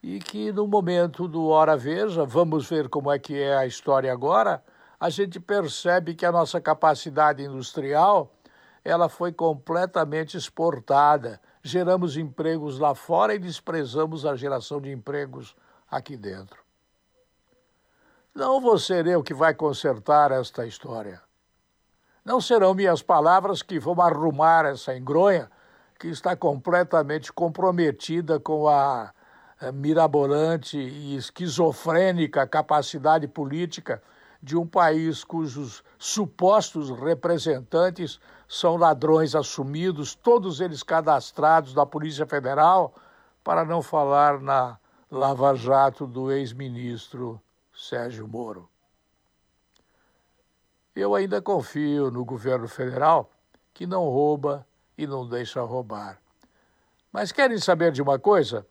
e 0.02 0.18
que 0.18 0.50
no 0.50 0.66
momento 0.66 1.28
do 1.28 1.46
hora 1.46 1.76
veja, 1.76 2.24
vamos 2.24 2.68
ver 2.68 2.88
como 2.88 3.12
é 3.12 3.20
que 3.20 3.40
é 3.40 3.56
a 3.56 3.66
história 3.66 4.12
agora, 4.12 4.64
a 4.98 5.08
gente 5.10 5.38
percebe 5.38 6.12
que 6.16 6.26
a 6.26 6.32
nossa 6.32 6.60
capacidade 6.60 7.40
industrial 7.40 8.32
ela 8.86 9.08
foi 9.08 9.32
completamente 9.32 10.36
exportada. 10.36 11.40
Geramos 11.60 12.16
empregos 12.16 12.78
lá 12.78 12.94
fora 12.94 13.34
e 13.34 13.38
desprezamos 13.38 14.24
a 14.24 14.36
geração 14.36 14.80
de 14.80 14.92
empregos 14.92 15.56
aqui 15.90 16.16
dentro. 16.16 16.62
Não 18.32 18.60
vou 18.60 18.78
ser 18.78 19.08
eu 19.08 19.24
que 19.24 19.34
vai 19.34 19.54
consertar 19.54 20.30
esta 20.30 20.64
história. 20.64 21.20
Não 22.24 22.40
serão 22.40 22.74
minhas 22.74 23.02
palavras 23.02 23.60
que 23.60 23.80
vão 23.80 24.00
arrumar 24.00 24.64
essa 24.66 24.96
engronha 24.96 25.50
que 25.98 26.06
está 26.06 26.36
completamente 26.36 27.32
comprometida 27.32 28.38
com 28.38 28.68
a, 28.68 29.12
a 29.60 29.72
mirabolante 29.72 30.78
e 30.78 31.16
esquizofrênica 31.16 32.46
capacidade 32.46 33.26
política 33.26 34.00
de 34.40 34.56
um 34.56 34.64
país 34.64 35.24
cujos 35.24 35.82
supostos 35.98 36.90
representantes 36.90 38.20
são 38.48 38.76
ladrões 38.76 39.34
assumidos, 39.34 40.14
todos 40.14 40.60
eles 40.60 40.82
cadastrados 40.82 41.74
da 41.74 41.84
Polícia 41.84 42.26
Federal, 42.26 42.94
para 43.42 43.64
não 43.64 43.82
falar 43.82 44.40
na 44.40 44.78
Lava 45.10 45.54
Jato 45.54 46.06
do 46.06 46.30
ex-ministro 46.30 47.40
Sérgio 47.74 48.26
Moro. 48.26 48.68
Eu 50.94 51.14
ainda 51.14 51.42
confio 51.42 52.10
no 52.10 52.24
governo 52.24 52.66
federal 52.66 53.30
que 53.74 53.86
não 53.86 54.04
rouba 54.08 54.66
e 54.96 55.06
não 55.06 55.28
deixa 55.28 55.60
roubar. 55.60 56.18
Mas 57.12 57.30
querem 57.30 57.58
saber 57.58 57.92
de 57.92 58.00
uma 58.00 58.18
coisa? 58.18 58.66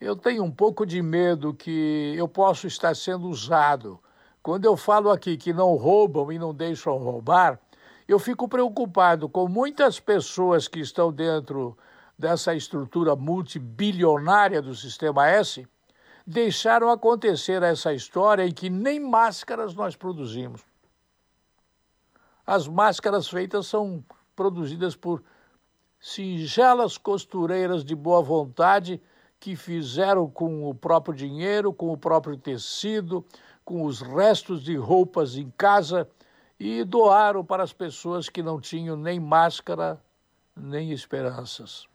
Eu 0.00 0.16
tenho 0.16 0.42
um 0.42 0.50
pouco 0.50 0.84
de 0.84 1.00
medo 1.00 1.54
que 1.54 2.14
eu 2.16 2.28
possa 2.28 2.66
estar 2.66 2.94
sendo 2.96 3.28
usado. 3.28 3.98
Quando 4.42 4.64
eu 4.64 4.76
falo 4.76 5.10
aqui 5.10 5.36
que 5.36 5.52
não 5.52 5.74
roubam 5.76 6.30
e 6.32 6.38
não 6.38 6.52
deixam 6.52 6.98
roubar, 6.98 7.60
eu 8.08 8.18
fico 8.18 8.48
preocupado 8.48 9.28
com 9.28 9.46
muitas 9.46 10.00
pessoas 10.00 10.66
que 10.66 10.80
estão 10.80 11.12
dentro 11.12 11.76
dessa 12.18 12.54
estrutura 12.54 13.14
multibilionária 13.14 14.62
do 14.62 14.74
Sistema 14.74 15.28
S, 15.28 15.68
deixaram 16.26 16.90
acontecer 16.90 17.62
essa 17.62 17.92
história 17.92 18.46
em 18.46 18.52
que 18.52 18.70
nem 18.70 18.98
máscaras 18.98 19.74
nós 19.74 19.94
produzimos. 19.94 20.62
As 22.46 22.66
máscaras 22.66 23.28
feitas 23.28 23.66
são 23.66 24.02
produzidas 24.34 24.96
por 24.96 25.22
singelas 26.00 26.96
costureiras 26.96 27.84
de 27.84 27.94
boa 27.94 28.22
vontade 28.22 29.02
que 29.38 29.54
fizeram 29.54 30.28
com 30.28 30.68
o 30.68 30.74
próprio 30.74 31.14
dinheiro, 31.14 31.72
com 31.74 31.92
o 31.92 31.96
próprio 31.96 32.36
tecido, 32.36 33.24
com 33.64 33.84
os 33.84 34.00
restos 34.00 34.62
de 34.62 34.76
roupas 34.76 35.36
em 35.36 35.52
casa 35.56 36.08
e 36.58 36.82
doaram 36.84 37.44
para 37.44 37.62
as 37.62 37.72
pessoas 37.72 38.28
que 38.28 38.42
não 38.42 38.60
tinham 38.60 38.96
nem 38.96 39.20
máscara 39.20 40.00
nem 40.56 40.90
esperanças. 40.90 41.86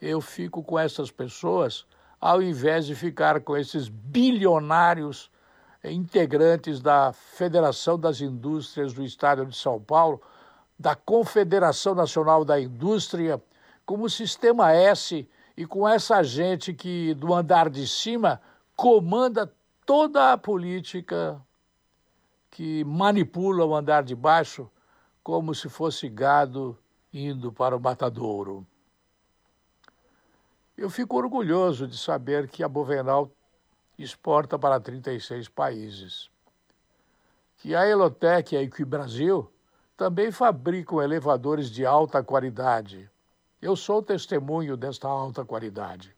Eu 0.00 0.20
fico 0.20 0.62
com 0.62 0.78
essas 0.78 1.10
pessoas 1.10 1.86
ao 2.20 2.40
invés 2.40 2.86
de 2.86 2.94
ficar 2.94 3.40
com 3.40 3.56
esses 3.56 3.88
bilionários 3.88 5.30
integrantes 5.82 6.80
da 6.80 7.12
Federação 7.12 7.98
das 7.98 8.20
Indústrias 8.20 8.92
do 8.92 9.02
Estado 9.02 9.44
de 9.44 9.56
São 9.56 9.80
Paulo, 9.80 10.22
da 10.78 10.94
Confederação 10.94 11.94
Nacional 11.94 12.44
da 12.44 12.60
Indústria, 12.60 13.42
como 13.84 14.08
Sistema 14.08 14.72
S 14.72 15.28
e 15.56 15.66
com 15.66 15.88
essa 15.88 16.22
gente 16.22 16.72
que 16.72 17.14
do 17.14 17.34
andar 17.34 17.68
de 17.68 17.86
cima 17.88 18.40
comanda 18.76 19.52
toda 19.84 20.32
a 20.32 20.38
política 20.38 21.40
que 22.52 22.84
manipula 22.84 23.64
o 23.64 23.74
andar 23.74 24.04
de 24.04 24.14
baixo 24.14 24.70
como 25.22 25.54
se 25.54 25.70
fosse 25.70 26.06
gado 26.06 26.78
indo 27.10 27.50
para 27.50 27.74
o 27.74 27.80
matadouro. 27.80 28.66
Eu 30.76 30.90
fico 30.90 31.16
orgulhoso 31.16 31.88
de 31.88 31.96
saber 31.96 32.48
que 32.48 32.62
a 32.62 32.68
Bovenal 32.68 33.30
exporta 33.98 34.58
para 34.58 34.78
36 34.78 35.48
países. 35.48 36.30
Que 37.56 37.74
a 37.74 37.86
Elotec 37.86 38.54
e 38.54 38.58
a 38.58 38.62
Equibrasil 38.62 39.50
também 39.96 40.30
fabricam 40.30 41.00
elevadores 41.00 41.70
de 41.70 41.86
alta 41.86 42.22
qualidade. 42.22 43.10
Eu 43.62 43.74
sou 43.74 44.02
testemunho 44.02 44.76
desta 44.76 45.08
alta 45.08 45.42
qualidade. 45.42 46.14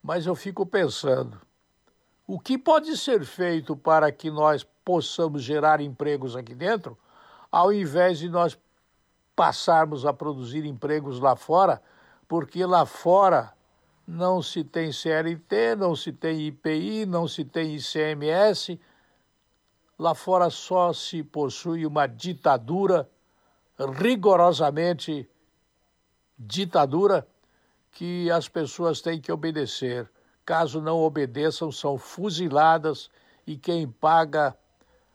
Mas 0.00 0.26
eu 0.26 0.34
fico 0.36 0.64
pensando, 0.64 1.40
o 2.26 2.38
que 2.38 2.56
pode 2.56 2.96
ser 2.96 3.24
feito 3.24 3.76
para 3.76 4.10
que 4.10 4.30
nós 4.30 4.66
possamos 4.84 5.42
gerar 5.42 5.80
empregos 5.80 6.36
aqui 6.36 6.54
dentro, 6.54 6.98
ao 7.50 7.72
invés 7.72 8.18
de 8.18 8.28
nós 8.28 8.58
passarmos 9.36 10.06
a 10.06 10.12
produzir 10.12 10.64
empregos 10.64 11.20
lá 11.20 11.36
fora, 11.36 11.82
porque 12.28 12.64
lá 12.64 12.86
fora 12.86 13.52
não 14.06 14.42
se 14.42 14.62
tem 14.62 14.92
CLT, 14.92 15.76
não 15.76 15.96
se 15.96 16.12
tem 16.12 16.46
IPI, 16.46 17.06
não 17.06 17.26
se 17.26 17.44
tem 17.44 17.76
ICMS. 17.76 18.80
Lá 19.98 20.14
fora 20.14 20.50
só 20.50 20.92
se 20.92 21.22
possui 21.22 21.86
uma 21.86 22.06
ditadura, 22.06 23.08
rigorosamente 23.78 25.28
ditadura, 26.38 27.26
que 27.92 28.30
as 28.30 28.48
pessoas 28.48 29.00
têm 29.00 29.20
que 29.20 29.32
obedecer. 29.32 30.10
Caso 30.44 30.80
não 30.80 30.98
obedeçam, 31.00 31.72
são 31.72 31.96
fuziladas 31.96 33.08
e 33.46 33.56
quem 33.56 33.88
paga 33.88 34.56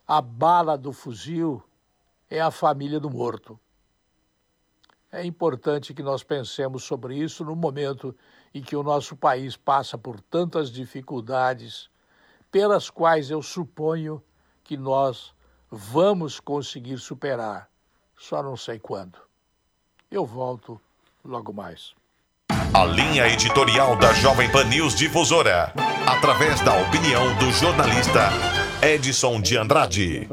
a 0.07 0.21
bala 0.21 0.77
do 0.77 0.91
fuzil 0.91 1.63
é 2.29 2.41
a 2.41 2.49
família 2.49 2.99
do 2.99 3.09
morto. 3.09 3.59
É 5.11 5.23
importante 5.25 5.93
que 5.93 6.03
nós 6.03 6.23
pensemos 6.23 6.83
sobre 6.83 7.15
isso 7.15 7.43
no 7.43 7.55
momento 7.55 8.15
em 8.53 8.61
que 8.61 8.75
o 8.75 8.83
nosso 8.83 9.15
país 9.15 9.55
passa 9.55 9.97
por 9.97 10.19
tantas 10.19 10.71
dificuldades, 10.71 11.89
pelas 12.51 12.89
quais 12.89 13.29
eu 13.29 13.41
suponho 13.41 14.21
que 14.63 14.77
nós 14.77 15.33
vamos 15.69 16.39
conseguir 16.39 16.97
superar, 16.97 17.69
só 18.17 18.41
não 18.41 18.57
sei 18.57 18.79
quando. 18.79 19.19
Eu 20.09 20.25
volto 20.25 20.79
logo 21.23 21.53
mais. 21.53 21.98
A 22.73 22.85
linha 22.85 23.27
editorial 23.27 23.95
da 23.95 24.13
Jovem 24.13 24.49
Pan 24.49 24.63
News 24.63 24.95
Difusora, 24.95 25.73
através 26.07 26.61
da 26.61 26.73
opinião 26.79 27.35
do 27.35 27.51
jornalista 27.51 28.29
Edson 28.81 29.41
de 29.41 29.57
Andrade. 29.57 30.29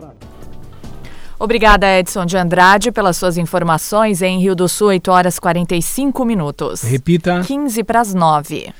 Obrigada, 1.38 1.98
Edson 1.98 2.24
de 2.24 2.36
Andrade, 2.36 2.92
pelas 2.92 3.16
suas 3.16 3.36
informações. 3.36 4.22
Em 4.22 4.38
Rio 4.38 4.54
do 4.54 4.68
Sul, 4.68 4.88
8 4.88 5.10
horas 5.10 5.38
45 5.38 6.24
minutos. 6.24 6.82
Repita. 6.82 7.42
15 7.44 7.82
para 7.84 8.00
as 8.00 8.14
9. 8.14 8.72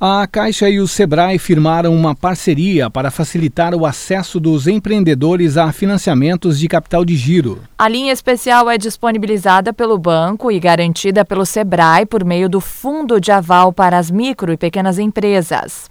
A 0.00 0.28
Caixa 0.28 0.70
e 0.70 0.78
o 0.78 0.86
Sebrae 0.86 1.40
firmaram 1.40 1.92
uma 1.92 2.14
parceria 2.14 2.88
para 2.88 3.10
facilitar 3.10 3.74
o 3.74 3.84
acesso 3.84 4.38
dos 4.38 4.68
empreendedores 4.68 5.56
a 5.56 5.72
financiamentos 5.72 6.60
de 6.60 6.68
capital 6.68 7.04
de 7.04 7.16
giro. 7.16 7.64
A 7.76 7.88
linha 7.88 8.12
especial 8.12 8.70
é 8.70 8.78
disponibilizada 8.78 9.72
pelo 9.72 9.98
banco 9.98 10.52
e 10.52 10.60
garantida 10.60 11.24
pelo 11.24 11.44
Sebrae 11.44 12.06
por 12.06 12.24
meio 12.24 12.48
do 12.48 12.60
Fundo 12.60 13.20
de 13.20 13.32
Aval 13.32 13.72
para 13.72 13.98
as 13.98 14.08
Micro 14.08 14.52
e 14.52 14.56
Pequenas 14.56 15.00
Empresas. 15.00 15.90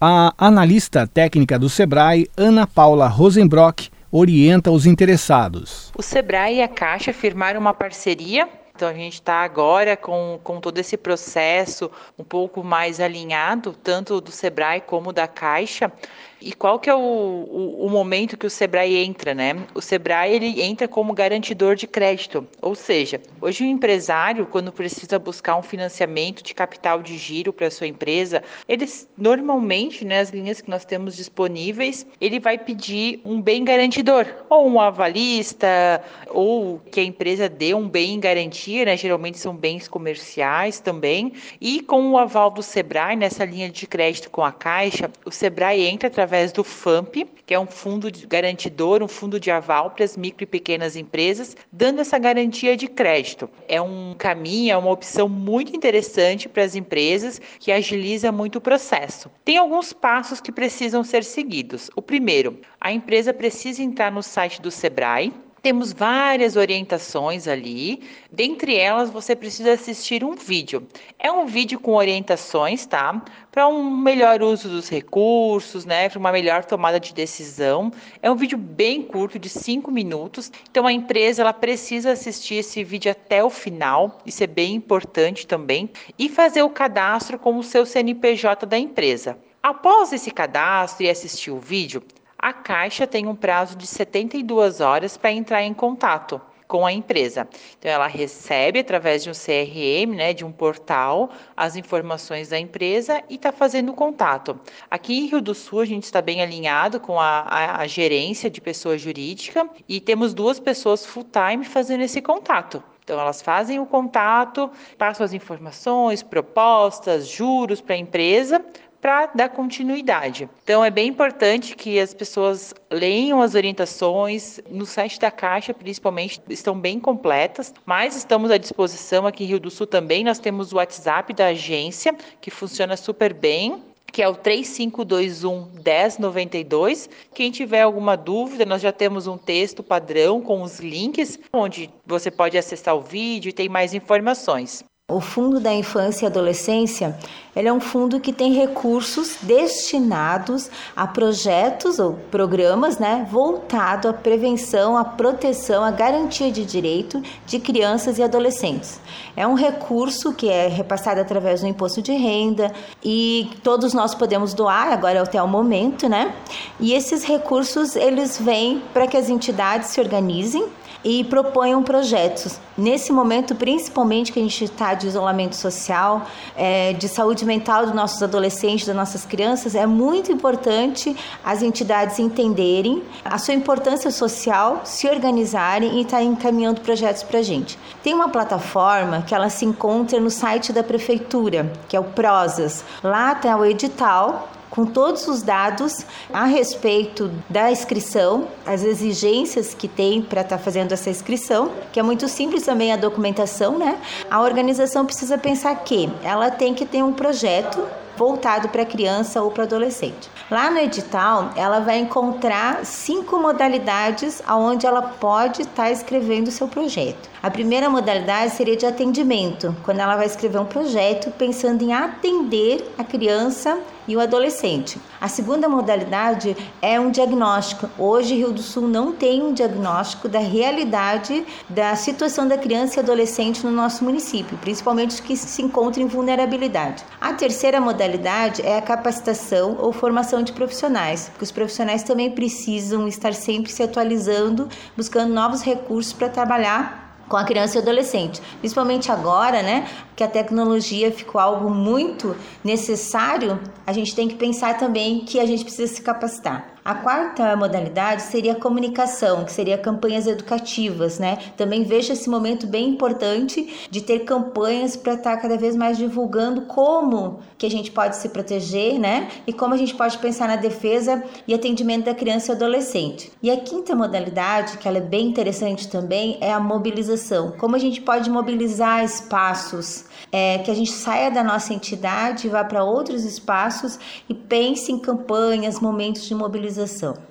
A 0.00 0.32
analista 0.38 1.04
técnica 1.04 1.58
do 1.58 1.68
Sebrae, 1.68 2.30
Ana 2.36 2.68
Paula 2.68 3.08
Rosenbrock, 3.08 3.88
orienta 4.12 4.70
os 4.70 4.86
interessados. 4.86 5.90
O 5.98 6.02
Sebrae 6.02 6.58
e 6.58 6.62
a 6.62 6.68
Caixa 6.68 7.12
firmaram 7.12 7.58
uma 7.58 7.74
parceria 7.74 8.48
então 8.80 8.88
a 8.88 8.94
gente 8.94 9.12
está 9.12 9.42
agora 9.42 9.94
com, 9.94 10.40
com 10.42 10.58
todo 10.58 10.78
esse 10.78 10.96
processo 10.96 11.90
um 12.18 12.24
pouco 12.24 12.64
mais 12.64 12.98
alinhado, 12.98 13.74
tanto 13.74 14.22
do 14.22 14.32
Sebrae 14.32 14.80
como 14.80 15.12
da 15.12 15.28
Caixa, 15.28 15.92
e 16.40 16.52
qual 16.52 16.78
que 16.78 16.88
é 16.88 16.94
o, 16.94 16.98
o, 16.98 17.86
o, 17.86 17.90
momento 17.90 18.36
que 18.36 18.46
o 18.46 18.50
Sebrae 18.50 18.96
entra, 18.96 19.34
né? 19.34 19.56
O 19.74 19.80
Sebrae 19.80 20.34
ele 20.34 20.62
entra 20.62 20.88
como 20.88 21.12
garantidor 21.12 21.76
de 21.76 21.86
crédito, 21.86 22.46
ou 22.62 22.74
seja, 22.74 23.20
hoje 23.40 23.64
o 23.64 23.66
empresário 23.66 24.46
quando 24.46 24.72
precisa 24.72 25.18
buscar 25.18 25.56
um 25.56 25.62
financiamento 25.62 26.42
de 26.42 26.54
capital 26.54 27.02
de 27.02 27.18
giro 27.18 27.52
para 27.52 27.70
sua 27.70 27.86
empresa, 27.86 28.42
eles 28.68 29.08
normalmente, 29.16 30.04
né, 30.04 30.20
as 30.20 30.30
linhas 30.30 30.60
que 30.60 30.70
nós 30.70 30.84
temos 30.84 31.16
disponíveis, 31.16 32.06
ele 32.20 32.40
vai 32.40 32.56
pedir 32.56 33.20
um 33.24 33.40
bem 33.40 33.64
garantidor, 33.64 34.26
ou 34.48 34.66
um 34.66 34.80
avalista, 34.80 36.02
ou 36.28 36.80
que 36.90 37.00
a 37.00 37.04
empresa 37.04 37.48
dê 37.48 37.74
um 37.74 37.88
bem 37.88 38.14
em 38.14 38.20
garantia, 38.20 38.84
né? 38.84 38.96
Geralmente 38.96 39.38
são 39.38 39.54
bens 39.54 39.88
comerciais 39.88 40.80
também, 40.80 41.32
e 41.60 41.82
com 41.82 42.10
o 42.10 42.18
aval 42.18 42.50
do 42.50 42.62
Sebrae 42.62 43.16
nessa 43.16 43.44
linha 43.44 43.68
de 43.68 43.86
crédito 43.86 44.30
com 44.30 44.44
a 44.44 44.52
Caixa, 44.52 45.10
o 45.24 45.30
Sebrae 45.30 45.86
entra 45.86 46.08
através 46.08 46.29
através 46.30 46.52
do 46.52 46.62
FAMP, 46.62 47.26
que 47.44 47.52
é 47.52 47.58
um 47.58 47.66
fundo 47.66 48.08
garantidor, 48.28 49.02
um 49.02 49.08
fundo 49.08 49.40
de 49.40 49.50
aval 49.50 49.90
para 49.90 50.04
as 50.04 50.16
micro 50.16 50.44
e 50.44 50.46
pequenas 50.46 50.94
empresas, 50.94 51.56
dando 51.72 52.00
essa 52.00 52.18
garantia 52.18 52.76
de 52.76 52.86
crédito. 52.86 53.50
É 53.66 53.82
um 53.82 54.14
caminho, 54.16 54.72
é 54.72 54.76
uma 54.76 54.92
opção 54.92 55.28
muito 55.28 55.74
interessante 55.74 56.48
para 56.48 56.62
as 56.62 56.76
empresas 56.76 57.40
que 57.58 57.72
agiliza 57.72 58.30
muito 58.30 58.56
o 58.56 58.60
processo. 58.60 59.28
Tem 59.44 59.58
alguns 59.58 59.92
passos 59.92 60.40
que 60.40 60.52
precisam 60.52 61.02
ser 61.02 61.24
seguidos. 61.24 61.90
O 61.96 62.02
primeiro, 62.02 62.60
a 62.80 62.92
empresa 62.92 63.34
precisa 63.34 63.82
entrar 63.82 64.12
no 64.12 64.22
site 64.22 64.62
do 64.62 64.70
Sebrae, 64.70 65.32
temos 65.62 65.92
várias 65.92 66.56
orientações 66.56 67.46
ali. 67.46 68.02
Dentre 68.30 68.76
elas, 68.76 69.10
você 69.10 69.36
precisa 69.36 69.72
assistir 69.72 70.24
um 70.24 70.34
vídeo. 70.34 70.86
É 71.18 71.30
um 71.30 71.46
vídeo 71.46 71.78
com 71.78 71.94
orientações, 71.94 72.86
tá? 72.86 73.22
Para 73.50 73.68
um 73.68 73.90
melhor 73.90 74.42
uso 74.42 74.68
dos 74.68 74.88
recursos, 74.88 75.84
né? 75.84 76.08
Para 76.08 76.18
uma 76.18 76.32
melhor 76.32 76.64
tomada 76.64 76.98
de 76.98 77.12
decisão. 77.12 77.92
É 78.22 78.30
um 78.30 78.36
vídeo 78.36 78.56
bem 78.56 79.02
curto, 79.02 79.38
de 79.38 79.48
5 79.48 79.90
minutos. 79.90 80.50
Então, 80.70 80.86
a 80.86 80.92
empresa 80.92 81.42
ela 81.42 81.52
precisa 81.52 82.12
assistir 82.12 82.56
esse 82.56 82.82
vídeo 82.82 83.10
até 83.10 83.44
o 83.44 83.50
final. 83.50 84.18
Isso 84.24 84.42
é 84.42 84.46
bem 84.46 84.74
importante 84.74 85.46
também. 85.46 85.90
E 86.18 86.28
fazer 86.28 86.62
o 86.62 86.70
cadastro 86.70 87.38
com 87.38 87.56
o 87.58 87.62
seu 87.62 87.84
CNPJ 87.84 88.66
da 88.66 88.78
empresa. 88.78 89.38
Após 89.62 90.10
esse 90.12 90.30
cadastro 90.30 91.04
e 91.04 91.10
assistir 91.10 91.50
o 91.50 91.60
vídeo, 91.60 92.02
a 92.40 92.52
Caixa 92.52 93.06
tem 93.06 93.26
um 93.26 93.34
prazo 93.34 93.76
de 93.76 93.86
72 93.86 94.80
horas 94.80 95.16
para 95.16 95.30
entrar 95.30 95.62
em 95.62 95.74
contato 95.74 96.40
com 96.66 96.86
a 96.86 96.92
empresa. 96.92 97.48
Então, 97.78 97.90
ela 97.90 98.06
recebe 98.06 98.78
através 98.78 99.24
de 99.24 99.28
um 99.28 99.32
CRM, 99.32 100.14
né, 100.14 100.32
de 100.32 100.44
um 100.44 100.52
portal, 100.52 101.30
as 101.56 101.74
informações 101.74 102.48
da 102.48 102.58
empresa 102.58 103.22
e 103.28 103.34
está 103.34 103.50
fazendo 103.50 103.92
contato. 103.92 104.58
Aqui 104.88 105.18
em 105.18 105.26
Rio 105.26 105.42
do 105.42 105.52
Sul, 105.52 105.80
a 105.80 105.84
gente 105.84 106.04
está 106.04 106.22
bem 106.22 106.40
alinhado 106.40 107.00
com 107.00 107.18
a, 107.18 107.40
a, 107.40 107.80
a 107.82 107.86
gerência 107.88 108.48
de 108.48 108.60
pessoa 108.60 108.96
jurídica 108.96 109.68
e 109.88 110.00
temos 110.00 110.32
duas 110.32 110.60
pessoas 110.60 111.04
full-time 111.04 111.64
fazendo 111.64 112.02
esse 112.02 112.22
contato. 112.22 112.82
Então, 113.02 113.18
elas 113.18 113.42
fazem 113.42 113.80
o 113.80 113.86
contato, 113.86 114.70
passam 114.96 115.24
as 115.24 115.32
informações, 115.32 116.22
propostas, 116.22 117.26
juros 117.26 117.80
para 117.80 117.96
a 117.96 117.98
empresa, 117.98 118.64
para 119.00 119.26
dar 119.34 119.48
continuidade. 119.48 120.48
Então 120.62 120.84
é 120.84 120.90
bem 120.90 121.08
importante 121.08 121.74
que 121.74 121.98
as 121.98 122.12
pessoas 122.12 122.74
leiam 122.90 123.40
as 123.40 123.54
orientações 123.54 124.60
no 124.70 124.84
site 124.84 125.18
da 125.18 125.30
Caixa, 125.30 125.72
principalmente 125.72 126.40
estão 126.48 126.78
bem 126.78 127.00
completas, 127.00 127.72
mas 127.86 128.16
estamos 128.16 128.50
à 128.50 128.58
disposição 128.58 129.26
aqui 129.26 129.44
em 129.44 129.46
Rio 129.46 129.60
do 129.60 129.70
Sul 129.70 129.86
também. 129.86 130.22
Nós 130.24 130.38
temos 130.38 130.72
o 130.72 130.76
WhatsApp 130.76 131.32
da 131.32 131.46
agência 131.46 132.14
que 132.40 132.50
funciona 132.50 132.96
super 132.96 133.32
bem 133.32 133.82
que 134.10 134.22
é 134.22 134.28
o 134.28 134.34
3521 134.34 135.68
1092. 135.84 137.08
Quem 137.32 137.50
tiver 137.50 137.82
alguma 137.82 138.16
dúvida, 138.16 138.66
nós 138.66 138.82
já 138.82 138.92
temos 138.92 139.26
um 139.26 139.38
texto 139.38 139.82
padrão 139.82 140.40
com 140.40 140.62
os 140.62 140.80
links, 140.80 141.38
onde 141.52 141.88
você 142.04 142.30
pode 142.30 142.58
acessar 142.58 142.96
o 142.96 143.02
vídeo 143.02 143.50
e 143.50 143.52
tem 143.52 143.68
mais 143.68 143.94
informações. 143.94 144.84
O 145.10 145.20
Fundo 145.20 145.58
da 145.58 145.72
Infância 145.74 146.24
e 146.24 146.26
Adolescência 146.26 147.16
ele 147.54 147.66
é 147.66 147.72
um 147.72 147.80
fundo 147.80 148.20
que 148.20 148.32
tem 148.32 148.52
recursos 148.52 149.38
destinados 149.42 150.70
a 150.94 151.04
projetos 151.06 151.98
ou 151.98 152.12
programas 152.30 152.98
né, 152.98 153.26
voltado 153.28 154.08
à 154.08 154.12
prevenção, 154.12 154.96
à 154.96 155.04
proteção, 155.04 155.82
à 155.82 155.90
garantia 155.90 156.52
de 156.52 156.64
direito 156.64 157.20
de 157.46 157.58
crianças 157.58 158.18
e 158.18 158.22
adolescentes. 158.22 159.00
É 159.36 159.46
um 159.46 159.54
recurso 159.54 160.32
que 160.32 160.48
é 160.48 160.68
repassado 160.68 161.20
através 161.20 161.60
do 161.60 161.66
imposto 161.66 162.00
de 162.00 162.12
renda 162.12 162.72
e 163.02 163.50
todos 163.64 163.92
nós 163.92 164.14
podemos 164.14 164.54
doar, 164.54 164.92
agora 164.92 165.20
até 165.20 165.42
o 165.42 165.48
momento, 165.48 166.08
né? 166.08 166.32
E 166.78 166.92
esses 166.94 167.24
recursos 167.24 167.96
eles 167.96 168.38
vêm 168.38 168.80
para 168.94 169.08
que 169.08 169.16
as 169.16 169.28
entidades 169.28 169.88
se 169.88 170.00
organizem 170.00 170.66
e 171.04 171.24
proponham 171.24 171.82
projetos. 171.82 172.60
Nesse 172.76 173.12
momento, 173.12 173.54
principalmente 173.54 174.32
que 174.32 174.38
a 174.38 174.42
gente 174.42 174.64
está 174.64 174.94
de 174.94 175.06
isolamento 175.06 175.56
social, 175.56 176.26
é, 176.56 176.92
de 176.92 177.08
saúde 177.08 177.44
mental 177.44 177.86
dos 177.86 177.94
nossos 177.94 178.22
adolescentes, 178.22 178.86
das 178.86 178.96
nossas 178.96 179.24
crianças, 179.24 179.74
é 179.74 179.86
muito 179.86 180.32
importante 180.32 181.16
as 181.44 181.62
entidades 181.62 182.18
entenderem 182.18 183.02
a 183.24 183.38
sua 183.38 183.54
importância 183.54 184.10
social, 184.10 184.82
se 184.84 185.08
organizarem 185.08 185.98
e 185.98 186.02
estar 186.02 186.18
tá 186.18 186.22
encaminhando 186.22 186.80
projetos 186.80 187.22
para 187.22 187.40
a 187.40 187.42
gente. 187.42 187.78
Tem 188.02 188.14
uma 188.14 188.28
plataforma 188.28 189.22
que 189.22 189.34
ela 189.34 189.50
se 189.50 189.64
encontra 189.64 190.20
no 190.20 190.30
site 190.30 190.72
da 190.72 190.82
prefeitura, 190.82 191.72
que 191.88 191.96
é 191.96 192.00
o 192.00 192.04
Prosas. 192.04 192.84
Lá 193.02 193.34
tem 193.34 193.54
o 193.54 193.64
edital 193.64 194.48
com 194.70 194.86
todos 194.86 195.26
os 195.26 195.42
dados 195.42 196.06
a 196.32 196.44
respeito 196.44 197.30
da 197.48 197.70
inscrição, 197.70 198.48
as 198.64 198.82
exigências 198.84 199.74
que 199.74 199.88
tem 199.88 200.22
para 200.22 200.42
estar 200.42 200.58
tá 200.58 200.62
fazendo 200.62 200.92
essa 200.92 201.10
inscrição, 201.10 201.72
que 201.92 201.98
é 201.98 202.02
muito 202.02 202.28
simples 202.28 202.64
também 202.64 202.92
a 202.92 202.96
documentação, 202.96 203.76
né? 203.76 203.98
A 204.30 204.40
organização 204.40 205.04
precisa 205.04 205.36
pensar 205.36 205.74
que 205.76 206.10
ela 206.22 206.50
tem 206.50 206.72
que 206.72 206.86
ter 206.86 207.02
um 207.02 207.12
projeto 207.12 207.86
voltado 208.16 208.68
para 208.68 208.84
criança 208.84 209.42
ou 209.42 209.50
para 209.50 209.64
adolescente. 209.64 210.28
Lá 210.50 210.70
no 210.70 210.78
edital, 210.78 211.52
ela 211.56 211.80
vai 211.80 211.98
encontrar 211.98 212.84
cinco 212.84 213.38
modalidades 213.38 214.42
aonde 214.46 214.84
ela 214.84 215.00
pode 215.00 215.62
estar 215.62 215.84
tá 215.84 215.90
escrevendo 215.90 216.48
o 216.48 216.50
seu 216.50 216.68
projeto. 216.68 217.30
A 217.42 217.50
primeira 217.50 217.88
modalidade 217.88 218.52
seria 218.52 218.76
de 218.76 218.84
atendimento, 218.84 219.74
quando 219.82 219.98
ela 219.98 220.14
vai 220.14 220.26
escrever 220.26 220.58
um 220.58 220.66
projeto 220.66 221.30
pensando 221.30 221.82
em 221.82 221.90
atender 221.90 222.92
a 222.98 223.02
criança 223.02 223.80
e 224.06 224.14
o 224.14 224.20
adolescente. 224.20 225.00
A 225.18 225.26
segunda 225.26 225.66
modalidade 225.66 226.54
é 226.82 227.00
um 227.00 227.10
diagnóstico. 227.10 227.88
Hoje, 227.96 228.34
Rio 228.34 228.52
do 228.52 228.60
Sul 228.60 228.86
não 228.86 229.12
tem 229.12 229.42
um 229.42 229.54
diagnóstico 229.54 230.28
da 230.28 230.38
realidade 230.38 231.46
da 231.66 231.96
situação 231.96 232.46
da 232.46 232.58
criança 232.58 232.98
e 232.98 233.00
adolescente 233.00 233.64
no 233.64 233.72
nosso 233.72 234.04
município, 234.04 234.58
principalmente 234.58 235.12
os 235.12 235.20
que 235.20 235.34
se 235.34 235.62
encontram 235.62 236.04
em 236.04 236.08
vulnerabilidade. 236.08 237.02
A 237.18 237.32
terceira 237.32 237.80
modalidade 237.80 238.60
é 238.60 238.76
a 238.76 238.82
capacitação 238.82 239.78
ou 239.80 239.94
formação 239.94 240.42
de 240.42 240.52
profissionais, 240.52 241.30
porque 241.30 241.44
os 241.44 241.50
profissionais 241.50 242.02
também 242.02 242.30
precisam 242.32 243.08
estar 243.08 243.32
sempre 243.32 243.72
se 243.72 243.82
atualizando, 243.82 244.68
buscando 244.94 245.32
novos 245.32 245.62
recursos 245.62 246.12
para 246.12 246.28
trabalhar 246.28 247.09
com 247.30 247.36
a 247.36 247.44
criança 247.44 247.78
e 247.78 247.80
adolescente. 247.80 248.42
Principalmente 248.58 249.10
agora, 249.10 249.62
né, 249.62 249.88
que 250.16 250.24
a 250.24 250.28
tecnologia 250.28 251.12
ficou 251.12 251.40
algo 251.40 251.70
muito 251.70 252.36
necessário, 252.64 253.60
a 253.86 253.92
gente 253.92 254.14
tem 254.16 254.26
que 254.26 254.34
pensar 254.34 254.76
também 254.76 255.20
que 255.20 255.38
a 255.38 255.46
gente 255.46 255.62
precisa 255.62 255.94
se 255.94 256.02
capacitar. 256.02 256.69
A 256.82 256.94
quarta 256.94 257.54
modalidade 257.56 258.22
seria 258.22 258.52
a 258.52 258.56
comunicação, 258.56 259.44
que 259.44 259.52
seria 259.52 259.76
campanhas 259.76 260.26
educativas, 260.26 261.18
né? 261.18 261.38
Também 261.56 261.84
vejo 261.84 262.12
esse 262.12 262.28
momento 262.30 262.66
bem 262.66 262.88
importante 262.88 263.86
de 263.90 264.00
ter 264.00 264.20
campanhas 264.20 264.96
para 264.96 265.12
estar 265.12 265.36
cada 265.36 265.58
vez 265.58 265.76
mais 265.76 265.98
divulgando 265.98 266.62
como 266.62 267.40
que 267.58 267.66
a 267.66 267.70
gente 267.70 267.90
pode 267.90 268.16
se 268.16 268.30
proteger, 268.30 268.98
né? 268.98 269.28
E 269.46 269.52
como 269.52 269.74
a 269.74 269.76
gente 269.76 269.94
pode 269.94 270.16
pensar 270.18 270.48
na 270.48 270.56
defesa 270.56 271.22
e 271.46 271.52
atendimento 271.52 272.06
da 272.06 272.14
criança 272.14 272.52
e 272.52 272.54
adolescente. 272.54 273.30
E 273.42 273.50
a 273.50 273.58
quinta 273.58 273.94
modalidade, 273.94 274.78
que 274.78 274.88
ela 274.88 274.98
é 274.98 275.02
bem 275.02 275.26
interessante 275.26 275.86
também, 275.86 276.38
é 276.40 276.50
a 276.50 276.58
mobilização. 276.58 277.52
Como 277.58 277.76
a 277.76 277.78
gente 277.78 278.00
pode 278.00 278.30
mobilizar 278.30 279.04
espaços, 279.04 280.06
é, 280.32 280.58
que 280.58 280.70
a 280.70 280.74
gente 280.74 280.92
saia 280.92 281.30
da 281.30 281.42
nossa 281.42 281.72
entidade, 281.72 282.48
vá 282.48 282.64
para 282.64 282.84
outros 282.84 283.24
espaços 283.24 283.98
e 284.28 284.34
pense 284.34 284.92
em 284.92 284.98
campanhas, 284.98 285.80
momentos 285.80 286.26
de 286.26 286.34
mobilização 286.34 286.80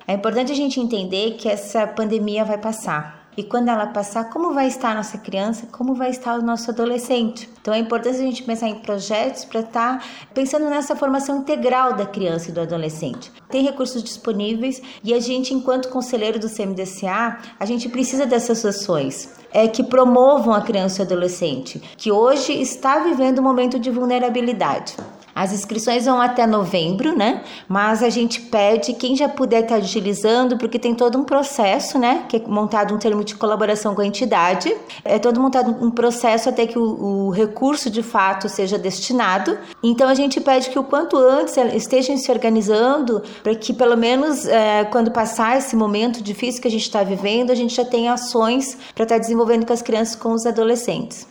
é 0.06 0.14
importante 0.14 0.52
a 0.52 0.54
gente 0.54 0.80
entender 0.80 1.32
que 1.32 1.48
essa 1.48 1.86
pandemia 1.86 2.44
vai 2.44 2.58
passar. 2.58 3.19
E 3.36 3.42
quando 3.42 3.68
ela 3.68 3.86
passar, 3.86 4.30
como 4.30 4.52
vai 4.52 4.66
estar 4.66 4.90
a 4.90 4.94
nossa 4.94 5.16
criança, 5.18 5.66
como 5.70 5.94
vai 5.94 6.10
estar 6.10 6.38
o 6.38 6.42
nosso 6.42 6.70
adolescente. 6.70 7.48
Então 7.60 7.72
é 7.72 7.78
importante 7.78 8.16
a 8.16 8.22
gente 8.22 8.42
pensar 8.42 8.68
em 8.68 8.80
projetos 8.80 9.44
para 9.44 9.60
estar 9.60 9.98
tá 9.98 10.04
pensando 10.34 10.68
nessa 10.68 10.96
formação 10.96 11.38
integral 11.38 11.94
da 11.94 12.06
criança 12.06 12.50
e 12.50 12.52
do 12.52 12.60
adolescente. 12.60 13.30
Tem 13.48 13.62
recursos 13.62 14.02
disponíveis 14.02 14.82
e 15.02 15.14
a 15.14 15.20
gente, 15.20 15.54
enquanto 15.54 15.88
conselheiro 15.88 16.38
do 16.38 16.48
CMDCA, 16.48 17.38
a 17.58 17.64
gente 17.64 17.88
precisa 17.88 18.26
dessas 18.26 18.64
ações 18.64 19.32
é, 19.52 19.66
que 19.68 19.82
promovam 19.82 20.54
a 20.54 20.60
criança 20.60 21.00
e 21.00 21.04
o 21.04 21.06
adolescente, 21.06 21.80
que 21.96 22.10
hoje 22.10 22.52
está 22.52 22.98
vivendo 23.00 23.40
um 23.40 23.42
momento 23.42 23.78
de 23.78 23.90
vulnerabilidade. 23.90 24.96
As 25.40 25.54
inscrições 25.54 26.04
vão 26.04 26.20
até 26.20 26.46
novembro, 26.46 27.16
né? 27.16 27.42
Mas 27.66 28.02
a 28.02 28.10
gente 28.10 28.42
pede 28.42 28.92
quem 28.92 29.16
já 29.16 29.26
puder 29.26 29.62
estar 29.62 29.78
utilizando, 29.78 30.58
porque 30.58 30.78
tem 30.78 30.94
todo 30.94 31.16
um 31.16 31.24
processo, 31.24 31.98
né? 31.98 32.26
Que 32.28 32.36
é 32.36 32.42
montado 32.46 32.94
um 32.94 32.98
termo 32.98 33.24
de 33.24 33.34
colaboração 33.34 33.94
com 33.94 34.02
a 34.02 34.06
entidade. 34.06 34.76
É 35.02 35.18
todo 35.18 35.40
montado 35.40 35.70
um 35.82 35.90
processo 35.90 36.50
até 36.50 36.66
que 36.66 36.78
o, 36.78 37.28
o 37.28 37.30
recurso 37.30 37.88
de 37.88 38.02
fato 38.02 38.50
seja 38.50 38.76
destinado. 38.76 39.56
Então 39.82 40.10
a 40.10 40.14
gente 40.14 40.42
pede 40.42 40.68
que 40.68 40.78
o 40.78 40.84
quanto 40.84 41.16
antes 41.16 41.56
estejam 41.72 42.18
se 42.18 42.30
organizando 42.30 43.22
para 43.42 43.54
que 43.54 43.72
pelo 43.72 43.96
menos 43.96 44.46
é, 44.46 44.84
quando 44.84 45.10
passar 45.10 45.56
esse 45.56 45.74
momento 45.74 46.22
difícil 46.22 46.60
que 46.60 46.68
a 46.68 46.70
gente 46.70 46.82
está 46.82 47.02
vivendo, 47.02 47.50
a 47.50 47.54
gente 47.54 47.74
já 47.74 47.84
tenha 47.86 48.12
ações 48.12 48.76
para 48.94 49.04
estar 49.04 49.16
desenvolvendo 49.16 49.64
com 49.64 49.72
as 49.72 49.80
crianças 49.80 50.16
com 50.16 50.32
os 50.34 50.44
adolescentes. 50.44 51.29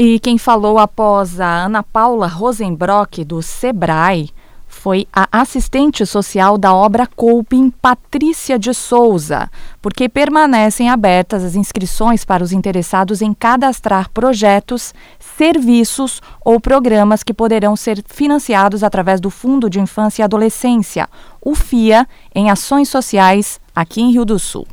E 0.00 0.20
quem 0.20 0.38
falou 0.38 0.78
após 0.78 1.40
a 1.40 1.64
Ana 1.64 1.82
Paula 1.82 2.28
Rosenbrock, 2.28 3.24
do 3.24 3.42
SEBRAE, 3.42 4.30
foi 4.68 5.08
a 5.12 5.26
assistente 5.32 6.06
social 6.06 6.56
da 6.56 6.72
obra 6.72 7.04
Couping, 7.04 7.68
Patrícia 7.68 8.56
de 8.56 8.72
Souza, 8.72 9.50
porque 9.82 10.08
permanecem 10.08 10.88
abertas 10.88 11.42
as 11.42 11.56
inscrições 11.56 12.24
para 12.24 12.44
os 12.44 12.52
interessados 12.52 13.20
em 13.20 13.34
cadastrar 13.34 14.08
projetos, 14.10 14.94
serviços 15.18 16.22
ou 16.44 16.60
programas 16.60 17.24
que 17.24 17.34
poderão 17.34 17.74
ser 17.74 18.00
financiados 18.06 18.84
através 18.84 19.20
do 19.20 19.30
Fundo 19.30 19.68
de 19.68 19.80
Infância 19.80 20.22
e 20.22 20.24
Adolescência, 20.24 21.08
o 21.42 21.56
FIA, 21.56 22.06
em 22.32 22.52
ações 22.52 22.88
sociais 22.88 23.60
aqui 23.74 24.00
em 24.00 24.12
Rio 24.12 24.24
do 24.24 24.38
Sul. 24.38 24.64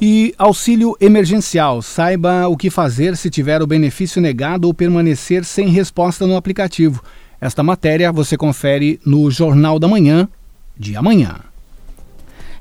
E 0.00 0.34
auxílio 0.38 0.96
emergencial. 1.00 1.82
Saiba 1.82 2.46
o 2.48 2.56
que 2.56 2.70
fazer 2.70 3.16
se 3.16 3.28
tiver 3.28 3.60
o 3.62 3.66
benefício 3.66 4.20
negado 4.22 4.66
ou 4.66 4.74
permanecer 4.74 5.44
sem 5.44 5.68
resposta 5.68 6.26
no 6.26 6.36
aplicativo. 6.36 7.02
Esta 7.40 7.62
matéria 7.62 8.12
você 8.12 8.36
confere 8.36 9.00
no 9.04 9.30
Jornal 9.30 9.78
da 9.78 9.88
Manhã 9.88 10.28
de 10.76 10.96
amanhã. 10.96 11.36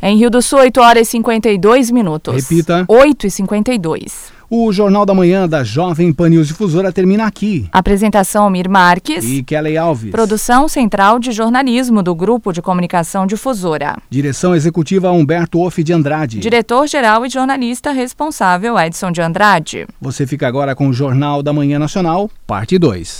Em 0.01 0.17
Rio 0.17 0.29
do 0.29 0.41
Sul, 0.41 0.59
8 0.59 0.79
horas 0.79 1.07
e 1.07 1.11
52 1.11 1.89
minutos. 1.89 2.35
Repita. 2.35 2.85
8 2.87 3.27
e 3.27 3.31
52. 3.31 4.36
O 4.49 4.71
Jornal 4.71 5.05
da 5.05 5.13
Manhã 5.13 5.45
da 5.45 5.61
Jovem 5.61 6.13
Pan 6.13 6.29
News 6.29 6.47
Difusora 6.47 6.89
termina 6.89 7.25
aqui. 7.25 7.67
Apresentação 7.69 8.49
Mir 8.49 8.69
Marques 8.69 9.25
e 9.25 9.43
Kelly 9.43 9.75
Alves. 9.77 10.09
Produção 10.09 10.69
Central 10.69 11.19
de 11.19 11.33
Jornalismo 11.33 12.01
do 12.01 12.15
Grupo 12.15 12.53
de 12.53 12.61
Comunicação 12.61 13.27
Difusora. 13.27 13.97
Direção 14.09 14.55
Executiva 14.55 15.11
Humberto 15.11 15.59
Off 15.59 15.83
de 15.83 15.91
Andrade. 15.91 16.39
Diretor-geral 16.39 17.25
e 17.25 17.29
jornalista 17.29 17.91
responsável 17.91 18.79
Edson 18.79 19.11
de 19.11 19.19
Andrade. 19.21 19.85
Você 19.99 20.25
fica 20.25 20.47
agora 20.47 20.73
com 20.73 20.87
o 20.87 20.93
Jornal 20.93 21.43
da 21.43 21.51
Manhã 21.51 21.77
Nacional, 21.77 22.31
parte 22.45 22.79
2. 22.79 23.19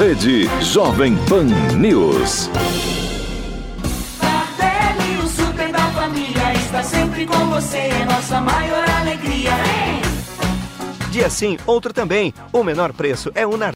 Rede 0.00 0.50
Jovem 0.60 1.16
Pan 1.28 1.44
News. 1.78 2.50
o 5.22 5.28
super 5.28 5.70
da 5.70 5.86
família 5.92 6.52
está 6.54 6.82
sempre 6.82 7.26
com 7.26 7.46
você, 7.46 7.76
é 7.76 8.04
nossa 8.06 8.40
maior 8.40 8.90
alegria. 9.00 9.71
Dia 11.12 11.28
sim, 11.28 11.58
outro 11.66 11.92
também. 11.92 12.32
O 12.50 12.64
menor 12.64 12.90
preço 12.94 13.30
é 13.34 13.46
Unar 13.46 13.70